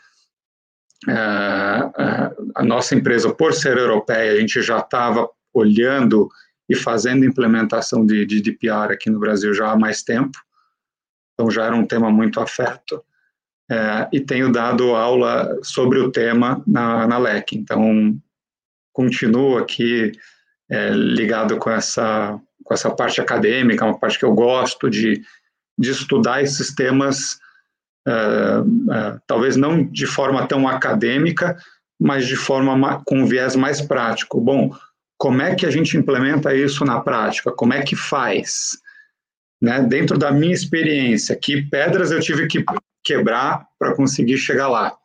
é, 1.08 1.12
é, 1.12 2.34
a 2.54 2.64
nossa 2.64 2.94
empresa, 2.94 3.32
por 3.32 3.52
ser 3.52 3.76
europeia, 3.76 4.32
a 4.32 4.40
gente 4.40 4.62
já 4.62 4.78
estava 4.78 5.28
olhando 5.52 6.28
e 6.68 6.74
fazendo 6.74 7.24
implementação 7.24 8.06
de 8.06 8.24
GDPR 8.24 8.92
aqui 8.92 9.10
no 9.10 9.20
Brasil 9.20 9.52
já 9.52 9.70
há 9.70 9.76
mais 9.76 10.02
tempo, 10.02 10.38
então 11.34 11.50
já 11.50 11.64
era 11.64 11.76
um 11.76 11.86
tema 11.86 12.10
muito 12.10 12.40
afeto, 12.40 13.04
é, 13.70 14.08
e 14.12 14.20
tenho 14.20 14.50
dado 14.50 14.94
aula 14.94 15.58
sobre 15.62 15.98
o 15.98 16.10
tema 16.10 16.62
na, 16.66 17.06
na 17.06 17.18
LEC, 17.18 17.52
então 17.52 18.18
continuo 18.92 19.58
aqui 19.58 20.12
é, 20.70 20.90
ligado 20.90 21.58
com 21.58 21.70
essa, 21.70 22.40
com 22.64 22.74
essa 22.74 22.90
parte 22.90 23.20
acadêmica, 23.20 23.84
uma 23.84 23.98
parte 23.98 24.18
que 24.18 24.24
eu 24.24 24.34
gosto 24.34 24.90
de, 24.90 25.22
de 25.78 25.90
estudar 25.90 26.42
esses 26.42 26.74
temas, 26.74 27.38
uh, 28.08 28.62
uh, 28.62 29.20
talvez 29.26 29.56
não 29.56 29.84
de 29.84 30.06
forma 30.06 30.46
tão 30.46 30.66
acadêmica, 30.66 31.56
mas 32.00 32.26
de 32.26 32.36
forma 32.36 33.02
com 33.04 33.20
um 33.20 33.26
viés 33.26 33.54
mais 33.54 33.80
prático. 33.80 34.40
Bom, 34.40 34.74
como 35.16 35.42
é 35.42 35.54
que 35.54 35.66
a 35.66 35.70
gente 35.70 35.96
implementa 35.96 36.54
isso 36.54 36.84
na 36.84 37.00
prática? 37.00 37.52
Como 37.52 37.72
é 37.72 37.82
que 37.82 37.94
faz? 37.94 38.78
Né? 39.60 39.82
Dentro 39.82 40.18
da 40.18 40.32
minha 40.32 40.54
experiência, 40.54 41.36
que 41.36 41.62
pedras 41.62 42.10
eu 42.10 42.20
tive 42.20 42.46
que 42.46 42.64
quebrar 43.04 43.66
para 43.78 43.94
conseguir 43.94 44.38
chegar 44.38 44.68
lá? 44.68 44.96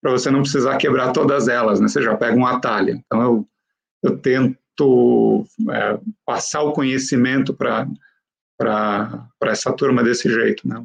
Para 0.00 0.12
você 0.12 0.30
não 0.30 0.42
precisar 0.42 0.76
quebrar 0.76 1.12
todas 1.12 1.48
elas, 1.48 1.80
né? 1.80 1.88
Você 1.88 2.00
já 2.00 2.16
pega 2.16 2.36
um 2.36 2.46
atalho. 2.46 3.02
Então, 3.04 3.20
eu, 3.20 3.48
eu 4.02 4.16
tento 4.18 4.56
é, 5.70 5.98
passar 6.24 6.62
o 6.62 6.72
conhecimento 6.72 7.54
para 7.54 7.86
essa 9.44 9.72
turma 9.72 10.02
desse 10.02 10.30
jeito. 10.30 10.66
Né? 10.66 10.84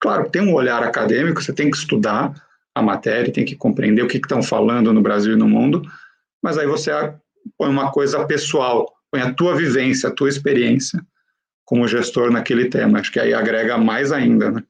Claro, 0.00 0.30
tem 0.30 0.42
um 0.42 0.54
olhar 0.54 0.82
acadêmico, 0.82 1.42
você 1.42 1.52
tem 1.52 1.70
que 1.70 1.76
estudar 1.76 2.34
a 2.74 2.82
matéria, 2.82 3.32
tem 3.32 3.44
que 3.44 3.56
compreender 3.56 4.02
o 4.02 4.08
que 4.08 4.18
estão 4.18 4.42
falando 4.42 4.92
no 4.92 5.02
Brasil 5.02 5.34
e 5.34 5.38
no 5.38 5.48
mundo, 5.48 5.82
mas 6.42 6.56
aí 6.56 6.66
você 6.66 6.90
põe 7.58 7.68
uma 7.68 7.90
coisa 7.92 8.24
pessoal, 8.26 8.92
põe 9.10 9.20
a 9.20 9.34
tua 9.34 9.54
vivência, 9.54 10.08
a 10.08 10.14
tua 10.14 10.28
experiência 10.28 11.04
como 11.64 11.86
gestor 11.86 12.30
naquele 12.30 12.68
tema. 12.68 12.98
Acho 12.98 13.12
que 13.12 13.20
aí 13.20 13.34
agrega 13.34 13.76
mais 13.76 14.10
ainda, 14.10 14.50
né? 14.50 14.62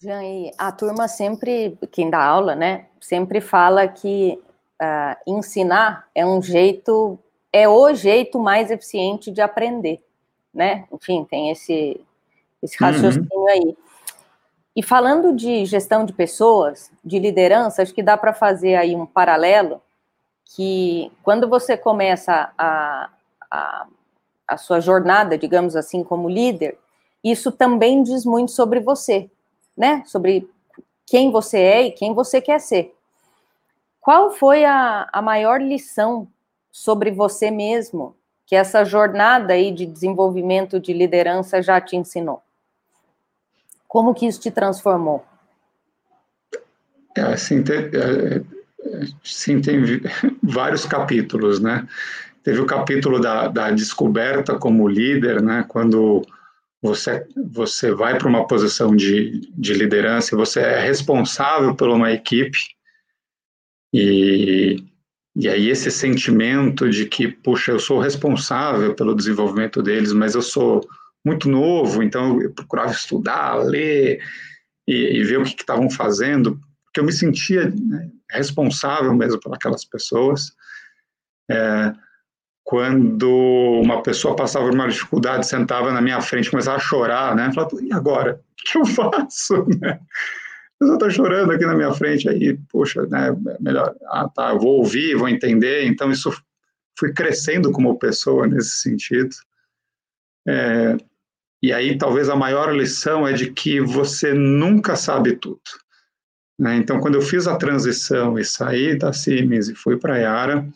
Jean, 0.00 0.50
a 0.58 0.70
turma 0.70 1.08
sempre, 1.08 1.78
quem 1.90 2.10
dá 2.10 2.22
aula, 2.22 2.54
né, 2.54 2.86
sempre 3.00 3.40
fala 3.40 3.88
que 3.88 4.38
uh, 4.80 5.16
ensinar 5.26 6.08
é 6.14 6.24
um 6.24 6.40
jeito, 6.42 7.18
é 7.52 7.68
o 7.68 7.92
jeito 7.94 8.38
mais 8.38 8.70
eficiente 8.70 9.30
de 9.30 9.40
aprender, 9.40 10.02
né? 10.52 10.86
Enfim, 10.92 11.24
tem 11.24 11.50
esse, 11.50 12.00
esse 12.62 12.82
uhum. 12.82 12.90
raciocínio 12.90 13.28
uhum. 13.32 13.48
aí. 13.48 13.76
E 14.76 14.82
falando 14.82 15.34
de 15.34 15.64
gestão 15.64 16.04
de 16.04 16.12
pessoas, 16.12 16.90
de 17.04 17.18
liderança, 17.18 17.82
acho 17.82 17.94
que 17.94 18.02
dá 18.02 18.16
para 18.16 18.34
fazer 18.34 18.74
aí 18.74 18.96
um 18.96 19.06
paralelo 19.06 19.80
que 20.44 21.10
quando 21.22 21.48
você 21.48 21.76
começa 21.76 22.52
a, 22.58 23.10
a, 23.50 23.86
a 24.48 24.56
sua 24.56 24.80
jornada, 24.80 25.38
digamos 25.38 25.76
assim, 25.76 26.02
como 26.02 26.28
líder, 26.28 26.76
isso 27.22 27.50
também 27.50 28.02
diz 28.02 28.24
muito 28.24 28.52
sobre 28.52 28.80
você, 28.80 29.30
né? 29.76 30.02
Sobre 30.06 30.48
quem 31.06 31.30
você 31.30 31.58
é 31.58 31.82
e 31.84 31.92
quem 31.92 32.12
você 32.12 32.40
quer 32.40 32.60
ser. 32.60 32.93
Qual 34.04 34.30
foi 34.30 34.66
a, 34.66 35.08
a 35.10 35.22
maior 35.22 35.62
lição 35.62 36.28
sobre 36.70 37.10
você 37.10 37.50
mesmo 37.50 38.14
que 38.44 38.54
essa 38.54 38.84
jornada 38.84 39.54
aí 39.54 39.72
de 39.72 39.86
desenvolvimento 39.86 40.78
de 40.78 40.92
liderança 40.92 41.62
já 41.62 41.80
te 41.80 41.96
ensinou? 41.96 42.42
Como 43.88 44.12
que 44.12 44.26
isso 44.26 44.38
te 44.38 44.50
transformou? 44.50 45.24
É, 47.16 47.22
assim, 47.22 47.62
tem, 47.62 47.78
é, 47.78 48.42
sim, 49.24 49.62
tem 49.62 49.80
vários 50.42 50.84
capítulos, 50.84 51.58
né? 51.58 51.88
Teve 52.42 52.60
o 52.60 52.66
capítulo 52.66 53.18
da, 53.18 53.48
da 53.48 53.70
descoberta 53.70 54.58
como 54.58 54.86
líder, 54.86 55.40
né? 55.40 55.64
Quando 55.66 56.20
você, 56.82 57.26
você 57.34 57.94
vai 57.94 58.18
para 58.18 58.28
uma 58.28 58.46
posição 58.46 58.94
de, 58.94 59.50
de 59.56 59.72
liderança 59.72 60.36
você 60.36 60.60
é 60.60 60.78
responsável 60.78 61.74
por 61.74 61.88
uma 61.88 62.12
equipe 62.12 62.74
e, 63.96 64.84
e 65.36 65.48
aí 65.48 65.70
esse 65.70 65.88
sentimento 65.88 66.90
de 66.90 67.06
que, 67.06 67.28
puxa, 67.28 67.70
eu 67.70 67.78
sou 67.78 68.00
responsável 68.00 68.92
pelo 68.92 69.14
desenvolvimento 69.14 69.80
deles, 69.80 70.12
mas 70.12 70.34
eu 70.34 70.42
sou 70.42 70.84
muito 71.24 71.48
novo, 71.48 72.02
então 72.02 72.42
eu 72.42 72.52
procurava 72.52 72.90
estudar, 72.90 73.54
ler 73.54 74.20
e, 74.84 75.20
e 75.20 75.22
ver 75.22 75.38
o 75.38 75.44
que 75.44 75.50
estavam 75.50 75.88
fazendo, 75.88 76.58
porque 76.84 76.98
eu 76.98 77.04
me 77.04 77.12
sentia 77.12 77.70
né, 77.70 78.10
responsável 78.28 79.14
mesmo 79.14 79.38
por 79.38 79.54
aquelas 79.54 79.84
pessoas. 79.84 80.50
É, 81.48 81.92
quando 82.64 83.30
uma 83.80 84.02
pessoa 84.02 84.34
passava 84.34 84.64
por 84.64 84.74
uma 84.74 84.88
dificuldade, 84.88 85.46
sentava 85.46 85.92
na 85.92 86.00
minha 86.00 86.20
frente, 86.20 86.50
começava 86.50 86.78
a 86.78 86.80
chorar, 86.80 87.36
né? 87.36 87.52
Falava, 87.52 87.76
e 87.80 87.92
agora? 87.92 88.40
O 88.60 88.72
que 88.72 88.78
eu 88.78 88.86
faço? 88.86 89.66
Pessoa 90.78 90.96
está 90.96 91.10
chorando 91.10 91.52
aqui 91.52 91.64
na 91.64 91.74
minha 91.74 91.92
frente, 91.92 92.28
aí, 92.28 92.58
poxa, 92.70 93.06
né, 93.06 93.34
melhor, 93.60 93.94
ah, 94.06 94.28
tá, 94.28 94.50
eu 94.50 94.58
vou 94.58 94.78
ouvir, 94.78 95.16
vou 95.16 95.28
entender, 95.28 95.86
então 95.86 96.10
isso 96.10 96.32
fui 96.98 97.12
crescendo 97.12 97.70
como 97.72 97.98
pessoa 97.98 98.46
nesse 98.46 98.76
sentido. 98.76 99.34
É, 100.46 100.96
e 101.62 101.72
aí, 101.72 101.96
talvez 101.96 102.28
a 102.28 102.36
maior 102.36 102.74
lição 102.74 103.26
é 103.26 103.32
de 103.32 103.50
que 103.50 103.80
você 103.80 104.34
nunca 104.34 104.96
sabe 104.96 105.36
tudo. 105.36 105.62
Né? 106.58 106.76
Então, 106.76 107.00
quando 107.00 107.14
eu 107.14 107.22
fiz 107.22 107.46
a 107.46 107.56
transição 107.56 108.38
e 108.38 108.44
saí 108.44 108.96
da 108.96 109.12
Siemens 109.12 109.68
e 109.68 109.74
fui 109.74 109.96
para 109.96 110.14
a 110.14 110.18
Yara, 110.18 110.68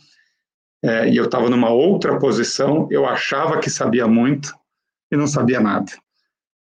é, 0.83 1.09
e 1.09 1.17
eu 1.17 1.25
estava 1.25 1.51
numa 1.51 1.71
outra 1.71 2.19
posição, 2.19 2.89
eu 2.91 3.05
achava 3.05 3.59
que 3.59 3.69
sabia 3.69 4.07
muito 4.07 4.55
e 5.13 5.17
não 5.17 5.27
sabia 5.27 5.61
nada. 5.61 5.93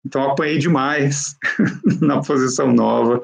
Então, 0.08 0.22
apanhei 0.22 0.56
demais 0.56 1.36
na 2.00 2.22
posição 2.22 2.72
nova. 2.72 3.20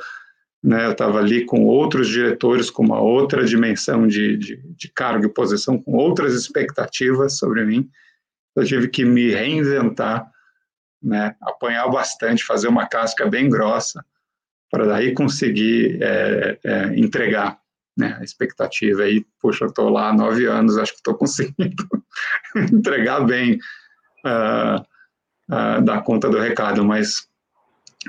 Né? 0.62 0.84
Eu 0.84 0.92
estava 0.92 1.18
ali 1.18 1.46
com 1.46 1.64
outros 1.64 2.08
diretores, 2.08 2.68
com 2.68 2.84
uma 2.84 3.00
outra 3.00 3.42
dimensão 3.42 4.06
de, 4.06 4.36
de, 4.36 4.56
de 4.56 4.88
cargo 4.90 5.24
e 5.24 5.32
posição, 5.32 5.80
com 5.80 5.92
outras 5.92 6.34
expectativas 6.34 7.38
sobre 7.38 7.64
mim. 7.64 7.88
Eu 8.54 8.66
tive 8.66 8.88
que 8.88 9.02
me 9.02 9.30
reinventar, 9.30 10.30
né? 11.02 11.34
apanhar 11.40 11.88
bastante, 11.88 12.44
fazer 12.44 12.68
uma 12.68 12.86
casca 12.86 13.26
bem 13.26 13.48
grossa, 13.48 14.04
para 14.70 14.86
daí 14.86 15.14
conseguir 15.14 16.02
é, 16.02 16.58
é, 16.62 16.98
entregar 16.98 17.58
né, 17.96 18.18
a 18.20 18.22
expectativa. 18.22 19.04
Aí, 19.04 19.24
poxa, 19.40 19.64
eu 19.64 19.68
estou 19.68 19.88
lá 19.88 20.10
há 20.10 20.12
nove 20.12 20.44
anos, 20.44 20.76
acho 20.76 20.92
que 20.92 20.98
estou 20.98 21.14
conseguindo 21.16 21.88
entregar 22.72 23.20
bem. 23.24 23.54
Uh, 24.26 24.93
uh, 25.50 25.82
dar 25.82 26.02
conta 26.02 26.28
do 26.28 26.38
recado, 26.38 26.84
mas 26.84 27.26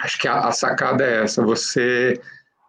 acho 0.01 0.19
que 0.19 0.27
a, 0.27 0.47
a 0.47 0.51
sacada 0.51 1.03
é 1.03 1.23
essa: 1.23 1.43
você 1.43 2.19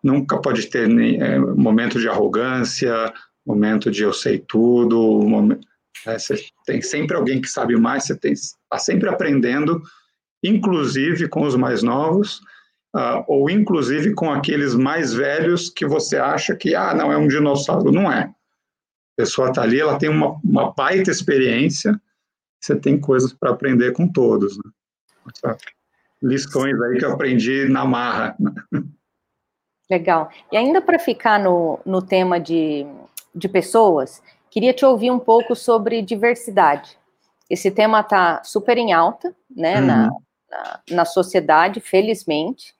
nunca 0.02 0.38
pode 0.38 0.66
ter 0.68 0.88
nem, 0.88 1.20
é, 1.20 1.38
momento 1.38 1.98
de 2.00 2.08
arrogância, 2.08 3.12
momento 3.44 3.90
de 3.90 4.02
eu 4.02 4.12
sei 4.12 4.38
tudo, 4.38 5.20
momento, 5.22 5.66
é, 6.06 6.18
você 6.18 6.36
tem 6.64 6.80
sempre 6.80 7.16
alguém 7.16 7.40
que 7.40 7.48
sabe 7.48 7.76
mais, 7.76 8.04
você 8.04 8.18
está 8.30 8.78
sempre 8.78 9.08
aprendendo, 9.08 9.82
inclusive 10.42 11.28
com 11.28 11.42
os 11.42 11.56
mais 11.56 11.82
novos, 11.82 12.40
uh, 12.94 13.24
ou 13.26 13.50
inclusive 13.50 14.14
com 14.14 14.30
aqueles 14.30 14.74
mais 14.74 15.12
velhos 15.12 15.68
que 15.68 15.86
você 15.86 16.16
acha 16.16 16.54
que, 16.54 16.74
ah, 16.74 16.94
não, 16.94 17.12
é 17.12 17.16
um 17.16 17.28
dinossauro. 17.28 17.90
Não 17.90 18.10
é. 18.10 18.22
A 18.22 19.22
pessoa 19.22 19.48
está 19.48 19.62
ali, 19.62 19.80
ela 19.80 19.98
tem 19.98 20.08
uma, 20.08 20.38
uma 20.44 20.72
baita 20.72 21.10
experiência, 21.10 21.98
você 22.66 22.76
tem 22.76 23.00
coisas 23.00 23.32
para 23.32 23.50
aprender 23.50 23.92
com 23.92 24.08
todos. 24.08 24.58
Né? 24.58 25.56
Lições 26.22 26.80
aí 26.82 26.98
que 26.98 27.04
eu 27.04 27.12
aprendi 27.12 27.68
na 27.68 27.84
marra. 27.84 28.36
Legal. 29.88 30.30
E 30.50 30.56
ainda 30.56 30.82
para 30.82 30.98
ficar 30.98 31.38
no, 31.38 31.78
no 31.86 32.02
tema 32.02 32.40
de, 32.40 32.84
de 33.34 33.48
pessoas, 33.48 34.20
queria 34.50 34.72
te 34.72 34.84
ouvir 34.84 35.10
um 35.10 35.18
pouco 35.18 35.54
sobre 35.54 36.02
diversidade. 36.02 36.98
Esse 37.48 37.70
tema 37.70 38.00
está 38.00 38.42
super 38.42 38.76
em 38.76 38.92
alta 38.92 39.34
né, 39.48 39.78
uhum. 39.78 39.86
na, 39.86 40.10
na, 40.50 40.80
na, 40.90 41.04
sociedade, 41.04 41.80
felizmente. 41.80 42.74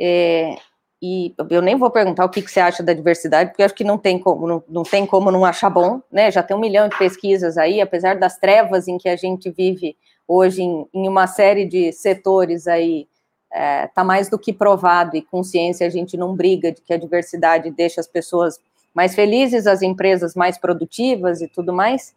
É, 0.00 0.56
e 1.02 1.34
eu 1.48 1.62
nem 1.62 1.76
vou 1.76 1.90
perguntar 1.90 2.26
o 2.26 2.28
que, 2.28 2.42
que, 2.42 2.50
você 2.50 2.60
acha 2.60 2.82
da 2.82 2.92
diversidade, 2.92 3.50
porque 3.50 3.62
acho 3.62 3.74
que 3.74 3.84
não 3.84 3.96
tem 3.96 4.18
como 4.18 4.46
não, 4.46 4.64
não, 4.68 4.82
tem 4.82 5.06
como 5.06 5.30
não 5.30 5.46
achar 5.46 5.70
bom, 5.70 6.02
né? 6.12 6.30
Já 6.30 6.42
tem 6.42 6.54
um 6.54 6.60
milhão 6.60 6.88
de 6.88 6.98
pesquisas 6.98 7.56
aí, 7.56 7.80
apesar 7.80 8.18
das 8.18 8.36
trevas 8.36 8.86
em 8.86 8.98
que 8.98 9.08
a 9.08 9.16
gente 9.16 9.50
vive 9.50 9.96
hoje 10.28 10.62
em, 10.62 10.86
em 10.92 11.08
uma 11.08 11.26
série 11.26 11.64
de 11.64 11.90
setores 11.90 12.66
aí, 12.66 13.08
é, 13.50 13.86
tá 13.88 14.04
mais 14.04 14.28
do 14.28 14.38
que 14.38 14.52
provado, 14.52 15.16
e 15.16 15.22
com 15.22 15.42
ciência 15.42 15.86
a 15.86 15.90
gente 15.90 16.16
não 16.18 16.36
briga 16.36 16.70
de 16.70 16.82
que 16.82 16.92
a 16.92 16.98
diversidade 16.98 17.70
deixa 17.70 18.00
as 18.00 18.06
pessoas 18.06 18.60
mais 18.94 19.14
felizes, 19.14 19.66
as 19.66 19.80
empresas 19.80 20.34
mais 20.34 20.58
produtivas 20.58 21.40
e 21.40 21.48
tudo 21.48 21.72
mais. 21.72 22.14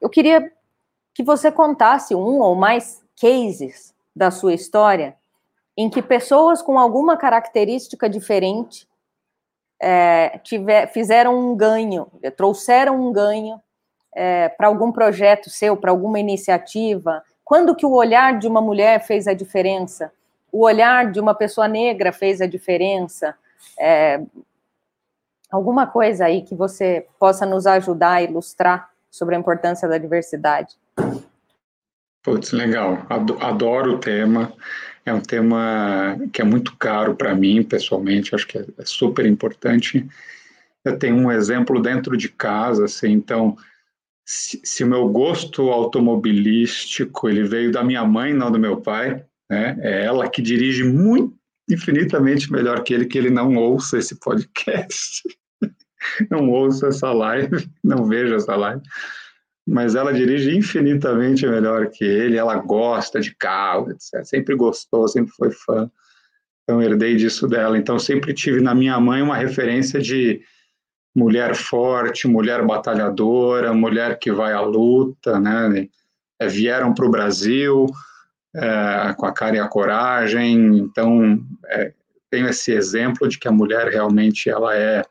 Eu 0.00 0.08
queria 0.08 0.52
que 1.12 1.24
você 1.24 1.50
contasse 1.50 2.14
um 2.14 2.40
ou 2.40 2.54
mais 2.54 3.02
cases 3.20 3.92
da 4.14 4.30
sua 4.30 4.54
história 4.54 5.16
em 5.76 5.90
que 5.90 6.00
pessoas 6.00 6.62
com 6.62 6.78
alguma 6.78 7.16
característica 7.16 8.08
diferente 8.08 8.88
é, 9.80 10.38
tiver, 10.38 10.86
fizeram 10.88 11.38
um 11.38 11.54
ganho, 11.54 12.06
trouxeram 12.36 12.98
um 12.98 13.12
ganho 13.12 13.60
é, 14.14 14.48
para 14.48 14.68
algum 14.68 14.90
projeto 14.90 15.50
seu, 15.50 15.76
para 15.76 15.90
alguma 15.90 16.18
iniciativa? 16.18 17.22
Quando 17.44 17.74
que 17.76 17.84
o 17.84 17.92
olhar 17.92 18.38
de 18.38 18.48
uma 18.48 18.60
mulher 18.60 19.04
fez 19.04 19.28
a 19.28 19.34
diferença? 19.34 20.10
O 20.50 20.64
olhar 20.64 21.12
de 21.12 21.20
uma 21.20 21.34
pessoa 21.34 21.68
negra 21.68 22.12
fez 22.12 22.40
a 22.40 22.46
diferença? 22.46 23.36
É, 23.78 24.20
alguma 25.50 25.86
coisa 25.86 26.24
aí 26.24 26.42
que 26.42 26.54
você 26.54 27.06
possa 27.18 27.44
nos 27.44 27.66
ajudar 27.66 28.12
a 28.12 28.22
ilustrar 28.22 28.90
sobre 29.10 29.36
a 29.36 29.38
importância 29.38 29.86
da 29.86 29.98
diversidade? 29.98 30.74
Putz, 32.22 32.52
legal. 32.52 32.98
Adoro 33.40 33.94
o 33.94 33.98
tema. 33.98 34.52
É 35.06 35.14
um 35.14 35.20
tema 35.20 36.18
que 36.32 36.42
é 36.42 36.44
muito 36.44 36.76
caro 36.76 37.14
para 37.14 37.32
mim, 37.32 37.62
pessoalmente. 37.62 38.34
Acho 38.34 38.46
que 38.46 38.58
é 38.58 38.64
super 38.84 39.24
importante. 39.24 40.04
Eu 40.84 40.98
tenho 40.98 41.16
um 41.16 41.30
exemplo 41.30 41.80
dentro 41.80 42.16
de 42.16 42.28
casa, 42.28 42.84
assim, 42.84 43.12
então 43.12 43.56
se, 44.26 44.60
se, 44.64 44.82
o 44.82 44.86
meu 44.88 45.08
gosto 45.08 45.70
automobilístico 45.70 47.28
ele 47.28 47.44
veio 47.44 47.70
da 47.70 47.84
minha 47.84 48.04
mãe, 48.04 48.34
não 48.34 48.50
do 48.50 48.58
meu 48.58 48.80
pai, 48.80 49.24
né? 49.48 49.78
É 49.80 50.04
ela 50.04 50.28
que 50.28 50.42
dirige 50.42 50.82
muito, 50.82 51.36
infinitamente 51.70 52.50
melhor 52.50 52.82
que 52.82 52.92
ele, 52.92 53.06
que 53.06 53.16
ele 53.16 53.30
não 53.30 53.54
ouça 53.54 53.98
esse 53.98 54.16
podcast, 54.16 55.22
não 56.30 56.50
ouça 56.50 56.88
essa 56.88 57.12
live, 57.12 57.68
não 57.82 58.06
veja 58.06 58.34
essa 58.34 58.56
live, 58.56 58.82
mas 59.66 59.94
ela 59.96 60.12
dirige 60.12 60.56
infinitamente 60.56 61.46
melhor 61.46 61.88
que 61.88 62.04
ele, 62.04 62.36
ela 62.36 62.54
gosta 62.56 63.20
de 63.20 63.34
carro, 63.34 63.90
etc. 63.90 64.24
Sempre 64.24 64.54
gostou, 64.54 65.08
sempre 65.08 65.32
foi 65.32 65.50
fã, 65.50 65.90
então 66.62 66.80
herdei 66.80 67.16
disso 67.16 67.48
dela. 67.48 67.76
Então 67.76 67.98
sempre 67.98 68.32
tive 68.32 68.60
na 68.60 68.74
minha 68.74 68.98
mãe 69.00 69.22
uma 69.22 69.36
referência 69.36 70.00
de 70.00 70.40
mulher 71.14 71.56
forte, 71.56 72.28
mulher 72.28 72.64
batalhadora, 72.64 73.72
mulher 73.72 74.18
que 74.18 74.30
vai 74.30 74.52
à 74.52 74.60
luta, 74.60 75.40
né? 75.40 75.88
É, 76.38 76.46
vieram 76.46 76.92
para 76.92 77.06
o 77.06 77.10
Brasil 77.10 77.86
é, 78.54 79.14
com 79.16 79.26
a 79.26 79.32
cara 79.32 79.56
e 79.56 79.58
a 79.58 79.66
coragem, 79.66 80.78
então 80.78 81.42
é, 81.66 81.92
tenho 82.30 82.48
esse 82.48 82.72
exemplo 82.72 83.28
de 83.28 83.38
que 83.38 83.48
a 83.48 83.52
mulher 83.52 83.88
realmente 83.88 84.50
ela 84.50 84.76
é, 84.76 85.02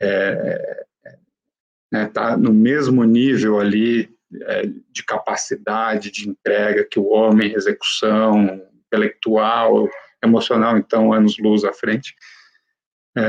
é, 0.00 0.84
é 1.92 2.04
né, 2.04 2.36
no 2.38 2.52
mesmo 2.52 3.04
nível 3.04 3.58
ali 3.58 4.08
é, 4.42 4.66
de 4.92 5.04
capacidade, 5.04 6.10
de 6.10 6.28
entrega 6.28 6.86
que 6.88 6.98
o 6.98 7.08
homem, 7.08 7.52
execução 7.52 8.60
intelectual, 8.86 9.88
emocional, 10.22 10.76
então 10.76 11.12
anos 11.12 11.38
luz 11.38 11.64
à 11.64 11.72
frente. 11.72 12.14
É, 13.16 13.22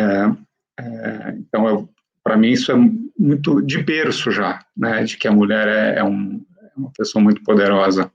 é, 0.80 1.36
então, 1.38 1.90
para 2.24 2.38
mim, 2.38 2.52
isso 2.52 2.72
é 2.72 2.76
muito 3.18 3.62
de 3.62 3.82
berço 3.82 4.32
já, 4.32 4.64
né, 4.78 5.04
de 5.04 5.18
que 5.18 5.28
a 5.28 5.32
mulher 5.32 5.68
é, 5.68 6.00
é, 6.00 6.04
um, 6.04 6.46
é 6.62 6.72
uma 6.78 6.92
pessoa 6.92 7.24
muito 7.24 7.44
poderosa. 7.44 8.12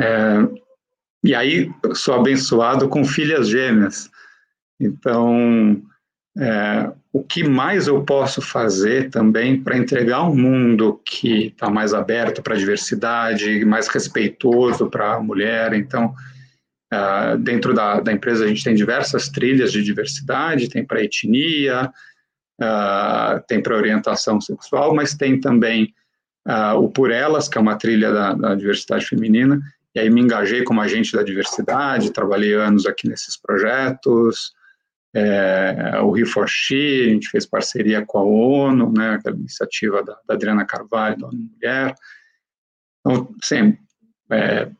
É, 0.00 0.38
e 1.24 1.34
aí, 1.34 1.70
sou 1.94 2.14
abençoado 2.14 2.88
com 2.88 3.04
filhas 3.04 3.48
gêmeas. 3.48 4.10
Então, 4.80 5.80
é, 6.38 6.90
o 7.12 7.22
que 7.22 7.44
mais 7.44 7.86
eu 7.86 8.02
posso 8.04 8.40
fazer 8.40 9.10
também 9.10 9.62
para 9.62 9.76
entregar 9.76 10.22
um 10.22 10.34
mundo 10.34 11.00
que 11.04 11.48
está 11.48 11.68
mais 11.68 11.92
aberto 11.92 12.42
para 12.42 12.54
a 12.54 12.58
diversidade, 12.58 13.64
mais 13.64 13.88
respeitoso 13.88 14.88
para 14.88 15.14
a 15.14 15.20
mulher? 15.20 15.72
Então, 15.74 16.14
Uh, 16.92 17.38
dentro 17.38 17.72
da, 17.72 18.00
da, 18.00 18.12
empresa, 18.12 18.44
a 18.44 18.48
gente 18.48 18.62
tem 18.62 18.74
diversas 18.74 19.30
trilhas 19.30 19.72
de 19.72 19.82
diversidade: 19.82 20.68
tem 20.68 20.84
para 20.84 21.02
etnia, 21.02 21.90
uh, 22.60 23.42
tem 23.48 23.62
para 23.62 23.74
orientação 23.74 24.38
sexual, 24.42 24.94
mas 24.94 25.14
tem 25.14 25.40
também 25.40 25.94
uh, 26.46 26.76
o 26.76 26.90
Por 26.90 27.10
Elas, 27.10 27.48
que 27.48 27.56
é 27.56 27.60
uma 27.62 27.76
trilha 27.76 28.12
da, 28.12 28.34
da, 28.34 28.54
diversidade 28.54 29.06
feminina. 29.06 29.58
E 29.94 30.00
aí 30.00 30.10
me 30.10 30.20
engajei 30.20 30.64
como 30.64 30.82
agente 30.82 31.16
da 31.16 31.22
diversidade, 31.22 32.12
trabalhei 32.12 32.52
anos 32.52 32.84
aqui 32.84 33.08
nesses 33.08 33.38
projetos. 33.38 34.52
É, 35.14 36.00
o 36.00 36.10
Rio 36.10 36.26
a 36.26 36.46
gente 36.46 37.28
fez 37.28 37.44
parceria 37.44 38.04
com 38.04 38.18
a 38.18 38.24
ONU, 38.24 38.92
né, 38.92 39.14
aquela 39.14 39.36
iniciativa 39.36 40.02
da, 40.02 40.18
da 40.26 40.34
Adriana 40.34 40.64
Carvalho, 40.64 41.18
da 41.18 41.26
ONU 41.28 41.50
Mulher. 41.52 41.94
Então, 43.00 43.34
sim, 43.42 43.76
é, 44.30 44.70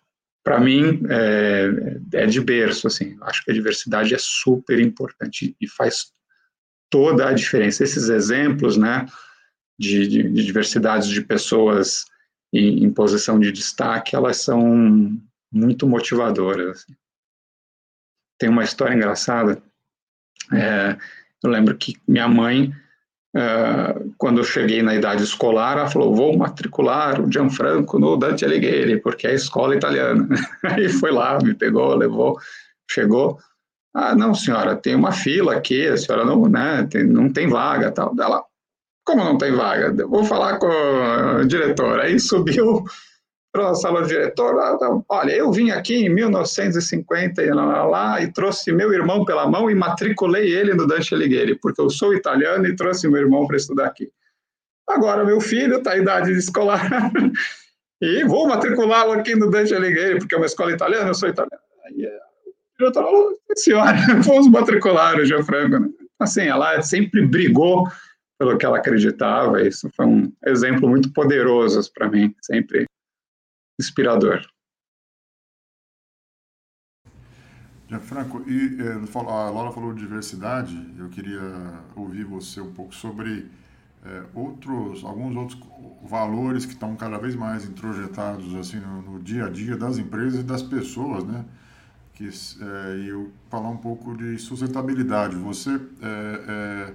para 0.43 0.59
mim, 0.59 1.03
é, 1.09 2.23
é, 2.23 2.27
de 2.27 2.41
berço, 2.41 2.87
assim, 2.87 3.17
acho 3.23 3.45
que 3.45 3.51
a 3.51 3.55
diversidade 3.55 4.15
é 4.15 4.19
super 4.19 4.81
importante 4.81 5.57
e 5.61 5.69
faz 5.69 6.13
toda 6.91 7.29
a 7.29 7.33
diferença. 7.33 7.85
Esses 7.85 8.09
exemplos, 8.09 8.77
né, 8.77 9.07
de, 9.79 10.07
de, 10.07 10.23
de 10.31 10.45
diversidades 10.45 11.09
de 11.09 11.23
pessoas 11.23 12.05
em, 12.53 12.85
em, 12.85 12.93
posição 12.93 13.39
de 13.39 13.53
destaque, 13.53 14.17
elas 14.17 14.39
são 14.39 15.17
muito 15.51 15.87
motivadoras. 15.87 16.79
Assim. 16.79 16.95
Tem 18.39 18.49
uma 18.49 18.65
história 18.65 18.95
engraçada, 18.95 19.63
é, 20.53 20.97
eu 21.43 21.51
lembro 21.51 21.77
que 21.77 21.97
minha 22.07 22.29
mãe 22.29 22.73
Uh, 23.35 24.13
quando 24.19 24.41
eu 24.41 24.45
cheguei 24.45 24.83
na 24.83 24.95
idade 24.95 25.23
escolar, 25.23 25.79
ela 25.79 25.89
falou: 25.89 26.15
vou 26.15 26.37
matricular 26.37 27.19
o 27.19 27.33
Gianfranco 27.33 27.99
no 27.99 28.15
Dante 28.15 28.45
Alighieri, 28.45 29.01
porque 29.01 29.27
é 29.27 29.31
a 29.31 29.35
escola 29.35 29.75
italiana. 29.75 30.29
Aí 30.63 30.91
foi 30.91 31.11
lá, 31.11 31.39
me 31.43 31.55
pegou, 31.55 31.95
levou, 31.95 32.39
chegou. 32.91 33.39
Ah, 33.95 34.15
não, 34.15 34.35
senhora, 34.35 34.77
tem 34.77 34.95
uma 34.95 35.13
fila 35.13 35.55
aqui, 35.55 35.87
a 35.87 35.97
senhora 35.97 36.27
não, 36.27 36.47
né, 36.47 36.87
tem, 36.91 37.05
não 37.05 37.33
tem 37.33 37.49
vaga, 37.49 37.91
tal. 37.91 38.15
Ela, 38.19 38.45
como 39.05 39.25
não 39.25 39.39
tem 39.39 39.53
vaga? 39.53 39.95
vou 40.07 40.25
falar 40.25 40.59
com 40.59 40.67
o 40.67 41.45
diretor. 41.47 42.01
Aí 42.01 42.21
subiu 42.21 42.85
para 43.53 43.69
a 43.69 43.75
sala 43.75 44.01
do 44.01 44.09
diretor, 44.09 44.55
tá, 44.79 45.03
olha, 45.11 45.33
eu 45.33 45.53
vim 45.53 45.71
aqui 45.71 46.07
em 46.07 46.09
1950 46.09 47.55
lá, 47.55 47.85
lá, 47.85 48.23
e 48.23 48.33
trouxe 48.33 48.73
meu 48.73 48.91
irmão 48.95 49.27
pela 49.27 49.47
mão 49.47 49.71
e 49.71 49.75
matriculei 49.75 50.51
ele 50.51 50.73
no 50.73 50.87
Dante 50.87 51.15
Alighieri, 51.15 51.59
porque 51.59 51.81
eu 51.81 51.91
sou 51.91 52.15
italiano 52.15 52.67
e 52.67 52.75
trouxe 52.75 53.07
meu 53.07 53.21
irmão 53.21 53.47
para 53.47 53.59
estudar 53.59 53.87
aqui. 53.87 54.11
Agora 54.89 55.23
meu 55.23 55.39
filho 55.39 55.77
está 55.77 55.97
em 55.97 56.01
idade 56.01 56.33
escolar 56.33 57.13
e 58.01 58.25
vou 58.25 58.49
matriculá-lo 58.49 59.13
aqui 59.13 59.35
no 59.35 59.51
Dante 59.51 59.75
Alighieri, 59.75 60.19
porque 60.19 60.35
é 60.35 60.39
uma 60.39 60.47
escola 60.47 60.73
italiana, 60.73 61.11
eu 61.11 61.15
sou 61.15 61.29
italiano. 61.29 61.63
É, 62.01 62.07
o 62.09 62.79
diretor 62.79 63.05
falou, 63.05 63.39
senhora, 63.55 63.99
vamos 64.25 64.49
matricular 64.49 65.17
o 65.17 65.27
Gianfranco. 65.27 65.95
Assim, 66.19 66.47
ela 66.47 66.81
sempre 66.81 67.27
brigou 67.27 67.87
pelo 68.39 68.57
que 68.57 68.65
ela 68.65 68.79
acreditava, 68.79 69.61
isso 69.63 69.91
foi 69.95 70.07
um 70.07 70.33
exemplo 70.47 70.89
muito 70.89 71.13
poderoso 71.13 71.81
para 71.93 72.09
mim, 72.09 72.35
sempre 72.41 72.87
inspirador. 73.83 74.43
Franco, 78.01 78.43
e 78.49 78.81
é, 78.81 78.93
a 78.93 79.51
Laura 79.51 79.71
falou 79.71 79.93
de 79.93 80.01
diversidade, 80.01 80.75
eu 80.99 81.11
queria 81.11 81.41
ouvir 81.95 82.25
você 82.25 82.59
um 82.61 82.73
pouco 82.73 82.95
sobre 82.95 83.51
é, 84.05 84.23
outros, 84.35 85.05
alguns 85.05 85.37
outros 85.37 85.61
valores 86.03 86.65
que 86.65 86.73
estão 86.73 86.97
cada 86.97 87.19
vez 87.19 87.37
mais 87.37 87.67
introjetados 87.67 88.55
assim 88.55 88.79
no, 88.79 89.03
no 89.03 89.21
dia 89.21 89.45
a 89.45 89.51
dia 89.51 89.77
das 89.77 89.99
empresas 89.99 90.41
e 90.41 90.43
das 90.43 90.63
pessoas, 90.63 91.23
né? 91.25 91.45
Que 92.15 92.29
é, 92.29 93.11
eu 93.11 93.31
falar 93.51 93.69
um 93.69 93.77
pouco 93.77 94.17
de 94.17 94.39
sustentabilidade. 94.39 95.37
Você 95.37 95.79
é 96.01 96.95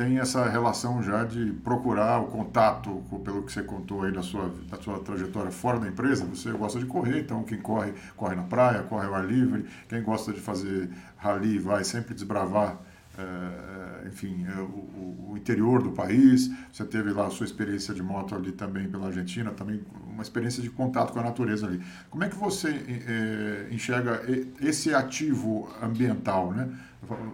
tem 0.00 0.18
essa 0.18 0.48
relação 0.48 1.02
já 1.02 1.24
de 1.24 1.52
procurar 1.62 2.22
o 2.22 2.28
contato, 2.28 3.04
pelo 3.22 3.42
que 3.42 3.52
você 3.52 3.62
contou 3.62 4.02
aí 4.02 4.10
da 4.10 4.22
sua, 4.22 4.50
da 4.70 4.80
sua 4.80 4.98
trajetória 5.00 5.50
fora 5.50 5.78
da 5.78 5.86
empresa, 5.86 6.24
você 6.24 6.50
gosta 6.52 6.78
de 6.78 6.86
correr, 6.86 7.20
então 7.20 7.42
quem 7.42 7.58
corre, 7.58 7.92
corre 8.16 8.34
na 8.34 8.44
praia, 8.44 8.82
corre 8.84 9.06
ao 9.06 9.14
ar 9.14 9.26
livre, 9.26 9.66
quem 9.90 10.02
gosta 10.02 10.32
de 10.32 10.40
fazer 10.40 10.88
rally 11.18 11.58
vai 11.58 11.84
sempre 11.84 12.14
desbravar, 12.14 12.78
é, 13.18 14.08
enfim, 14.08 14.46
é, 14.48 14.58
o, 14.62 15.32
o, 15.32 15.34
interior 15.36 15.82
do 15.82 15.90
país, 15.90 16.50
você 16.72 16.86
teve 16.86 17.10
lá 17.10 17.26
a 17.26 17.30
sua 17.30 17.44
experiência 17.44 17.92
de 17.92 18.02
moto 18.02 18.34
ali 18.34 18.52
também 18.52 18.88
pela 18.88 19.08
Argentina, 19.08 19.50
também 19.50 19.82
uma 20.12 20.22
experiência 20.22 20.62
de 20.62 20.70
contato 20.70 21.12
com 21.12 21.20
a 21.20 21.22
natureza 21.22 21.66
ali. 21.66 21.80
Como 22.08 22.24
é 22.24 22.28
que 22.28 22.36
você 22.36 22.68
é, 22.68 23.68
enxerga 23.72 24.22
esse 24.60 24.94
ativo 24.94 25.68
ambiental, 25.82 26.52
né? 26.52 26.68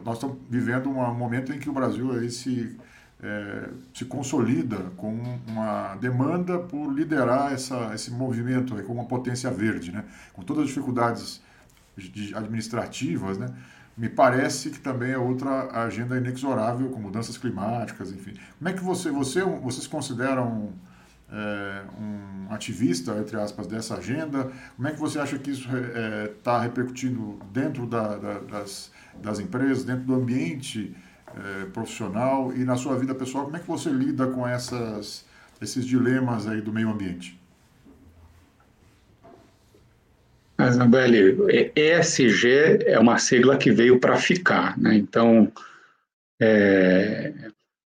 nós 0.05 0.15
estamos 0.15 0.39
vivendo 0.49 0.89
um 0.89 1.15
momento 1.15 1.53
em 1.53 1.59
que 1.59 1.69
o 1.69 1.73
Brasil 1.73 2.13
aí 2.13 2.31
se, 2.31 2.77
é, 3.23 3.69
se 3.93 4.05
consolida 4.05 4.77
com 4.97 5.19
uma 5.47 5.97
demanda 5.97 6.59
por 6.59 6.93
liderar 6.93 7.53
essa, 7.53 7.93
esse 7.95 8.11
movimento 8.11 8.77
aí, 8.77 8.83
como 8.83 9.01
uma 9.01 9.09
potência 9.09 9.51
verde, 9.51 9.91
né? 9.93 10.05
com 10.33 10.43
todas 10.43 10.65
as 10.65 10.69
dificuldades 10.69 11.41
administrativas, 12.35 13.39
né? 13.39 13.49
me 13.97 14.09
parece 14.09 14.71
que 14.71 14.79
também 14.79 15.13
é 15.13 15.19
outra 15.19 15.71
agenda 15.85 16.19
inexorável, 16.19 16.91
com 16.91 17.01
mudanças 17.01 17.39
climáticas, 17.39 18.13
enfim. 18.13 18.35
Como 18.59 18.69
é 18.69 18.73
que 18.75 18.85
você, 18.85 19.11
você 19.11 19.43
vocês 19.43 19.87
consideram 19.87 20.73
é, 21.31 21.83
um 21.99 22.53
ativista, 22.53 23.17
entre 23.19 23.37
aspas, 23.37 23.67
dessa 23.67 23.97
agenda? 23.97 24.51
Como 24.77 24.89
é 24.89 24.93
que 24.93 25.01
você 25.01 25.19
acha 25.19 25.39
que 25.39 25.51
isso 25.51 25.69
está 25.69 25.99
é, 25.99 26.27
tá 26.43 26.61
repercutindo 26.61 27.39
dentro 27.53 27.87
da, 27.87 28.17
da, 28.17 28.39
das, 28.41 28.93
das 29.21 29.41
empresas, 29.41 29.85
dentro 29.85 30.05
do 30.05 30.15
ambiente 30.15 30.95
é, 31.37 31.67
profissional 31.67 32.53
e 32.55 32.65
na 32.65 32.77
sua 32.77 32.97
vida 32.99 33.15
pessoal? 33.15 33.45
Como 33.45 33.57
é 33.57 33.61
que 33.61 33.67
você 33.67 33.91
lida 33.91 34.27
com 34.29 34.47
essas, 34.47 35.25
esses 35.61 35.85
dilemas 35.85 36.47
aí 36.47 36.61
do 36.61 36.73
meio 36.73 36.91
ambiente? 36.91 37.39
Isabelle, 40.59 41.37
ESG 41.77 42.85
é 42.87 42.99
uma 42.99 43.19
sigla 43.19 43.59
que 43.59 43.71
veio 43.71 44.01
para 44.01 44.17
ficar, 44.17 44.79
né? 44.79 44.97
Então, 44.97 45.53
é, 46.41 47.51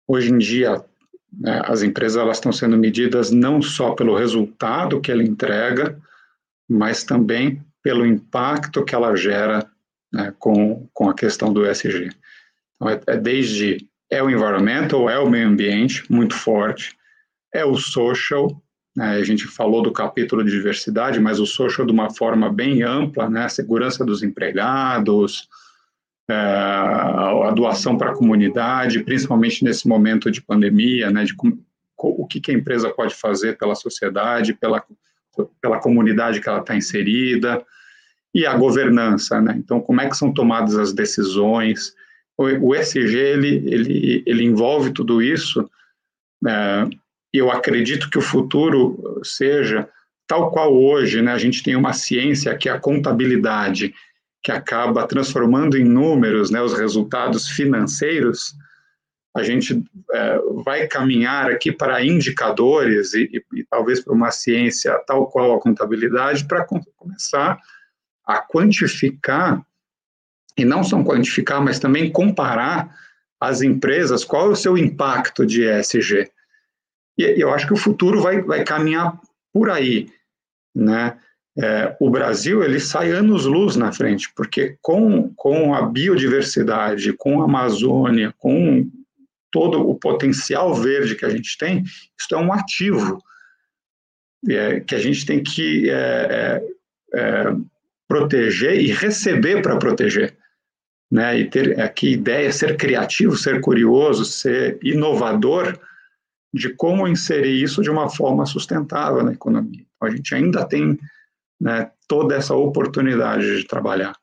hoje 0.08 0.32
em 0.32 0.40
dia, 0.40 0.84
né, 1.40 1.62
as 1.66 1.84
empresas 1.84 2.22
elas 2.22 2.38
estão 2.38 2.52
sendo 2.52 2.78
medidas 2.78 3.32
não 3.32 3.62
só 3.62 3.92
pelo 3.92 4.16
resultado 4.16 5.00
que 5.00 5.12
ela 5.12 5.24
entrega, 5.24 5.98
mas 6.70 7.04
também 7.04 7.62
pelo 7.84 8.06
impacto 8.06 8.84
que 8.84 8.96
ela 8.96 9.16
gera 9.16 9.66
né, 10.12 10.34
com, 10.40 10.88
com 10.94 11.10
a 11.10 11.14
questão 11.14 11.54
do 11.54 11.66
ESG. 11.66 12.10
Então, 12.76 12.90
é, 12.90 13.00
é 13.08 13.18
desde 13.18 13.88
é 14.10 14.24
o 14.24 14.30
environmental, 14.30 15.10
é 15.10 15.20
o 15.20 15.30
meio 15.30 15.48
ambiente 15.48 16.04
muito 16.10 16.34
forte, 16.34 16.96
é 17.54 17.66
o 17.66 17.76
social, 17.76 18.62
né, 18.96 19.12
a 19.12 19.24
gente 19.24 19.46
falou 19.46 19.82
do 19.82 19.92
capítulo 19.92 20.44
de 20.44 20.52
diversidade, 20.52 21.20
mas 21.20 21.40
o 21.40 21.46
social 21.46 21.86
de 21.86 21.94
uma 21.94 22.10
forma 22.10 22.52
bem 22.52 22.84
ampla, 22.84 23.30
né? 23.30 23.48
Segurança 23.48 24.04
dos 24.06 24.24
empregados, 24.24 25.48
a 26.30 27.52
doação 27.52 27.98
para 27.98 28.12
a 28.12 28.16
comunidade, 28.16 29.04
principalmente 29.04 29.64
nesse 29.64 29.88
momento 29.88 30.30
de 30.30 30.42
pandemia, 30.42 31.10
né? 31.10 31.24
De 31.24 31.34
o 31.98 32.28
que, 32.28 32.40
que 32.40 32.52
a 32.52 32.54
empresa 32.54 32.90
pode 32.90 33.16
fazer 33.16 33.58
pela 33.58 33.74
sociedade, 33.74 34.54
pela, 34.54 34.84
pela 35.62 35.80
comunidade 35.80 36.40
que 36.40 36.48
ela 36.48 36.60
está 36.60 36.76
inserida, 36.76 37.66
e 38.34 38.46
a 38.46 38.56
governança, 38.56 39.42
né? 39.42 39.56
Então, 39.58 39.80
como 39.80 40.02
é 40.02 40.08
que 40.08 40.18
são 40.18 40.32
tomadas 40.32 40.78
as 40.78 40.94
decisões? 40.94 41.96
O, 42.38 42.44
o 42.44 42.76
ele, 42.76 43.64
ele, 43.66 44.24
ele 44.26 44.44
envolve 44.44 44.92
tudo 44.92 45.24
isso, 45.24 45.68
é, 46.46 46.88
eu 47.34 47.50
acredito 47.50 48.10
que 48.10 48.18
o 48.18 48.22
futuro 48.22 49.20
seja 49.24 49.90
tal 50.28 50.52
qual 50.52 50.76
hoje, 50.76 51.22
né? 51.22 51.32
A 51.32 51.38
gente 51.38 51.64
tem 51.64 51.76
uma 51.76 51.94
ciência 51.94 52.56
que 52.56 52.70
é 52.70 52.72
a 52.72 52.80
contabilidade, 52.80 53.96
que 54.44 54.52
acaba 54.52 55.08
transformando 55.08 55.78
em 55.78 55.84
números, 55.84 56.50
né, 56.50 56.62
os 56.62 56.78
resultados 56.78 57.48
financeiros. 57.50 58.56
A 59.36 59.44
gente 59.44 59.84
é, 60.12 60.40
vai 60.64 60.88
caminhar 60.88 61.52
aqui 61.52 61.72
para 61.72 62.04
indicadores 62.04 63.14
e, 63.14 63.30
e, 63.34 63.60
e, 63.60 63.64
talvez 63.66 64.00
para 64.00 64.14
uma 64.14 64.32
ciência 64.32 64.98
tal 65.06 65.28
qual 65.28 65.54
a 65.54 65.62
contabilidade 65.62 66.46
para 66.46 66.66
começar 66.96 67.60
a 68.26 68.40
quantificar 68.42 69.62
e 70.58 70.66
não 70.66 70.84
só 70.84 71.02
quantificar, 71.04 71.62
mas 71.62 71.78
também 71.78 72.12
comparar 72.12 72.96
as 73.40 73.62
empresas 73.62 74.24
qual 74.24 74.48
é 74.48 74.50
o 74.50 74.56
seu 74.56 74.78
impacto 74.78 75.46
de 75.46 75.64
ESG. 75.64 76.32
E 77.18 77.42
eu 77.42 77.54
acho 77.54 77.68
que 77.68 77.74
o 77.74 77.78
futuro 77.78 78.22
vai, 78.22 78.42
vai 78.42 78.64
caminhar 78.64 79.20
por 79.54 79.70
aí, 79.70 80.10
né? 80.74 81.18
É, 81.60 81.96
o 82.00 82.10
Brasil 82.10 82.64
ele 82.64 82.80
sai 82.80 83.12
anos-luz 83.12 83.76
na 83.76 83.92
frente, 83.92 84.32
porque 84.36 84.78
com, 84.82 85.34
com 85.36 85.74
a 85.74 85.82
biodiversidade, 85.82 87.14
com 87.14 87.42
a 87.42 87.46
Amazônia, 87.46 88.34
com 88.38 88.88
todo 89.52 89.90
o 89.90 89.96
potencial 89.96 90.74
verde 90.76 91.16
que 91.16 91.26
a 91.26 91.30
gente 91.30 91.58
tem, 91.58 91.84
isso 91.84 92.34
é 92.34 92.38
um 92.38 92.54
ativo 92.54 93.20
é, 94.48 94.80
que 94.82 94.94
a 94.94 95.00
gente 95.00 95.26
tem 95.26 95.42
que 95.42 95.90
é, 95.90 95.94
é, 95.94 96.64
é 97.16 97.56
proteger 98.08 98.80
e 98.80 98.92
receber 98.92 99.62
para 99.62 99.78
proteger. 99.78 100.38
Né? 101.12 101.40
E 101.40 101.50
ter 101.50 101.80
aqui 101.80 102.12
ideia, 102.12 102.52
ser 102.52 102.78
criativo, 102.78 103.36
ser 103.36 103.62
curioso, 103.62 104.26
ser 104.26 104.78
inovador, 104.84 105.80
de 106.54 106.70
como 106.70 107.08
inserir 107.08 107.62
isso 107.62 107.82
de 107.82 107.90
uma 107.90 108.10
forma 108.10 108.46
sustentável 108.46 109.24
na 109.24 109.34
economia. 109.34 109.86
Então, 109.96 110.08
a 110.08 110.12
gente 110.12 110.34
ainda 110.34 110.66
tem 110.66 110.98
né, 111.60 111.92
toda 112.08 112.36
essa 112.36 112.56
oportunidade 112.56 113.58
de 113.58 113.68
trabalhar. 113.68 114.14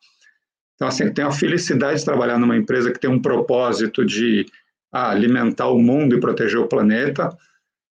Então, 0.75 0.89
assim, 0.89 1.05
eu 1.05 1.15
tenho 1.15 1.29
a 1.29 1.33
felicidade 1.33 2.01
de 2.01 2.05
trabalhar 2.05 2.39
numa 2.39 2.57
empresa 2.57 2.93
que 2.93 3.01
tem 3.01 3.11
um 3.11 3.23
propósito 3.23 4.05
de 4.05 4.47
ah, 4.93 5.11
alimentar 5.11 5.69
o 5.69 5.79
mundo 5.79 6.17
e 6.17 6.21
proteger 6.21 6.59
o 6.59 6.69
planeta, 6.69 7.37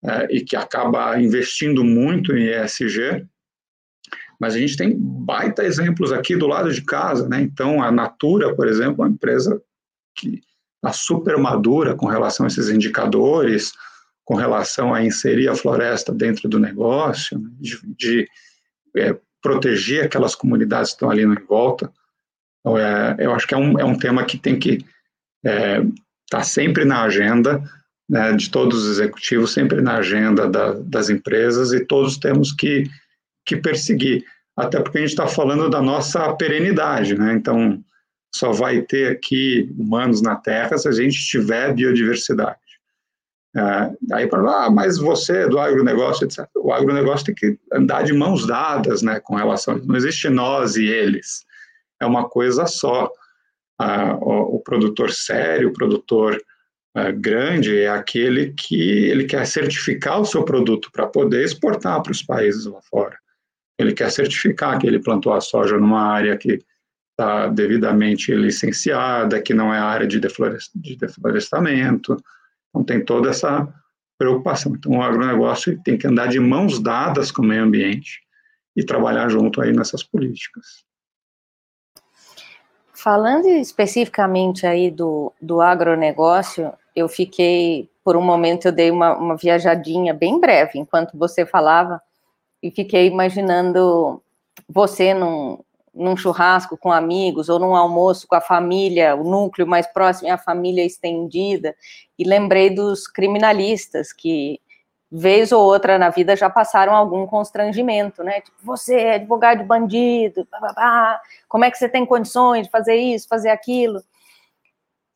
é, 0.04 0.28
e 0.34 0.42
que 0.42 0.56
acaba 0.56 1.20
investindo 1.20 1.84
muito 1.84 2.34
em 2.34 2.48
ESG, 2.48 3.28
mas 4.40 4.56
a 4.56 4.58
gente 4.58 4.78
tem 4.78 4.96
baita 4.98 5.66
exemplos 5.66 6.14
aqui 6.14 6.38
do 6.38 6.48
lado 6.48 6.72
de 6.72 6.82
casa, 6.82 7.28
né? 7.28 7.42
Então, 7.42 7.84
a 7.84 7.92
Natura, 7.92 8.56
por 8.56 8.68
exemplo, 8.68 9.04
é 9.04 9.08
uma 9.08 9.14
empresa 9.14 9.62
que 10.16 10.42
está 10.78 10.94
super 10.94 11.38
madura 11.38 11.96
com 11.96 12.06
relação 12.06 12.46
a 12.46 12.48
esses 12.48 12.70
indicadores, 12.70 13.74
com 14.24 14.36
relação 14.36 14.94
a 14.94 15.04
inserir 15.04 15.50
a 15.50 15.56
floresta 15.56 16.14
dentro 16.14 16.48
do 16.48 16.58
negócio, 16.58 17.38
né, 17.38 17.50
de, 17.60 17.80
de 17.98 18.28
é, 18.96 19.20
proteger 19.42 20.06
aquelas 20.06 20.36
comunidades 20.36 20.92
que 20.92 20.96
estão 20.96 21.10
ali 21.10 21.24
em 21.24 21.36
volta. 21.36 21.92
Então, 22.60 22.78
é, 22.78 23.16
eu 23.20 23.34
acho 23.34 23.48
que 23.48 23.54
é 23.54 23.58
um, 23.58 23.80
é 23.80 23.84
um 23.84 23.98
tema 23.98 24.26
que 24.26 24.38
tem 24.38 24.60
que 24.60 24.86
estar 25.44 25.46
é, 25.46 25.82
tá 26.30 26.44
sempre 26.44 26.86
na 26.86 27.04
agenda 27.04 27.64
né, 28.10 28.34
de 28.34 28.50
todos 28.50 28.84
os 28.84 28.98
executivos, 28.98 29.54
sempre 29.54 29.82
na 29.82 29.98
agenda 29.98 30.50
da, 30.50 30.74
das 30.74 31.10
empresas 31.10 31.72
e 31.72 31.86
todos 31.86 32.18
temos 32.18 32.52
que, 32.52 32.90
que 33.46 33.56
perseguir. 33.56 34.26
Até 34.58 34.82
porque 34.82 34.98
a 34.98 35.02
gente 35.02 35.12
está 35.12 35.28
falando 35.28 35.70
da 35.70 35.82
nossa 35.82 36.34
perenidade, 36.34 37.16
né? 37.16 37.34
Então, 37.34 37.82
só 38.34 38.52
vai 38.52 38.82
ter 38.82 39.12
aqui 39.12 39.74
humanos 39.78 40.22
na 40.22 40.36
Terra 40.36 40.78
se 40.78 40.88
a 40.88 40.92
gente 40.92 41.18
tiver 41.26 41.74
biodiversidade. 41.74 42.59
É, 43.56 43.92
aí 44.14 44.28
para 44.28 44.66
ah, 44.66 44.70
mas 44.70 44.98
você 44.98 45.40
é 45.40 45.50
do 45.50 45.60
agronegócio, 45.60 46.26
etc. 46.26 46.48
O 46.56 46.72
agronegócio 46.72 47.26
tem 47.26 47.36
que 47.36 47.60
andar 47.74 48.04
de 48.04 48.14
mãos 48.14 48.46
dadas, 48.46 49.02
né, 49.02 49.20
com 49.20 49.36
relação. 49.36 49.80
Não 49.84 49.96
existe 49.96 50.30
nós 50.30 50.76
e 50.76 50.86
eles. 50.86 51.46
É 52.00 52.06
uma 52.06 52.30
coisa 52.30 52.66
só. 52.66 53.12
Ah, 53.82 54.18
o, 54.22 54.58
o, 54.58 54.60
produtor 54.60 55.12
sério, 55.12 55.70
o 55.70 55.74
produtor 55.74 56.40
ah, 56.94 57.12
grande 57.12 57.80
é 57.80 57.88
aquele 57.88 58.54
que 58.54 58.82
ele 59.06 59.26
quer 59.26 59.48
certificar 59.48 60.20
o 60.20 60.26
seu 60.26 60.44
produto 60.44 60.92
para 60.92 61.08
poder 61.08 61.44
exportar 61.44 62.04
para 62.04 62.12
os 62.12 62.22
países 62.22 62.66
lá 62.66 62.82
fora. 62.82 63.18
Ele 63.80 63.94
quer 63.94 64.12
certificar 64.12 64.78
que 64.78 64.86
ele 64.86 65.00
plantou 65.00 65.34
a 65.34 65.40
soja 65.40 65.78
numa 65.78 66.02
área 66.02 66.38
que 66.38 66.60
está 67.12 67.48
devidamente 67.48 68.34
licenciada, 68.34 69.42
que 69.42 69.54
não 69.54 69.74
é 69.74 69.80
área 69.80 70.06
de, 70.06 70.20
de 70.20 70.98
deflorestamento 70.98 72.18
então, 72.70 72.84
tem 72.84 73.04
toda 73.04 73.30
essa 73.30 73.68
preocupação. 74.18 74.74
Então, 74.76 74.94
o 74.94 75.02
agronegócio 75.02 75.82
tem 75.84 75.98
que 75.98 76.08
andar 76.08 76.28
de 76.28 76.40
mãos 76.40 76.80
dadas 76.80 77.32
com 77.32 77.42
o 77.42 77.46
meio 77.46 77.64
ambiente 77.64 78.22
e 78.76 78.84
trabalhar 78.84 79.30
junto 79.30 79.62
aí 79.62 79.72
nessas 79.72 80.04
políticas. 80.04 80.84
Falando 82.94 83.48
especificamente 83.48 84.68
aí 84.68 84.92
do, 84.92 85.32
do 85.42 85.62
agronegócio, 85.62 86.74
eu 86.94 87.08
fiquei, 87.08 87.90
por 88.04 88.18
um 88.18 88.22
momento, 88.22 88.66
eu 88.68 88.72
dei 88.74 88.92
uma, 88.92 89.16
uma 89.16 89.38
viajadinha 89.38 90.14
bem 90.14 90.40
breve, 90.40 90.78
enquanto 90.78 91.18
você 91.18 91.46
falava, 91.46 92.02
e 92.62 92.70
fiquei 92.70 93.08
imaginando 93.08 94.22
você 94.68 95.14
num, 95.14 95.64
num 96.00 96.16
churrasco 96.16 96.78
com 96.78 96.92
amigos 96.92 97.50
ou 97.50 97.60
num 97.60 97.76
almoço 97.76 98.26
com 98.28 98.36
a 98.36 98.42
família, 98.42 99.16
o 99.16 99.24
núcleo 99.24 99.68
mais 99.68 99.86
próximo 99.86 100.30
é 100.30 100.32
a 100.32 100.38
família 100.38 100.86
estendida, 100.86 101.76
e 102.18 102.24
lembrei 102.24 102.70
dos 102.70 103.06
criminalistas 103.06 104.14
que 104.14 104.62
vez 105.12 105.52
ou 105.52 105.62
outra 105.62 105.98
na 105.98 106.10
vida 106.10 106.36
já 106.36 106.50
passaram 106.50 106.96
algum 106.96 107.26
constrangimento, 107.28 108.24
né? 108.24 108.42
Tipo, 108.42 108.58
você 108.64 108.96
é 108.96 109.16
advogado 109.16 109.60
de 109.60 109.66
bandido, 109.66 110.48
blá, 110.50 110.60
blá, 110.60 110.74
blá. 110.74 111.22
como 111.48 111.66
é 111.66 111.72
que 111.72 111.78
você 111.78 111.90
tem 111.90 112.06
condições 112.06 112.68
de 112.68 112.72
fazer 112.72 112.96
isso, 112.96 113.28
fazer 113.28 113.50
aquilo? 113.50 114.02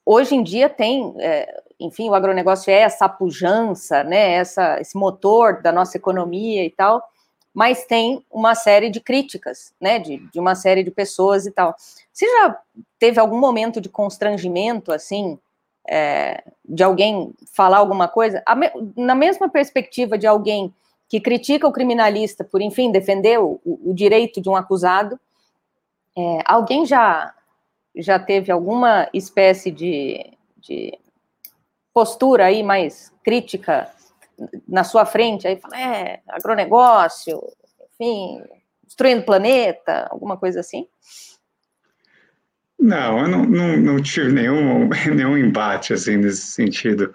Hoje 0.05 0.36
em 0.36 0.43
dia 0.43 0.67
tem, 0.67 1.13
é, 1.19 1.61
enfim, 1.79 2.09
o 2.09 2.15
agronegócio 2.15 2.71
é 2.71 2.79
essa 2.79 3.07
pujança, 3.07 4.03
né? 4.03 4.34
Essa, 4.34 4.81
esse 4.81 4.97
motor 4.97 5.61
da 5.61 5.71
nossa 5.71 5.95
economia 5.95 6.65
e 6.65 6.71
tal 6.71 7.01
mas 7.54 7.86
tem 7.86 8.26
uma 8.32 8.56
série 8.56 8.89
de 8.89 8.99
críticas, 8.99 9.74
né, 9.80 9.99
de, 9.99 10.18
de 10.18 10.39
uma 10.39 10.56
série 10.56 10.84
de 10.84 10.89
pessoas 10.89 11.45
e 11.45 11.51
tal. 11.51 11.76
Você 12.12 12.26
já 12.26 12.60
teve 12.97 13.20
algum 13.20 13.39
momento 13.39 13.80
de 13.80 13.89
constrangimento, 13.89 14.91
assim, 14.91 15.38
é, 15.88 16.43
de 16.66 16.84
alguém 16.84 17.34
falar 17.54 17.78
alguma 17.78 18.08
coisa? 18.08 18.41
na 18.95 19.14
mesma 19.14 19.49
perspectiva 19.49 20.18
de 20.18 20.26
alguém 20.26 20.74
que 21.08 21.20
critica 21.20 21.68
o 21.68 21.72
criminalista 21.72 22.43
por, 22.43 22.62
enfim, 22.62 22.91
defender 22.91 23.39
o, 23.39 23.60
o 23.64 23.93
direito 23.93 24.41
de 24.41 24.49
um 24.49 24.56
acusado, 24.56 25.20
É, 26.16 26.39
alguém 26.45 26.86
já, 26.86 27.34
já 27.95 28.20
teve 28.20 28.51
alguma 28.51 29.10
espécie 29.14 29.72
de, 29.72 30.32
de 30.58 30.97
postura 31.91 32.45
aí 32.45 32.62
mais 32.62 33.12
crítica 33.24 33.89
na 34.67 34.84
sua 34.84 35.05
frente, 35.05 35.47
aí 35.47 35.57
fala, 35.57 35.79
é, 35.79 36.21
agronegócio, 36.27 37.41
enfim, 37.93 38.41
destruindo 38.84 39.21
o 39.21 39.25
planeta, 39.25 40.07
alguma 40.09 40.38
coisa 40.38 40.59
assim? 40.59 40.88
Não, 42.79 43.19
eu 43.19 43.27
não, 43.29 43.45
não, 43.45 43.77
não 43.77 44.01
tive 44.01 44.31
nenhum, 44.31 44.89
nenhum 45.15 45.38
embate 45.38 45.93
assim 45.93 46.17
nesse 46.17 46.47
sentido. 46.47 47.13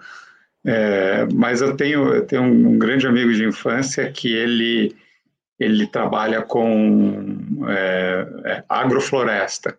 É, 0.65 1.25
mas 1.33 1.61
eu 1.61 1.75
tenho, 1.75 2.13
eu 2.13 2.25
tenho 2.25 2.43
um, 2.43 2.77
grande 2.77 3.07
amigo 3.07 3.31
de 3.33 3.45
infância 3.45 4.11
que 4.11 4.33
ele, 4.33 4.95
ele 5.59 5.87
trabalha 5.87 6.41
com 6.41 7.37
é, 7.67 8.27
é, 8.45 8.63
agrofloresta. 8.67 9.77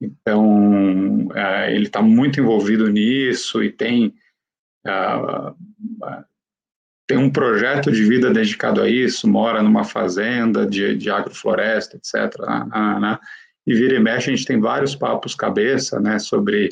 Então, 0.00 1.28
é, 1.34 1.74
ele 1.74 1.86
está 1.86 2.00
muito 2.00 2.40
envolvido 2.40 2.88
nisso 2.88 3.62
e 3.62 3.70
tem, 3.70 4.14
tem 7.06 7.16
um 7.16 7.30
projeto 7.30 7.90
de 7.92 8.04
vida 8.04 8.32
dedicado 8.32 8.82
a 8.82 8.88
isso, 8.88 9.28
mora 9.28 9.62
numa 9.62 9.84
fazenda 9.84 10.66
de, 10.66 10.96
de 10.96 11.08
agrofloresta, 11.08 11.96
etc. 11.96 12.38
Né, 12.40 13.00
né, 13.00 13.18
e 13.66 13.74
vira 13.74 13.96
e 13.96 14.00
mexe, 14.00 14.30
a 14.30 14.34
gente 14.34 14.46
tem 14.46 14.60
vários 14.60 14.94
papos 14.94 15.34
cabeça 15.34 16.00
né, 16.00 16.18
sobre, 16.18 16.70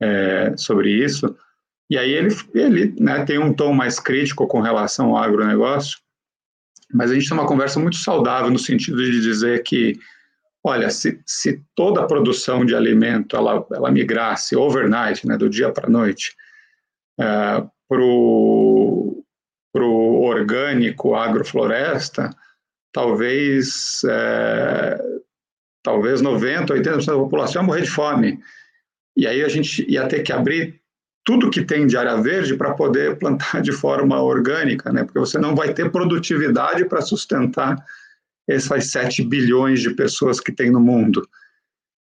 é, 0.00 0.56
sobre 0.56 0.90
isso. 0.90 1.36
E 1.88 1.98
aí 1.98 2.12
ele, 2.12 2.34
ele 2.54 2.94
né, 2.98 3.24
tem 3.24 3.38
um 3.38 3.52
tom 3.52 3.72
mais 3.72 4.00
crítico 4.00 4.46
com 4.46 4.60
relação 4.60 5.10
ao 5.10 5.22
agronegócio, 5.22 5.98
mas 6.92 7.10
a 7.10 7.14
gente 7.14 7.28
tem 7.28 7.36
uma 7.36 7.46
conversa 7.46 7.78
muito 7.78 7.96
saudável 7.96 8.50
no 8.50 8.58
sentido 8.58 9.04
de 9.04 9.20
dizer 9.20 9.62
que, 9.62 9.98
olha, 10.64 10.90
se, 10.90 11.20
se 11.26 11.62
toda 11.74 12.00
a 12.00 12.06
produção 12.06 12.64
de 12.64 12.74
alimento 12.74 13.36
ela, 13.36 13.64
ela 13.72 13.90
migrasse 13.90 14.56
overnight, 14.56 15.26
né, 15.26 15.36
do 15.36 15.48
dia 15.48 15.70
para 15.70 15.86
a 15.86 15.90
noite, 15.90 16.34
é, 17.20 17.64
para 17.88 18.00
o 18.00 19.23
orgânico 19.82 21.14
agrofloresta, 21.14 22.30
talvez, 22.92 24.02
é, 24.08 24.98
talvez 25.82 26.22
90%, 26.22 26.68
80% 26.68 27.06
da 27.06 27.12
população 27.14 27.62
ia 27.62 27.66
morrer 27.66 27.82
de 27.82 27.90
fome. 27.90 28.38
E 29.16 29.26
aí 29.26 29.42
a 29.42 29.48
gente 29.48 29.84
ia 29.90 30.06
ter 30.06 30.22
que 30.22 30.32
abrir 30.32 30.80
tudo 31.24 31.50
que 31.50 31.64
tem 31.64 31.86
de 31.86 31.96
área 31.96 32.16
verde 32.16 32.56
para 32.56 32.74
poder 32.74 33.18
plantar 33.18 33.62
de 33.62 33.72
forma 33.72 34.20
orgânica, 34.22 34.92
né? 34.92 35.04
Porque 35.04 35.18
você 35.18 35.38
não 35.38 35.54
vai 35.54 35.72
ter 35.72 35.90
produtividade 35.90 36.84
para 36.84 37.00
sustentar 37.00 37.76
essas 38.46 38.90
7 38.90 39.24
bilhões 39.24 39.80
de 39.80 39.90
pessoas 39.90 40.38
que 40.38 40.52
tem 40.52 40.70
no 40.70 40.80
mundo. 40.80 41.26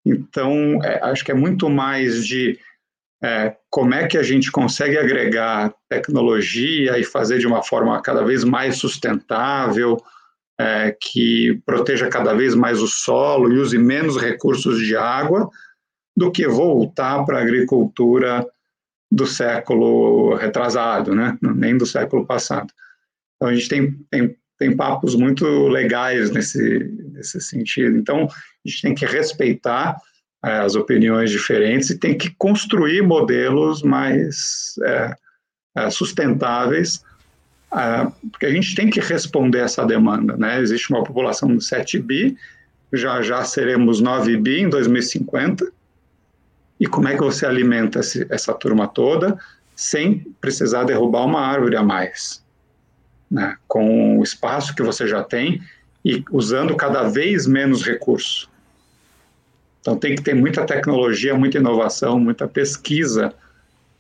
Então, 0.05 0.79
é, 0.85 1.01
acho 1.03 1.25
que 1.25 1.33
é 1.33 1.35
muito 1.35 1.69
mais 1.69 2.27
de 2.27 2.59
é, 3.23 3.57
como 3.71 3.95
é 3.95 4.07
que 4.07 4.19
a 4.19 4.23
gente 4.23 4.51
consegue 4.51 4.99
agregar 4.99 5.75
tecnologia 5.89 6.99
e 6.99 7.05
fazer 7.05 7.39
de 7.39 7.47
uma 7.47 7.63
forma 7.63 8.01
cada 8.03 8.23
vez 8.23 8.45
mais 8.45 8.77
sustentável, 8.79 9.97
é, 10.59 10.97
que 11.01 11.61
proteja 11.65 12.09
cada 12.09 12.35
vez 12.35 12.55
mais 12.55 12.81
o 12.81 12.87
solo 12.87 13.53
e 13.53 13.59
use 13.59 13.79
menos 13.79 14.17
recursos 14.17 14.79
de 14.79 14.97
água, 14.97 15.49
do 16.17 16.31
que 16.31 16.47
voltar 16.49 17.25
para 17.25 17.39
a 17.39 17.43
agricultura 17.43 18.47
do 19.11 19.27
século 19.27 20.35
retrasado, 20.35 21.15
né? 21.15 21.39
nem 21.41 21.77
do 21.77 21.87
século 21.87 22.27
passado. 22.27 22.73
Então, 23.37 23.49
a 23.49 23.55
gente 23.55 23.69
tem, 23.69 23.93
tem, 24.11 24.37
tem 24.59 24.77
papos 24.77 25.15
muito 25.15 25.69
legais 25.69 26.31
nesse, 26.31 26.79
nesse 27.13 27.41
sentido. 27.41 27.97
Então, 27.97 28.25
a 28.25 28.69
gente 28.69 28.83
tem 28.83 28.95
que 28.95 29.05
respeitar 29.05 29.97
é, 30.45 30.59
as 30.59 30.75
opiniões 30.75 31.31
diferentes 31.31 31.91
e 31.91 31.99
tem 31.99 32.17
que 32.17 32.31
construir 32.37 33.03
modelos 33.03 33.83
mais 33.83 34.75
é, 34.83 35.15
é, 35.77 35.91
sustentáveis, 35.91 37.03
é, 37.73 38.07
porque 38.31 38.47
a 38.47 38.53
gente 38.53 38.75
tem 38.75 38.91
que 38.91 39.01
responder 39.01 39.61
essa 39.61 39.85
demanda. 39.85 40.37
Né? 40.37 40.61
Existe 40.61 40.91
uma 40.91 41.05
população 41.05 41.57
de 41.57 41.65
7 41.65 41.99
bi, 41.99 42.37
já 42.93 43.21
já 43.23 43.43
seremos 43.45 44.01
9 44.01 44.37
bi 44.37 44.61
em 44.61 44.69
2050, 44.69 45.71
e 46.79 46.87
como 46.87 47.09
é 47.09 47.15
que 47.15 47.23
você 47.23 47.47
alimenta 47.47 48.01
essa 48.29 48.53
turma 48.53 48.87
toda 48.87 49.39
sem 49.75 50.27
precisar 50.41 50.85
derrubar 50.85 51.25
uma 51.25 51.41
árvore 51.41 51.77
a 51.77 51.83
mais? 51.83 52.45
Né? 53.31 53.57
Com 53.67 54.19
o 54.19 54.23
espaço 54.23 54.75
que 54.75 54.83
você 54.83 55.07
já 55.07 55.23
tem 55.23 55.61
e 56.05 56.23
usando 56.31 56.77
cada 56.77 57.05
vez 57.05 57.47
menos 57.47 57.83
recurso. 57.85 58.49
Então 59.87 59.97
tem 59.97 60.17
que 60.17 60.23
ter 60.23 60.35
muita 60.35 60.67
tecnologia, 60.67 61.33
muita 61.37 61.59
inovação, 61.59 62.19
muita 62.19 62.49
pesquisa 62.49 63.33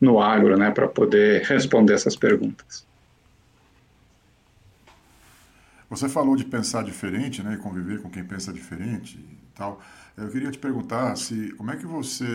no 0.00 0.20
agro, 0.20 0.58
né, 0.58 0.72
para 0.72 0.88
poder 0.88 1.44
responder 1.44 1.92
essas 1.92 2.16
perguntas. 2.16 2.84
Você 5.88 6.08
falou 6.08 6.34
de 6.34 6.44
pensar 6.44 6.82
diferente, 6.82 7.40
né, 7.40 7.54
e 7.54 7.56
conviver 7.58 8.02
com 8.02 8.10
quem 8.10 8.24
pensa 8.24 8.52
diferente 8.52 9.16
e 9.16 9.38
tal. 9.54 9.80
Eu 10.16 10.28
queria 10.28 10.50
te 10.50 10.58
perguntar 10.58 11.14
se 11.14 11.52
como 11.52 11.70
é 11.70 11.76
que 11.76 11.86
você, 11.86 12.26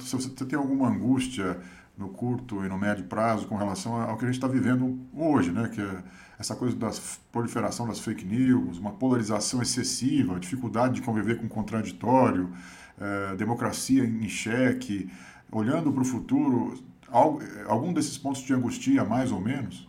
se 0.00 0.14
você 0.14 0.28
tem 0.44 0.58
alguma 0.58 0.90
angústia 0.90 1.56
no 1.96 2.10
curto 2.10 2.62
e 2.66 2.68
no 2.68 2.76
médio 2.76 3.04
prazo 3.04 3.46
com 3.46 3.56
relação 3.56 3.98
ao 3.98 4.18
que 4.18 4.26
a 4.26 4.28
gente 4.28 4.36
está 4.36 4.46
vivendo 4.46 5.00
hoje, 5.14 5.50
né? 5.52 5.70
Que 5.74 5.80
é 5.80 6.02
essa 6.38 6.54
coisa 6.54 6.76
da 6.76 6.90
proliferação 7.32 7.86
das 7.86 7.98
fake 7.98 8.24
news, 8.24 8.78
uma 8.78 8.92
polarização 8.92 9.62
excessiva, 9.62 10.38
dificuldade 10.38 10.94
de 10.94 11.02
conviver 11.02 11.40
com 11.40 11.48
contraditório, 11.48 12.52
é, 13.00 13.36
democracia 13.36 14.04
em 14.04 14.28
xeque, 14.28 15.10
olhando 15.50 15.92
para 15.92 16.02
o 16.02 16.04
futuro, 16.04 16.74
algum 17.66 17.92
desses 17.92 18.18
pontos 18.18 18.42
te 18.42 18.52
angustia 18.52 19.04
mais 19.04 19.32
ou 19.32 19.40
menos? 19.40 19.86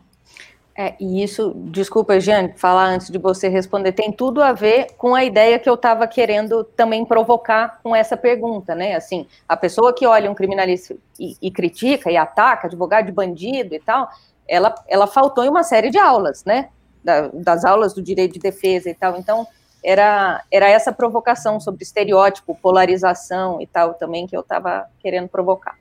É, 0.80 0.96
e 1.00 1.24
isso, 1.24 1.54
desculpa, 1.72 2.20
Jean, 2.20 2.52
falar 2.56 2.90
antes 2.90 3.10
de 3.10 3.18
você 3.18 3.48
responder, 3.48 3.94
tem 3.94 4.12
tudo 4.12 4.44
a 4.44 4.54
ver 4.54 4.94
com 4.96 5.16
a 5.16 5.24
ideia 5.26 5.58
que 5.58 5.68
eu 5.68 5.74
estava 5.74 6.06
querendo 6.08 6.64
também 6.64 7.04
provocar 7.04 7.80
com 7.82 7.96
essa 7.96 8.16
pergunta, 8.16 8.76
né? 8.76 8.94
Assim, 8.94 9.26
a 9.50 9.58
pessoa 9.58 9.92
que 9.92 10.06
olha 10.06 10.30
um 10.30 10.36
criminalista 10.36 10.96
e, 11.20 11.36
e, 11.42 11.50
critica 11.50 12.12
e 12.12 12.16
ataca, 12.16 12.68
advogado 12.68 13.08
de 13.08 13.12
bandido 13.12 13.74
e 13.74 13.80
tal, 13.80 14.08
ela, 14.48 14.74
ela 14.88 15.08
faltou 15.08 15.44
em 15.44 15.50
uma 15.50 15.64
série 15.64 15.90
de 15.90 15.98
aulas, 15.98 16.44
né? 16.46 16.70
Da, 17.04 17.28
das 17.34 17.64
aulas 17.64 17.94
do 17.94 18.02
direito 18.02 18.34
de 18.34 18.40
defesa 18.40 18.90
e 18.90 18.94
tal. 18.94 19.18
Então, 19.18 19.48
era, 19.84 20.44
era 20.52 20.68
essa 20.70 20.92
provocação 20.92 21.60
sobre 21.60 21.84
estereótipo, 21.84 22.58
polarização 22.62 23.62
e 23.62 23.68
tal 23.68 23.94
também 23.94 24.28
que 24.28 24.36
eu 24.36 24.42
estava 24.42 24.86
querendo 25.00 25.28
provocar. 25.28 25.76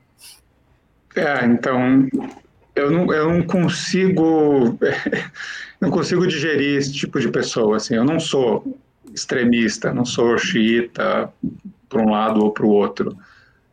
É, 1.16 1.44
então, 1.46 2.06
eu 2.76 2.90
não, 2.90 3.12
eu 3.12 3.30
não 3.30 3.42
consigo 3.42 4.78
não 5.80 5.90
consigo 5.90 6.26
digerir 6.26 6.76
esse 6.76 6.92
tipo 6.92 7.18
de 7.18 7.28
pessoa 7.28 7.78
assim 7.78 7.94
eu 7.94 8.04
não 8.04 8.20
sou 8.20 8.78
extremista 9.12 9.92
não 9.94 10.04
sou 10.04 10.36
xiita 10.36 11.32
para 11.88 12.02
um 12.02 12.10
lado 12.10 12.44
ou 12.44 12.52
para 12.52 12.66
o 12.66 12.68
outro 12.68 13.16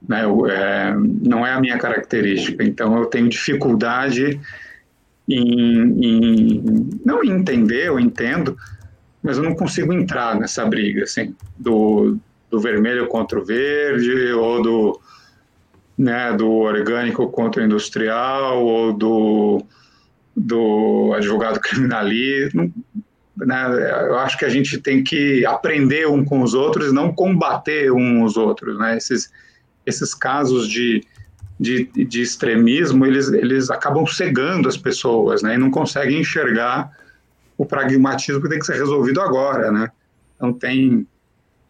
né 0.08 0.24
eu, 0.24 0.48
é, 0.48 0.96
não 0.96 1.46
é 1.46 1.52
a 1.52 1.60
minha 1.60 1.78
característica 1.78 2.64
então 2.64 2.98
eu 2.98 3.06
tenho 3.06 3.28
dificuldade 3.28 4.40
em, 5.36 6.06
em 6.06 6.90
não 7.06 7.24
entender 7.24 7.88
eu 7.88 8.00
entendo 8.00 8.58
mas 9.22 9.38
eu 9.38 9.44
não 9.44 9.56
consigo 9.56 9.94
entrar 9.94 10.38
nessa 10.40 10.66
briga 10.66 11.04
assim 11.04 11.36
do, 11.58 12.18
do 12.50 12.60
vermelho 12.60 13.08
contra 13.08 13.40
o 13.40 13.46
verde 13.46 14.32
ou 14.34 14.62
do 14.62 15.02
né, 15.98 16.34
do 16.34 16.50
orgânico 16.50 17.30
contra 17.30 17.62
o 17.62 17.66
industrial 17.66 18.64
ou 18.64 18.94
do, 18.94 19.64
do 20.36 21.14
advogado 21.16 21.60
criminalista. 21.60 22.70
Né, 23.38 24.08
eu 24.08 24.18
acho 24.20 24.38
que 24.38 24.46
a 24.46 24.50
gente 24.50 24.80
tem 24.80 25.04
que 25.04 25.46
aprender 25.46 26.08
um 26.08 26.24
com 26.24 26.42
os 26.42 26.54
outros 26.54 26.94
não 26.94 27.14
combater 27.14 27.92
uns 27.92 28.32
os 28.32 28.38
outros. 28.38 28.78
Né? 28.78 28.98
Esses, 28.98 29.32
esses 29.86 30.14
casos 30.14 30.68
de, 30.68 31.04
de, 31.64 32.06
de, 32.06 32.22
extremismo, 32.22 33.06
eles, 33.06 33.32
eles 33.32 33.72
acabam 33.72 34.06
cegando 34.06 34.68
as 34.68 34.76
pessoas 34.76 35.42
né? 35.42 35.56
e 35.56 35.58
não 35.58 35.72
conseguem 35.72 36.20
enxergar 36.20 36.92
o 37.58 37.66
pragmatismo 37.66 38.42
que 38.42 38.50
tem 38.50 38.60
que 38.60 38.66
ser 38.66 38.76
resolvido 38.76 39.22
agora. 39.22 39.72
Né? 39.72 39.90
Então, 40.36 40.52
tem 40.52 41.08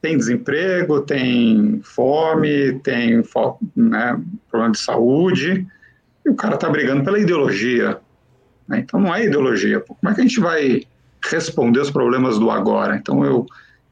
tem 0.02 0.18
desemprego, 0.18 1.00
tem 1.00 1.80
fome, 1.82 2.78
tem 2.80 3.24
né, 3.74 4.22
problema 4.52 4.74
de 4.74 4.80
saúde, 4.80 5.66
e 6.26 6.30
o 6.30 6.36
cara 6.36 6.56
está 6.56 6.70
brigando 6.70 7.06
pela 7.06 7.18
ideologia. 7.18 8.02
Né? 8.68 8.80
Então 8.80 9.00
não 9.00 9.16
é 9.16 9.24
ideologia. 9.24 9.80
Como 9.80 10.12
é 10.12 10.14
que 10.14 10.20
a 10.20 10.24
gente 10.24 10.42
vai 10.42 10.82
responder 11.24 11.80
os 11.80 11.90
problemas 11.90 12.38
do 12.38 12.52
agora? 12.52 12.98
Então 12.98 13.24
eu, 13.24 13.46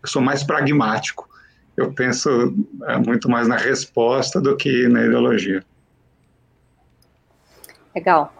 eu 0.03 0.09
sou 0.09 0.21
mais 0.21 0.43
pragmático. 0.43 1.29
Eu 1.77 1.93
penso 1.93 2.53
é, 2.87 2.97
muito 2.97 3.29
mais 3.29 3.47
na 3.47 3.55
resposta 3.55 4.41
do 4.41 4.57
que 4.57 4.89
na 4.89 5.05
ideologia. 5.05 5.63
Legal. 7.95 8.33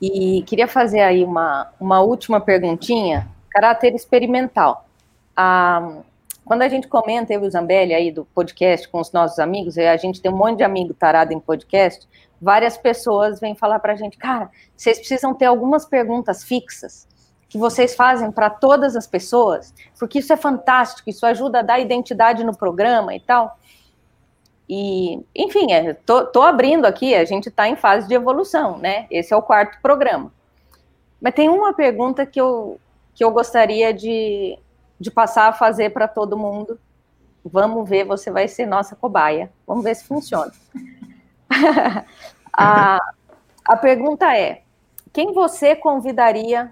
E 0.00 0.42
queria 0.46 0.68
fazer 0.68 1.00
aí 1.00 1.24
uma, 1.24 1.68
uma 1.80 2.00
última 2.00 2.40
perguntinha, 2.40 3.28
caráter 3.50 3.94
experimental. 3.94 4.86
Ah, 5.36 6.02
quando 6.44 6.62
a 6.62 6.68
gente 6.68 6.88
comenta, 6.88 7.32
eu 7.32 7.44
e 7.44 7.46
o 7.46 7.50
Zambelli 7.50 7.92
aí 7.92 8.10
do 8.10 8.24
podcast 8.24 8.88
com 8.88 9.00
os 9.00 9.12
nossos 9.12 9.38
amigos, 9.38 9.76
a 9.76 9.96
gente 9.98 10.22
tem 10.22 10.32
um 10.32 10.36
monte 10.36 10.58
de 10.58 10.64
amigo 10.64 10.94
tarado 10.94 11.32
em 11.32 11.38
podcast, 11.38 12.08
várias 12.40 12.78
pessoas 12.78 13.38
vêm 13.38 13.54
falar 13.54 13.78
para 13.80 13.92
a 13.92 13.96
gente, 13.96 14.16
cara, 14.16 14.50
vocês 14.74 14.98
precisam 14.98 15.34
ter 15.34 15.44
algumas 15.44 15.84
perguntas 15.84 16.42
fixas 16.42 17.06
que 17.48 17.58
vocês 17.58 17.94
fazem 17.94 18.30
para 18.30 18.48
todas 18.48 18.94
as 18.94 19.06
pessoas, 19.06 19.74
porque 19.98 20.20
isso 20.20 20.32
é 20.32 20.36
fantástico, 20.36 21.10
isso 21.10 21.26
ajuda 21.26 21.58
a 21.58 21.62
dar 21.62 21.80
identidade 21.80 22.44
no 22.44 22.56
programa 22.56 23.14
e 23.14 23.20
tal. 23.20 23.58
E, 24.68 25.24
enfim, 25.34 25.72
é, 25.72 25.94
tô, 25.94 26.42
abrindo 26.42 26.84
aqui, 26.84 27.14
a 27.14 27.24
gente 27.24 27.48
está 27.48 27.66
em 27.66 27.76
fase 27.76 28.06
de 28.06 28.14
evolução, 28.14 28.76
né? 28.76 29.06
Esse 29.10 29.32
é 29.32 29.36
o 29.36 29.42
quarto 29.42 29.80
programa. 29.80 30.30
Mas 31.20 31.34
tem 31.34 31.48
uma 31.48 31.72
pergunta 31.72 32.26
que 32.26 32.38
eu, 32.40 32.78
que 33.14 33.24
eu 33.24 33.30
gostaria 33.30 33.94
de, 33.94 34.58
de 35.00 35.10
passar 35.10 35.48
a 35.48 35.52
fazer 35.52 35.90
para 35.90 36.06
todo 36.06 36.36
mundo. 36.36 36.78
Vamos 37.42 37.88
ver, 37.88 38.04
você 38.04 38.30
vai 38.30 38.46
ser 38.46 38.66
nossa 38.66 38.94
cobaia. 38.94 39.50
Vamos 39.66 39.82
ver 39.82 39.94
se 39.94 40.04
funciona. 40.04 40.52
a, 42.52 42.98
a 43.64 43.76
pergunta 43.76 44.36
é: 44.36 44.62
quem 45.14 45.32
você 45.32 45.74
convidaria 45.74 46.70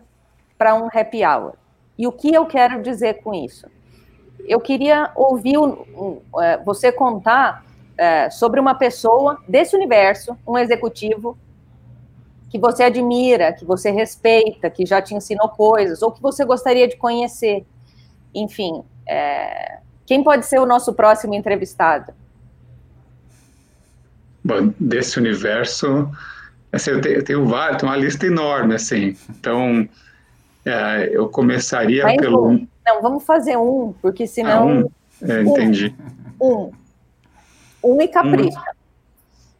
para 0.59 0.75
um 0.75 0.87
happy 0.87 1.25
hour? 1.25 1.55
E 1.99 2.07
o 2.07 2.13
que 2.13 2.33
eu 2.33 2.45
quero 2.45 2.83
dizer 2.83 3.23
com 3.23 3.33
isso? 3.33 3.67
Eu 4.47 4.61
queria 4.61 5.11
ouvir 5.17 5.57
é, 6.43 6.59
você 6.59 6.93
contar 6.93 7.66
é, 7.99 8.31
sobre 8.31 8.61
uma 8.61 8.75
pessoa 8.75 9.39
desse 9.49 9.75
universo, 9.75 10.37
um 10.47 10.57
executivo 10.59 11.37
que 12.49 12.59
você 12.59 12.85
admira, 12.85 13.53
que 13.53 13.65
você 13.65 13.91
respeita, 13.91 14.71
que 14.71 14.87
já 14.87 15.03
te 15.03 15.15
ensinou 15.15 15.49
coisas, 15.49 16.03
ou 16.03 16.13
que 16.13 16.23
você 16.23 16.45
gostaria 16.45 16.87
de 16.87 16.97
conhecer. 16.97 17.65
Enfim, 18.35 18.83
é... 19.07 19.79
quem 20.05 20.23
pode 20.23 20.47
ser 20.47 20.61
o 20.61 20.67
nosso 20.67 20.95
próximo 20.95 21.35
entrevistado? 21.35 22.13
Bom, 24.45 24.73
desse 24.79 25.19
universo, 25.19 26.09
assim, 26.73 26.91
eu, 26.91 27.01
tenho, 27.01 27.17
eu 27.17 27.25
tenho, 27.25 27.45
tenho 27.47 27.91
uma 27.91 27.97
lista 27.97 28.27
enorme, 28.27 28.77
assim. 28.77 29.17
Então, 29.29 29.89
é, 30.65 31.11
eu 31.13 31.29
começaria 31.29 32.05
Mas 32.05 32.17
pelo. 32.17 32.53
Não, 32.85 33.03
vamos 33.03 33.25
fazer 33.25 33.57
um, 33.57 33.93
porque 34.01 34.27
senão. 34.27 34.69
Ah, 34.69 34.73
um? 34.73 34.91
É, 35.29 35.43
entendi. 35.43 35.95
Um. 36.41 36.47
Um, 36.47 36.71
e 38.01 38.09
capricha. 38.09 38.63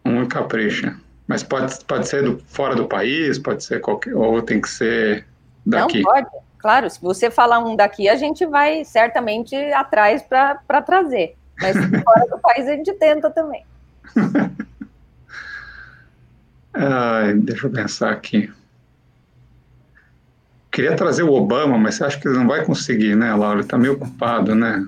Um, 0.05 0.11
um 0.11 0.23
e 0.23 0.27
capricha. 0.27 0.97
Mas 1.27 1.43
pode, 1.43 1.85
pode 1.85 2.09
ser 2.09 2.23
do, 2.23 2.39
fora 2.47 2.75
do 2.75 2.87
país, 2.87 3.39
pode 3.39 3.65
ser 3.65 3.81
qualquer. 3.81 4.15
Ou 4.15 4.41
tem 4.43 4.61
que 4.61 4.69
ser 4.69 5.27
daqui. 5.65 6.03
Não, 6.03 6.13
pode. 6.13 6.29
Claro, 6.59 6.91
se 6.91 7.01
você 7.01 7.31
falar 7.31 7.61
um 7.61 7.77
daqui, 7.77 8.09
a 8.09 8.17
gente 8.17 8.45
vai 8.47 8.85
certamente 8.85 9.55
atrás 9.55 10.23
para 10.23 10.83
trazer. 10.83 11.37
Mas 11.61 11.77
fora 12.05 12.27
do 12.29 12.39
país 12.39 12.67
a 12.67 12.73
gente 12.73 12.93
tenta 12.95 13.31
também. 13.31 13.65
Ai, 16.75 17.35
deixa 17.35 17.67
eu 17.67 17.71
pensar 17.71 18.11
aqui. 18.11 18.53
Queria 20.71 20.95
trazer 20.95 21.23
o 21.23 21.33
Obama, 21.33 21.79
mas 21.79 21.95
você 21.95 22.05
acha 22.05 22.21
que 22.21 22.29
ele 22.29 22.37
não 22.37 22.47
vai 22.47 22.63
conseguir, 22.65 23.17
né, 23.17 23.35
Laura? 23.35 23.55
Ele 23.57 23.63
está 23.63 23.79
meio 23.79 23.95
ocupado, 23.95 24.55
né? 24.55 24.87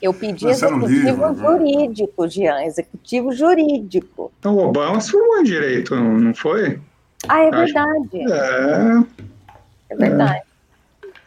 Eu 0.00 0.14
pedi 0.14 0.48
executivo 0.48 0.86
livro, 0.86 1.34
jurídico, 1.34 2.28
Jean, 2.28 2.64
executivo 2.64 3.32
jurídico. 3.32 4.32
Então 4.38 4.56
o 4.56 4.68
Obama 4.68 5.00
se 5.00 5.10
formou 5.10 5.40
em 5.40 5.44
direito, 5.44 5.94
não 5.94 6.34
foi? 6.34 6.80
Ah, 7.28 7.42
é 7.42 7.50
verdade. 7.50 8.32
É. 8.32 9.90
É 9.90 9.96
verdade. 9.96 10.40
É. 10.40 10.50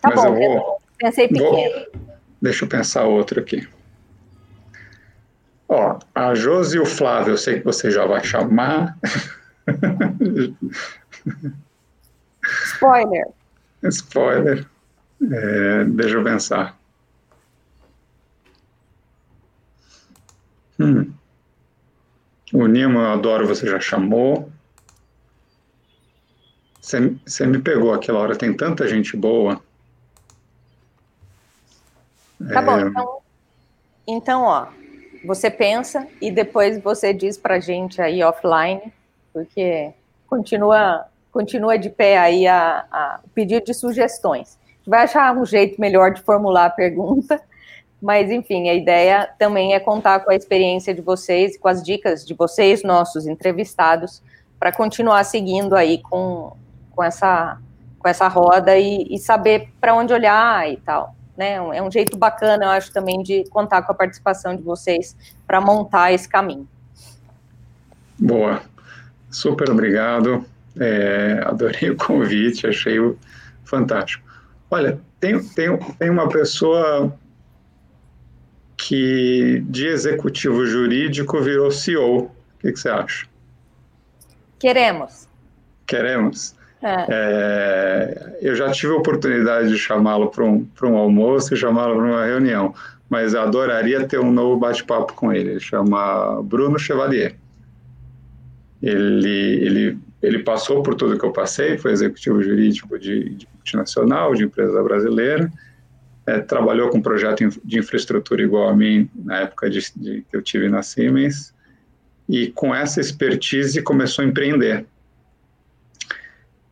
Tá 0.02 0.10
Mas 0.10 0.16
bom, 0.16 0.36
eu 0.36 0.36
vou, 0.36 0.82
pensei 0.98 1.28
pequeno. 1.28 1.52
Vou, 1.52 2.02
deixa 2.42 2.66
eu 2.66 2.70
pensar 2.70 3.04
outro 3.06 3.40
aqui. 3.40 3.68
Ó, 5.70 5.98
a 6.14 6.36
Josi 6.36 6.78
e 6.78 6.80
o 6.80 6.86
Flávio, 6.86 7.34
eu 7.34 7.38
sei 7.38 7.60
que 7.60 7.66
você 7.66 7.90
já 7.90 8.06
vai 8.06 8.24
chamar. 8.24 8.98
Spoiler. 12.66 13.28
Spoiler. 13.84 14.66
É, 15.32 15.86
deixa 15.86 16.18
eu 16.18 16.24
pensar. 16.24 16.78
Hum. 20.84 21.14
O 22.54 22.68
Nimo, 22.68 23.00
eu 23.00 23.08
adoro, 23.08 23.48
você 23.48 23.68
já 23.68 23.80
chamou. 23.80 24.50
Você, 26.80 27.46
me 27.46 27.60
pegou 27.60 27.94
aquela 27.94 28.20
hora, 28.20 28.36
tem 28.36 28.54
tanta 28.54 28.88
gente 28.88 29.16
boa. 29.16 29.62
Tá 32.52 32.62
é... 32.62 32.66
bom, 32.66 32.80
então, 32.80 33.18
então, 34.06 34.42
ó, 34.44 34.68
você 35.26 35.50
pensa 35.50 36.06
e 36.22 36.30
depois 36.30 36.82
você 36.84 37.14
diz 37.14 37.38
pra 37.38 37.60
gente 37.60 38.02
aí 38.02 38.22
offline, 38.22 38.94
porque 39.32 39.94
continua, 40.28 41.06
continua 41.32 41.78
de 41.78 41.90
pé 41.90 42.18
aí 42.18 42.46
a, 42.46 42.86
a, 42.92 43.20
pedido 43.34 43.66
de 43.66 43.74
sugestões. 43.74 44.60
Vai 44.86 45.04
achar 45.04 45.36
um 45.36 45.46
jeito 45.46 45.80
melhor 45.80 46.14
de 46.14 46.22
formular 46.22 46.66
a 46.66 46.70
pergunta, 46.70 47.42
mas 48.04 48.30
enfim, 48.30 48.70
a 48.70 48.74
ideia 48.74 49.30
também 49.40 49.74
é 49.74 49.80
contar 49.80 50.20
com 50.20 50.32
a 50.32 50.36
experiência 50.36 50.94
de 50.94 51.02
vocês 51.02 51.58
com 51.58 51.68
as 51.68 51.82
dicas 51.82 52.26
de 52.26 52.34
vocês, 52.34 52.84
nossos 52.84 53.26
entrevistados, 53.26 54.22
para 54.60 54.72
continuar 54.72 55.24
seguindo 55.24 55.76
aí 55.76 56.02
com, 56.04 56.56
com, 56.92 57.04
essa, 57.04 57.58
com 57.98 58.08
essa 58.08 58.28
roda 58.28 58.78
e, 58.78 59.08
e 59.10 59.18
saber 59.18 59.70
para 59.80 59.96
onde 59.96 60.14
olhar 60.14 60.70
e 60.70 60.78
tal 60.78 61.16
né? 61.38 61.56
É 61.56 61.82
um 61.82 61.92
jeito 61.92 62.18
bacana, 62.18 62.66
eu 62.66 62.70
acho, 62.70 62.92
também 62.92 63.22
de 63.24 63.44
contar 63.50 63.82
com 63.82 63.92
a 63.92 63.96
participação 63.96 64.56
de 64.56 64.62
vocês 64.62 65.16
para 65.46 65.60
montar 65.60 66.14
esse 66.14 66.28
caminho. 66.28 66.68
Boa, 68.18 68.62
super 69.30 69.70
obrigado. 69.70 70.46
É, 70.80 71.44
adorei 71.46 71.90
o 71.90 71.98
convite, 71.98 72.68
achei 72.68 72.98
fantástico. 73.64 74.24
Olha, 74.70 75.00
tem, 75.20 75.40
tem, 75.40 75.78
tem 75.78 76.10
uma 76.10 76.30
pessoa 76.30 77.14
que 78.84 79.64
de 79.66 79.88
executivo 79.88 80.66
jurídico 80.66 81.40
virou 81.40 81.72
CEO. 81.72 82.18
O 82.18 82.32
que, 82.60 82.74
que 82.74 82.80
você 82.80 82.90
acha? 82.90 83.26
Queremos. 84.60 85.28
Queremos. 85.88 86.54
É. 86.82 87.06
É, 87.10 88.38
eu 88.42 88.56
já 88.58 88.70
tive 88.72 88.92
a 88.92 88.98
oportunidade 88.98 89.70
de 89.70 89.78
chamá-lo 89.78 90.30
para 90.30 90.44
um, 90.44 90.68
um 90.84 90.98
almoço 90.98 91.54
e 91.54 91.58
chamá-lo 91.58 91.96
para 91.96 92.04
uma 92.04 92.26
reunião, 92.26 92.76
mas 93.10 93.34
adoraria 93.34 94.06
ter 94.06 94.20
um 94.20 94.34
novo 94.34 94.60
bate-papo 94.60 95.14
com 95.14 95.32
ele. 95.32 95.52
Ele 95.52 95.60
chama 95.62 96.42
Bruno 96.44 96.78
Chevalier. 96.78 97.38
Ele, 98.82 99.66
ele, 99.66 99.98
ele 100.22 100.40
passou 100.40 100.84
por 100.84 100.94
tudo 100.96 101.18
que 101.18 101.26
eu 101.26 101.32
passei, 101.32 101.78
foi 101.78 101.94
executivo 101.94 102.44
jurídico 102.44 103.00
de, 103.00 103.30
de 103.30 103.48
multinacional, 103.54 104.36
de 104.36 104.44
empresa 104.44 104.84
brasileira, 104.84 105.50
é, 106.26 106.40
trabalhou 106.40 106.90
com 106.90 107.02
projeto 107.02 107.50
de 107.64 107.80
infraestrutura 107.80 108.42
igual 108.42 108.70
a 108.70 108.76
mim 108.76 109.10
na 109.16 109.42
época 109.42 109.70
de, 109.70 109.80
de, 109.96 110.26
que 110.30 110.36
eu 110.36 110.42
tive 110.42 110.70
na 110.70 110.82
Siemens, 110.82 111.54
e 112.30 112.48
com 112.48 112.74
essa 112.74 113.02
expertise 113.02 113.82
começou 113.82 114.24
a 114.24 114.28
empreender 114.28 114.86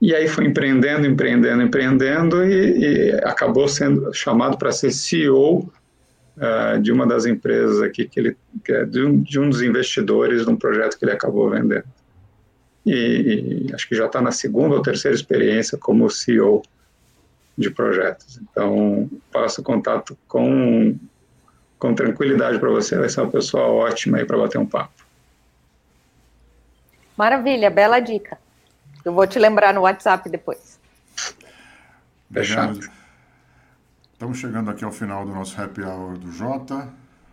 e 0.02 0.16
aí 0.16 0.28
foi 0.28 0.46
empreendendo, 0.46 1.06
empreendendo, 1.06 1.62
empreendendo 1.62 2.44
e, 2.44 2.80
e 2.80 3.12
acabou 3.24 3.68
sendo 3.68 4.12
chamado 4.12 4.58
para 4.58 4.72
ser 4.72 4.92
CEO 4.92 5.60
uh, 5.60 5.72
ah, 6.40 6.78
de 6.82 6.92
uma 6.92 7.06
das 7.06 7.28
empresas 7.28 7.84
aqui, 7.84 8.08
que 8.08 8.20
ele, 8.20 8.38
que 8.66 8.72
é 8.72 8.84
de, 8.84 9.04
um, 9.04 9.22
de 9.22 9.40
um 9.40 9.48
dos 9.48 9.62
investidores 9.62 10.44
de 10.44 10.50
um 10.50 10.56
projeto 10.56 10.98
que 10.98 11.06
ele 11.06 11.12
acabou 11.12 11.52
vendendo. 11.52 11.84
E, 12.84 13.68
e 13.70 13.76
acho 13.76 13.88
que 13.88 13.94
já 13.94 14.08
está 14.08 14.20
na 14.20 14.32
segunda 14.32 14.74
ou 14.74 14.82
terceira 14.82 15.14
experiência 15.14 15.78
como 15.78 16.10
CEO 16.10 16.64
de 17.62 17.70
projetos. 17.70 18.40
Então, 18.42 19.10
passo 19.32 19.64
contato 19.64 20.18
com, 20.28 20.98
com 21.80 21.94
tranquilidade 21.94 22.60
para 22.60 22.70
você, 22.70 22.98
vai 22.98 23.10
ser 23.10 23.22
uma 23.22 23.32
pessoa 23.32 23.64
ótima 23.64 24.18
aí 24.18 24.26
para 24.26 24.38
bater 24.38 24.58
um 24.58 24.66
papo. 24.66 25.06
Maravilha, 27.16 27.70
bela 27.70 28.00
dica. 28.00 28.38
Eu 29.06 29.14
vou 29.14 29.26
te 29.26 29.40
lembrar 29.40 29.74
no 29.74 29.82
WhatsApp 29.82 30.30
depois. 30.30 30.80
Fechado. 32.32 32.80
Estamos 34.14 34.38
chegando 34.38 34.70
aqui 34.70 34.84
ao 34.84 34.92
final 34.92 35.26
do 35.26 35.34
nosso 35.34 35.60
happy 35.60 35.82
hour 35.82 36.18
do 36.18 36.32
Jota. 36.32 36.88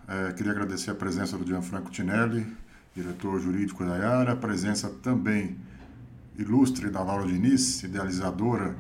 É, 0.09 0.33
queria 0.33 0.53
agradecer 0.53 0.91
a 0.91 0.95
presença 0.95 1.37
do 1.37 1.47
Gianfranco 1.47 1.91
Tinelli, 1.91 2.47
diretor 2.95 3.39
jurídico 3.39 3.85
da 3.85 3.97
Yara, 3.97 4.33
a 4.33 4.37
presença 4.37 4.89
também 5.03 5.59
ilustre 6.39 6.89
da 6.89 7.03
Laura 7.03 7.26
Diniz, 7.26 7.83
idealizadora. 7.83 8.74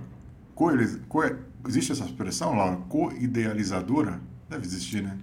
Co 0.58 0.70
co 1.08 1.22
existe 1.68 1.92
essa 1.92 2.04
expressão, 2.04 2.56
Laura? 2.56 2.78
Co-idealizadora? 2.88 4.20
Deve 4.50 4.66
existir, 4.66 5.04
né? 5.04 5.16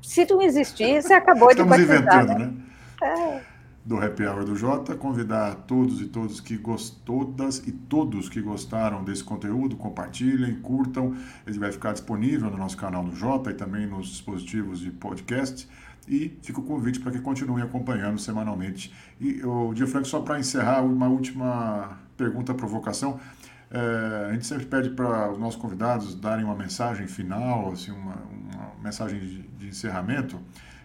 Se 0.00 0.24
não 0.30 0.40
existir, 0.40 1.02
você 1.02 1.12
acabou 1.12 1.50
Estamos 1.50 1.74
de 1.76 1.82
Estamos 1.82 2.04
inventando, 2.04 2.38
né? 2.38 2.46
né? 2.46 2.54
É. 3.02 3.42
do 3.84 3.98
Happy 3.98 4.24
Hour 4.24 4.44
do 4.44 4.54
Jota, 4.54 4.94
convidar 4.94 5.56
todos 5.66 6.00
e 6.00 6.06
todos 6.06 6.40
que 6.40 6.56
todas 7.04 7.58
e 7.66 7.72
todos 7.72 8.28
que 8.28 8.40
gostaram 8.40 9.02
desse 9.02 9.24
conteúdo, 9.24 9.74
compartilhem, 9.74 10.54
curtam. 10.60 11.16
Ele 11.44 11.58
vai 11.58 11.72
ficar 11.72 11.92
disponível 11.92 12.48
no 12.48 12.56
nosso 12.56 12.76
canal 12.76 13.02
do 13.02 13.16
Jota 13.16 13.50
e 13.50 13.54
também 13.54 13.88
nos 13.88 14.06
dispositivos 14.06 14.78
de 14.78 14.92
podcast. 14.92 15.68
E 16.06 16.38
fica 16.42 16.60
o 16.60 16.62
convite 16.62 17.00
para 17.00 17.10
que 17.10 17.18
continuem 17.18 17.64
acompanhando 17.64 18.20
semanalmente. 18.20 18.94
E 19.20 19.44
o 19.44 19.74
Dia 19.74 19.88
Franco, 19.88 20.06
só 20.06 20.20
para 20.20 20.38
encerrar, 20.38 20.82
uma 20.82 21.08
última 21.08 21.98
pergunta, 22.16 22.54
provocação. 22.54 23.18
É, 23.74 24.28
a 24.28 24.32
gente 24.32 24.46
sempre 24.46 24.66
pede 24.66 24.90
para 24.90 25.32
os 25.32 25.38
nossos 25.38 25.60
convidados 25.60 26.14
darem 26.14 26.44
uma 26.44 26.54
mensagem 26.54 27.08
final, 27.08 27.72
assim, 27.72 27.90
uma, 27.90 28.14
uma 28.14 28.72
mensagem 28.80 29.18
de, 29.18 29.42
de 29.42 29.66
encerramento. 29.66 30.38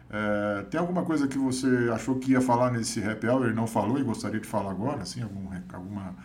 É, 0.09 0.63
tem 0.71 0.79
alguma 0.79 1.03
coisa 1.03 1.27
que 1.27 1.37
você 1.37 1.67
achou 1.93 2.15
que 2.15 2.31
ia 2.31 2.41
falar 2.41 2.71
nesse 2.71 3.03
happy 3.03 3.27
hour 3.27 3.47
e 3.47 3.53
não 3.53 3.67
falou 3.67 3.99
e 3.99 4.03
gostaria 4.03 4.39
de 4.39 4.47
falar 4.47 4.71
agora? 4.71 5.03
Assim, 5.03 5.21
algum, 5.21 5.47
alguma, 5.71 6.15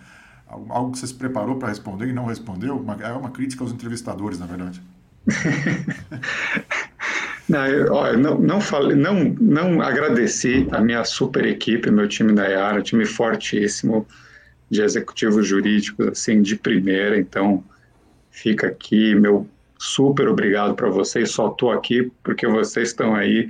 algo 0.49 0.93
que 0.93 0.99
você 0.99 1.09
se 1.09 1.15
preparou 1.15 1.57
para 1.57 1.69
responder 1.69 2.09
e 2.09 2.15
não 2.15 2.25
respondeu? 2.25 2.79
Uma, 2.79 2.95
é 2.95 3.13
uma 3.13 3.31
crítica 3.31 3.63
aos 3.63 3.71
entrevistadores, 3.71 4.39
na 4.39 4.47
verdade. 4.47 4.83
não, 7.47 7.67
eu, 7.67 8.19
não, 8.19 8.39
não, 8.39 8.61
falei, 8.63 8.97
não, 8.97 9.37
não 9.39 9.83
agradeci 9.83 10.67
a 10.73 10.81
minha 10.81 11.05
super 11.05 11.45
equipe, 11.45 11.91
meu 11.91 12.09
time 12.09 12.33
da 12.33 12.49
Iara, 12.49 12.81
time 12.81 13.05
fortíssimo 13.05 14.07
de 14.75 14.83
executivos 14.83 15.47
jurídicos, 15.47 16.09
assim, 16.09 16.43
de 16.43 16.57
primeira. 16.57 17.17
Então, 17.17 17.63
fica 18.31 18.67
aqui 18.67 19.15
meu 19.15 19.49
super 19.79 20.29
obrigado 20.29 20.75
para 20.75 20.89
vocês. 20.89 21.31
Só 21.31 21.49
estou 21.49 21.71
aqui 21.71 22.11
porque 22.23 22.47
vocês 22.47 22.89
estão 22.89 23.15
aí 23.15 23.49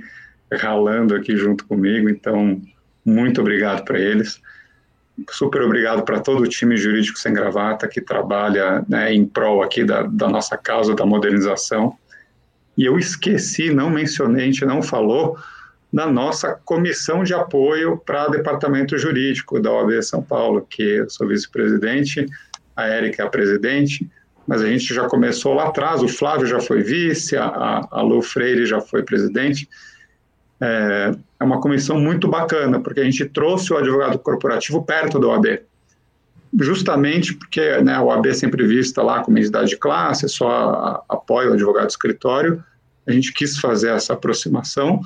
ralando 0.53 1.15
aqui 1.15 1.35
junto 1.35 1.65
comigo, 1.65 2.09
então 2.09 2.61
muito 3.03 3.41
obrigado 3.41 3.83
para 3.83 3.99
eles. 3.99 4.39
Super 5.31 5.61
obrigado 5.61 6.03
para 6.03 6.19
todo 6.19 6.43
o 6.43 6.47
time 6.47 6.77
jurídico 6.77 7.17
sem 7.17 7.33
gravata 7.33 7.87
que 7.87 8.01
trabalha 8.01 8.85
né, 8.87 9.13
em 9.13 9.25
prol 9.25 9.63
aqui 9.63 9.83
da, 9.83 10.03
da 10.03 10.27
nossa 10.27 10.57
causa 10.57 10.93
da 10.93 11.05
modernização. 11.05 11.97
E 12.77 12.85
eu 12.85 12.99
esqueci, 12.99 13.73
não 13.73 13.89
mencionei, 13.89 14.43
a 14.43 14.45
gente 14.45 14.65
não 14.65 14.81
falou 14.81 15.37
da 15.95 16.05
nossa 16.05 16.59
comissão 16.65 17.23
de 17.23 17.33
apoio 17.33 17.97
para 18.05 18.27
departamento 18.27 18.97
jurídico 18.97 19.61
da 19.61 19.71
OAB 19.71 20.03
São 20.03 20.21
Paulo, 20.21 20.67
que 20.69 20.83
eu 20.83 21.09
sou 21.09 21.25
vice-presidente, 21.25 22.25
a 22.75 22.85
Érica 22.85 23.23
é 23.23 23.25
a 23.25 23.29
presidente, 23.29 24.05
mas 24.45 24.61
a 24.61 24.67
gente 24.67 24.93
já 24.93 25.07
começou 25.07 25.53
lá 25.53 25.69
atrás, 25.69 26.03
o 26.03 26.09
Flávio 26.09 26.47
já 26.47 26.59
foi 26.59 26.83
vice, 26.83 27.37
a, 27.37 27.87
a 27.89 28.01
Lu 28.01 28.21
Freire 28.21 28.65
já 28.65 28.81
foi 28.81 29.03
presidente, 29.03 29.69
é, 30.59 31.11
é 31.39 31.43
uma 31.45 31.61
comissão 31.61 31.97
muito 31.97 32.27
bacana, 32.27 32.77
porque 32.81 32.99
a 32.99 33.05
gente 33.05 33.23
trouxe 33.23 33.71
o 33.71 33.77
advogado 33.77 34.19
corporativo 34.19 34.83
perto 34.83 35.17
da 35.17 35.27
OAB. 35.27 35.61
Justamente 36.59 37.33
porque 37.33 37.77
né, 37.77 37.93
a 37.93 38.03
OAB 38.03 38.25
é 38.25 38.33
sempre 38.33 38.67
vista 38.67 39.01
lá 39.01 39.23
como 39.23 39.37
entidade 39.37 39.69
de 39.69 39.77
classe, 39.77 40.27
só 40.27 41.05
apoia 41.07 41.51
o 41.51 41.53
advogado 41.53 41.89
escritório, 41.89 42.61
a 43.07 43.13
gente 43.13 43.31
quis 43.31 43.57
fazer 43.57 43.91
essa 43.91 44.11
aproximação 44.11 44.99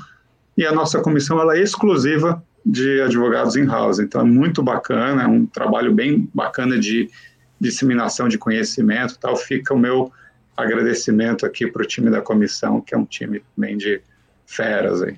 e 0.59 0.65
a 0.65 0.73
nossa 0.73 0.99
comissão 0.99 1.39
ela 1.39 1.55
é 1.55 1.61
exclusiva 1.61 2.43
de 2.65 3.01
advogados 3.01 3.55
in-house, 3.55 3.99
então 3.99 4.19
é 4.19 4.25
muito 4.25 4.61
bacana, 4.61 5.23
é 5.23 5.25
um 5.25 5.45
trabalho 5.45 5.93
bem 5.93 6.29
bacana 6.33 6.77
de 6.77 7.09
disseminação 7.57 8.27
de 8.27 8.37
conhecimento 8.37 9.17
tal. 9.17 9.37
Fica 9.37 9.73
o 9.73 9.79
meu 9.79 10.11
agradecimento 10.57 11.45
aqui 11.45 11.65
para 11.65 11.81
o 11.81 11.85
time 11.85 12.11
da 12.11 12.21
comissão, 12.21 12.81
que 12.81 12.93
é 12.93 12.97
um 12.97 13.05
time 13.05 13.41
bem 13.55 13.77
de 13.77 14.01
feras 14.45 15.01
aí. 15.01 15.17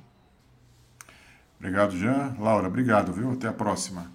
Obrigado, 1.58 1.98
Jean. 1.98 2.36
Laura, 2.40 2.68
obrigado, 2.68 3.12
viu? 3.12 3.32
Até 3.32 3.48
a 3.48 3.54
próxima. 3.54 4.06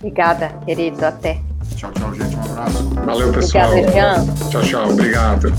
Obrigada, 0.00 0.48
querido. 0.64 1.04
Até. 1.04 1.42
Tchau, 1.76 1.92
tchau, 1.92 2.14
gente. 2.14 2.34
Um 2.34 2.40
abraço. 2.42 2.88
Valeu, 2.88 3.32
pessoal. 3.34 3.68
Obrigada, 3.68 3.92
Jean. 3.92 4.48
Tchau, 4.48 4.62
tchau. 4.62 4.90
Obrigado. 4.92 5.52